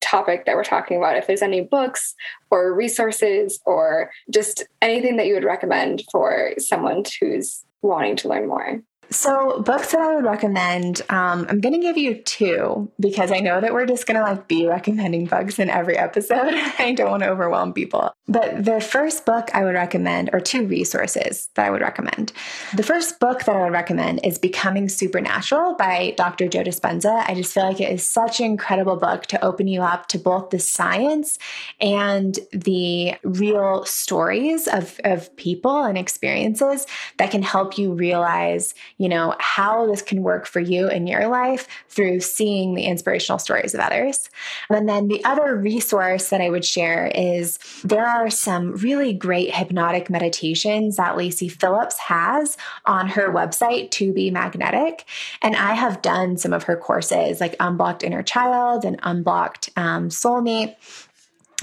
topic 0.02 0.46
that 0.46 0.56
we're 0.56 0.64
talking 0.64 0.98
about, 0.98 1.18
if 1.18 1.28
there's 1.28 1.42
any 1.42 1.62
books 1.62 2.16
or 2.50 2.74
resources 2.74 3.60
or 3.66 4.12
just 4.30 4.66
anything 4.82 5.18
that 5.18 5.28
you 5.28 5.34
would 5.34 5.44
recommend 5.44 6.04
for 6.12 6.54
someone 6.58 7.04
who's 7.20 7.64
wanting 7.82 8.16
to 8.18 8.28
learn 8.28 8.48
more. 8.48 8.82
So, 9.12 9.62
books 9.62 9.92
that 9.92 10.02
I 10.02 10.16
would 10.16 10.26
recommend, 10.26 11.02
um, 11.10 11.48
I'm 11.50 11.60
going 11.62 11.74
to 11.74 11.80
give 11.80 11.98
you 11.98 12.16
two 12.16 12.92
because 13.00 13.32
I 13.32 13.40
know 13.40 13.60
that 13.60 13.74
we're 13.74 13.88
just 13.88 14.06
going 14.06 14.18
to 14.18 14.24
like 14.24 14.48
be 14.48 14.68
recommending 14.68 15.26
books 15.26 15.58
in 15.58 15.70
every 15.70 15.98
episode. 15.98 16.54
I 16.80 16.94
don't 16.96 17.10
want 17.10 17.24
to 17.24 17.30
overwhelm 17.30 17.74
people. 17.74 18.14
But 18.28 18.64
the 18.64 18.80
first 18.80 19.26
book 19.26 19.50
I 19.56 19.64
would 19.64 19.74
recommend, 19.74 20.30
or 20.32 20.40
two 20.40 20.68
resources 20.68 21.50
that 21.56 21.66
I 21.66 21.72
would 21.72 21.82
recommend. 21.82 22.32
The 22.76 22.84
first 22.84 23.20
book 23.20 23.46
that 23.46 23.56
I 23.56 23.64
would 23.64 23.74
recommend 23.74 24.24
is 24.24 24.38
Becoming 24.38 24.88
Supernatural 24.88 25.76
by 25.76 26.14
Dr. 26.16 26.48
Joe 26.48 26.64
Dispenza. 26.64 27.24
I 27.28 27.34
just 27.34 27.52
feel 27.52 27.64
like 27.64 27.82
it 27.82 27.92
is 27.92 28.08
such 28.08 28.40
an 28.40 28.46
incredible 28.46 28.98
book 28.98 29.26
to 29.28 29.44
open 29.44 29.68
you 29.68 29.82
up 29.82 30.08
to 30.10 30.20
both 30.20 30.52
the 30.52 30.60
science 30.60 31.40
and 31.82 32.38
the 32.52 33.16
real 33.24 33.84
stories 33.86 34.68
of, 34.68 35.00
of 35.04 35.36
people 35.36 35.84
and 35.84 35.98
experiences 35.98 36.86
that 37.18 37.32
can 37.32 37.42
help 37.42 37.80
you 37.80 37.94
realize 37.94 38.76
you 39.00 39.08
know, 39.08 39.34
how 39.40 39.88
this 39.88 40.02
can 40.02 40.22
work 40.22 40.46
for 40.46 40.60
you 40.60 40.90
in 40.90 41.08
your 41.08 41.28
life 41.28 41.68
through 41.88 42.20
seeing 42.20 42.76
the 42.76 42.84
inspirational 42.84 43.40
stories 43.40 43.74
of 43.74 43.80
others. 43.80 44.30
And 44.70 44.88
then 44.88 45.08
the 45.08 45.24
other 45.24 45.56
resource 45.56 46.30
that 46.30 46.42
I 46.42 46.50
would 46.50 46.66
share 46.66 47.08
is 47.16 47.58
there 47.84 48.06
are 48.06 48.30
some 48.30 48.74
really 48.74 49.14
great 49.14 49.56
hypnotic 49.56 50.10
meditations 50.10 50.98
that 50.98 51.16
Lacy 51.16 51.48
Phillips 51.48 51.98
has 51.98 52.58
on 52.86 53.08
her 53.08 53.32
website, 53.32 53.90
To 53.92 54.12
Be 54.12 54.30
Magnetic. 54.32 55.06
And 55.42 55.56
I 55.56 55.76
have 55.76 56.02
done 56.02 56.38
some 56.38 56.52
of 56.52 56.64
her 56.64 56.76
courses 56.76 57.40
like 57.40 57.56
Unblocked 57.62 58.04
Inner 58.04 58.22
Child 58.22 58.84
and 58.84 59.00
Unblocked 59.02 59.70
um, 59.78 60.10
Soulmate. 60.10 60.76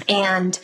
And 0.09 0.59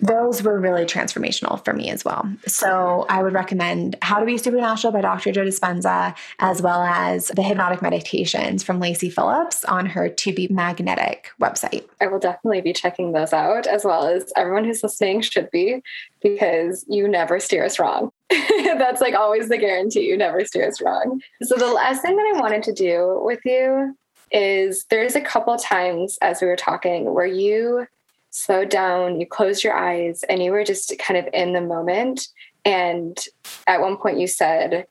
those 0.00 0.42
were 0.42 0.58
really 0.58 0.84
transformational 0.84 1.62
for 1.64 1.72
me 1.72 1.90
as 1.90 2.04
well. 2.04 2.28
So 2.46 3.06
I 3.08 3.22
would 3.22 3.32
recommend 3.32 3.96
How 4.02 4.18
to 4.18 4.26
Be 4.26 4.38
Supernatural 4.38 4.92
by 4.92 5.00
Dr. 5.00 5.32
Joe 5.32 5.44
Dispenza, 5.44 6.16
as 6.38 6.62
well 6.62 6.82
as 6.82 7.28
the 7.28 7.42
hypnotic 7.42 7.82
meditations 7.82 8.62
from 8.62 8.80
Lacy 8.80 9.10
Phillips 9.10 9.64
on 9.64 9.86
her 9.86 10.08
To 10.08 10.32
Be 10.32 10.48
Magnetic 10.48 11.30
website. 11.40 11.84
I 12.00 12.06
will 12.06 12.18
definitely 12.18 12.60
be 12.60 12.72
checking 12.72 13.12
those 13.12 13.32
out, 13.32 13.66
as 13.66 13.84
well 13.84 14.06
as 14.06 14.32
everyone 14.36 14.64
who's 14.64 14.82
listening 14.82 15.20
should 15.20 15.50
be, 15.50 15.82
because 16.22 16.84
you 16.88 17.08
never 17.08 17.40
steer 17.40 17.64
us 17.64 17.78
wrong. 17.78 18.12
That's 18.30 19.00
like 19.00 19.14
always 19.14 19.48
the 19.48 19.58
guarantee. 19.58 20.06
You 20.06 20.16
never 20.16 20.44
steer 20.44 20.68
us 20.68 20.80
wrong. 20.80 21.20
So 21.42 21.56
the 21.56 21.66
last 21.66 22.02
thing 22.02 22.16
that 22.16 22.32
I 22.34 22.40
wanted 22.40 22.62
to 22.64 22.72
do 22.72 23.20
with 23.24 23.40
you 23.44 23.96
is 24.32 24.84
there's 24.90 25.16
a 25.16 25.20
couple 25.20 25.56
times 25.56 26.16
as 26.22 26.40
we 26.40 26.46
were 26.46 26.56
talking 26.56 27.12
where 27.12 27.26
you 27.26 27.86
slowed 28.30 28.68
down, 28.68 29.20
you 29.20 29.26
closed 29.26 29.64
your 29.64 29.74
eyes, 29.74 30.22
and 30.24 30.42
you 30.42 30.52
were 30.52 30.64
just 30.64 30.92
kind 30.98 31.18
of 31.18 31.32
in 31.32 31.52
the 31.52 31.60
moment. 31.60 32.28
And 32.64 33.18
at 33.66 33.80
one 33.80 33.96
point, 33.96 34.18
you 34.18 34.26
said 34.26 34.86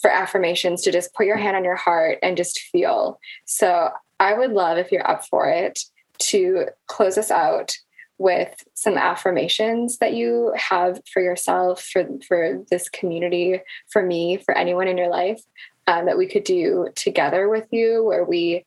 for 0.00 0.10
affirmations 0.10 0.82
to 0.82 0.92
just 0.92 1.12
put 1.14 1.26
your 1.26 1.36
hand 1.36 1.56
on 1.56 1.64
your 1.64 1.76
heart 1.76 2.18
and 2.22 2.36
just 2.36 2.60
feel. 2.60 3.18
So 3.44 3.90
I 4.20 4.34
would 4.34 4.52
love 4.52 4.78
if 4.78 4.92
you're 4.92 5.08
up 5.08 5.26
for 5.26 5.48
it 5.48 5.80
to 6.18 6.66
close 6.86 7.18
us 7.18 7.30
out 7.30 7.76
with 8.18 8.64
some 8.74 8.96
affirmations 8.96 9.98
that 9.98 10.14
you 10.14 10.52
have 10.56 11.00
for 11.12 11.20
yourself, 11.20 11.82
for, 11.82 12.06
for 12.26 12.62
this 12.70 12.88
community, 12.88 13.60
for 13.88 14.02
me, 14.02 14.36
for 14.36 14.56
anyone 14.56 14.86
in 14.86 14.96
your 14.96 15.08
life 15.08 15.42
um, 15.88 16.06
that 16.06 16.18
we 16.18 16.26
could 16.26 16.44
do 16.44 16.88
together 16.94 17.48
with 17.48 17.66
you, 17.72 18.04
where 18.04 18.24
we 18.24 18.64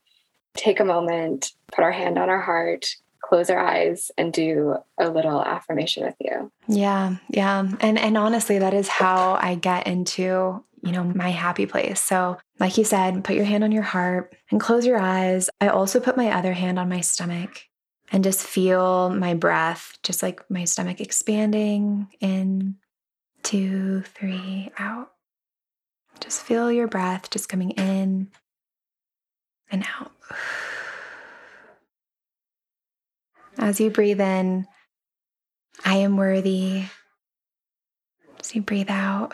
take 0.56 0.80
a 0.80 0.86
moment, 0.86 1.54
put 1.72 1.84
our 1.84 1.92
hand 1.92 2.18
on 2.18 2.30
our 2.30 2.42
heart, 2.42 2.96
close 3.28 3.50
our 3.50 3.60
eyes 3.60 4.12
and 4.18 4.32
do 4.32 4.76
a 5.00 5.10
little 5.10 5.44
affirmation 5.44 6.06
with 6.06 6.16
you. 6.20 6.52
Yeah, 6.68 7.16
yeah. 7.30 7.68
And 7.80 7.98
and 7.98 8.18
honestly 8.18 8.60
that 8.60 8.74
is 8.74 8.88
how 8.88 9.38
I 9.42 9.56
get 9.56 9.88
into, 9.88 10.64
you 10.84 10.92
know, 10.92 11.04
my 11.04 11.30
happy 11.30 11.66
place. 11.66 12.02
So, 12.02 12.38
like 12.60 12.78
you 12.78 12.84
said, 12.84 13.24
put 13.24 13.36
your 13.36 13.46
hand 13.46 13.64
on 13.64 13.72
your 13.72 13.84
heart 13.84 14.36
and 14.52 14.62
close 14.62 14.86
your 14.86 15.00
eyes. 15.00 15.50
I 15.60 15.70
also 15.70 16.00
put 16.00 16.18
my 16.18 16.32
other 16.32 16.54
hand 16.54 16.78
on 16.78 16.88
my 16.88 17.02
stomach 17.02 17.62
and 18.12 18.24
just 18.24 18.46
feel 18.46 19.10
my 19.10 19.34
breath, 19.34 19.98
just 20.04 20.22
like 20.22 20.42
my 20.50 20.66
stomach 20.66 21.02
expanding 21.02 22.08
in 22.20 22.76
two, 23.42 24.04
three, 24.14 24.70
out. 24.78 25.12
Just 26.20 26.44
feel 26.44 26.72
your 26.72 26.88
breath 26.88 27.30
just 27.30 27.50
coming 27.50 27.72
in 27.72 28.30
and 29.72 29.86
out. 30.00 30.12
As 33.58 33.80
you 33.80 33.90
breathe 33.90 34.22
in, 34.22 34.68
I 35.84 35.96
am 35.98 36.18
worthy. 36.18 36.84
As 38.40 38.54
you 38.54 38.62
breathe 38.62 38.90
out, 38.90 39.34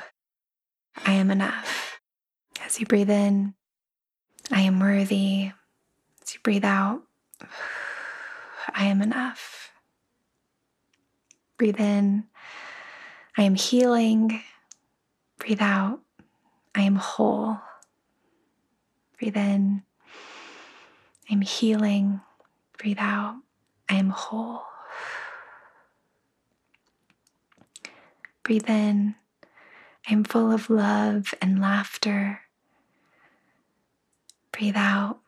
I 1.05 1.13
am 1.13 1.31
enough. 1.31 1.99
As 2.63 2.79
you 2.79 2.85
breathe 2.85 3.09
in, 3.09 3.55
I 4.51 4.61
am 4.61 4.79
worthy. 4.79 5.51
As 6.21 6.33
you 6.33 6.39
breathe 6.43 6.65
out, 6.65 7.01
I 8.73 8.85
am 8.85 9.01
enough. 9.01 9.71
Breathe 11.57 11.79
in, 11.79 12.25
I 13.37 13.43
am 13.43 13.55
healing. 13.55 14.41
Breathe 15.37 15.61
out, 15.61 15.99
I 16.75 16.81
am 16.81 16.95
whole. 16.95 17.57
Breathe 19.19 19.37
in, 19.37 19.83
I'm 21.29 21.41
healing. 21.41 22.21
Breathe 22.77 22.99
out, 22.99 23.35
I 23.91 23.95
am 23.95 24.09
whole. 24.09 24.63
Breathe 28.41 28.69
in. 28.69 29.15
I 30.07 30.13
am 30.13 30.23
full 30.23 30.49
of 30.53 30.69
love 30.69 31.33
and 31.41 31.59
laughter. 31.59 32.39
Breathe 34.53 34.77
out. 34.77 35.19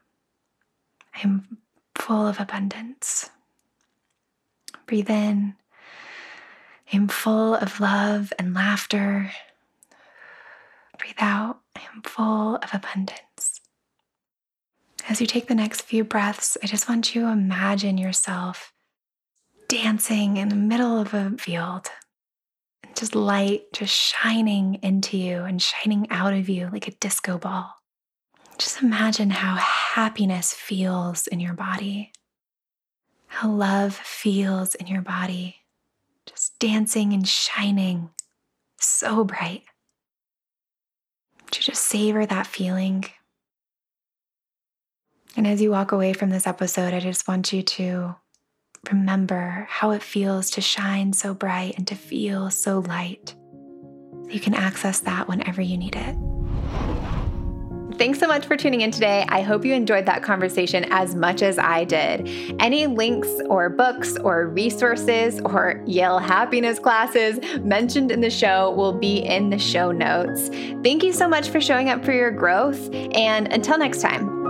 I 1.13 1.19
am 1.25 1.57
full 1.93 2.25
of 2.25 2.39
abundance. 2.39 3.29
Breathe 4.87 5.09
in. 5.09 5.55
I 6.91 6.95
am 6.95 7.09
full 7.09 7.55
of 7.55 7.81
love 7.81 8.31
and 8.39 8.53
laughter. 8.53 9.29
Breathe 10.97 11.19
out. 11.19 11.59
I 11.75 11.81
am 11.93 12.01
full 12.01 12.55
of 12.55 12.69
abundance. 12.73 13.59
As 15.09 15.19
you 15.19 15.27
take 15.27 15.47
the 15.47 15.55
next 15.55 15.81
few 15.81 16.03
breaths, 16.03 16.57
I 16.63 16.67
just 16.67 16.87
want 16.87 17.13
you 17.13 17.23
to 17.23 17.27
imagine 17.27 17.97
yourself 17.97 18.71
dancing 19.67 20.37
in 20.37 20.47
the 20.47 20.55
middle 20.55 20.97
of 20.97 21.13
a 21.13 21.31
field. 21.37 21.87
And 22.83 22.95
just 22.95 23.13
light 23.13 23.63
just 23.73 23.93
shining 23.93 24.79
into 24.81 25.17
you 25.17 25.43
and 25.43 25.61
shining 25.61 26.07
out 26.09 26.33
of 26.33 26.47
you 26.47 26.69
like 26.71 26.87
a 26.87 26.91
disco 26.91 27.37
ball. 27.37 27.75
Just 28.57 28.81
imagine 28.81 29.31
how 29.31 29.55
happiness 29.55 30.53
feels 30.53 31.27
in 31.27 31.39
your 31.41 31.53
body, 31.53 32.13
how 33.27 33.49
love 33.49 33.95
feels 33.95 34.73
in 34.75 34.87
your 34.87 35.01
body, 35.01 35.57
just 36.25 36.57
dancing 36.59 37.11
and 37.11 37.27
shining 37.27 38.11
so 38.77 39.25
bright. 39.25 39.63
To 41.51 41.59
just 41.59 41.83
savor 41.83 42.25
that 42.25 42.47
feeling 42.47 43.05
and 45.35 45.47
as 45.47 45.61
you 45.61 45.71
walk 45.71 45.91
away 45.91 46.13
from 46.13 46.29
this 46.29 46.45
episode, 46.45 46.93
I 46.93 46.99
just 46.99 47.27
want 47.27 47.51
you 47.51 47.63
to 47.63 48.15
remember 48.91 49.65
how 49.69 49.91
it 49.91 50.03
feels 50.03 50.51
to 50.51 50.61
shine 50.61 51.13
so 51.13 51.33
bright 51.33 51.77
and 51.77 51.87
to 51.87 51.95
feel 51.95 52.49
so 52.49 52.79
light. 52.79 53.35
You 54.29 54.39
can 54.39 54.53
access 54.53 54.99
that 55.01 55.27
whenever 55.27 55.61
you 55.61 55.77
need 55.77 55.95
it. 55.95 56.15
Thanks 57.97 58.19
so 58.19 58.27
much 58.27 58.45
for 58.47 58.57
tuning 58.57 58.81
in 58.81 58.91
today. 58.91 59.23
I 59.29 59.41
hope 59.41 59.63
you 59.63 59.73
enjoyed 59.73 60.07
that 60.07 60.23
conversation 60.23 60.85
as 60.89 61.15
much 61.15 61.41
as 61.41 61.59
I 61.59 61.83
did. 61.83 62.27
Any 62.59 62.87
links 62.87 63.29
or 63.45 63.69
books 63.69 64.17
or 64.17 64.47
resources 64.47 65.39
or 65.41 65.81
Yale 65.85 66.17
happiness 66.17 66.79
classes 66.79 67.39
mentioned 67.61 68.11
in 68.11 68.21
the 68.21 68.31
show 68.31 68.71
will 68.71 68.93
be 68.97 69.19
in 69.19 69.51
the 69.51 69.59
show 69.59 69.91
notes. 69.91 70.49
Thank 70.83 71.03
you 71.03 71.13
so 71.13 71.27
much 71.27 71.49
for 71.49 71.61
showing 71.61 71.89
up 71.89 72.03
for 72.03 72.13
your 72.13 72.31
growth. 72.31 72.89
And 73.13 73.51
until 73.53 73.77
next 73.77 74.01
time, 74.01 74.43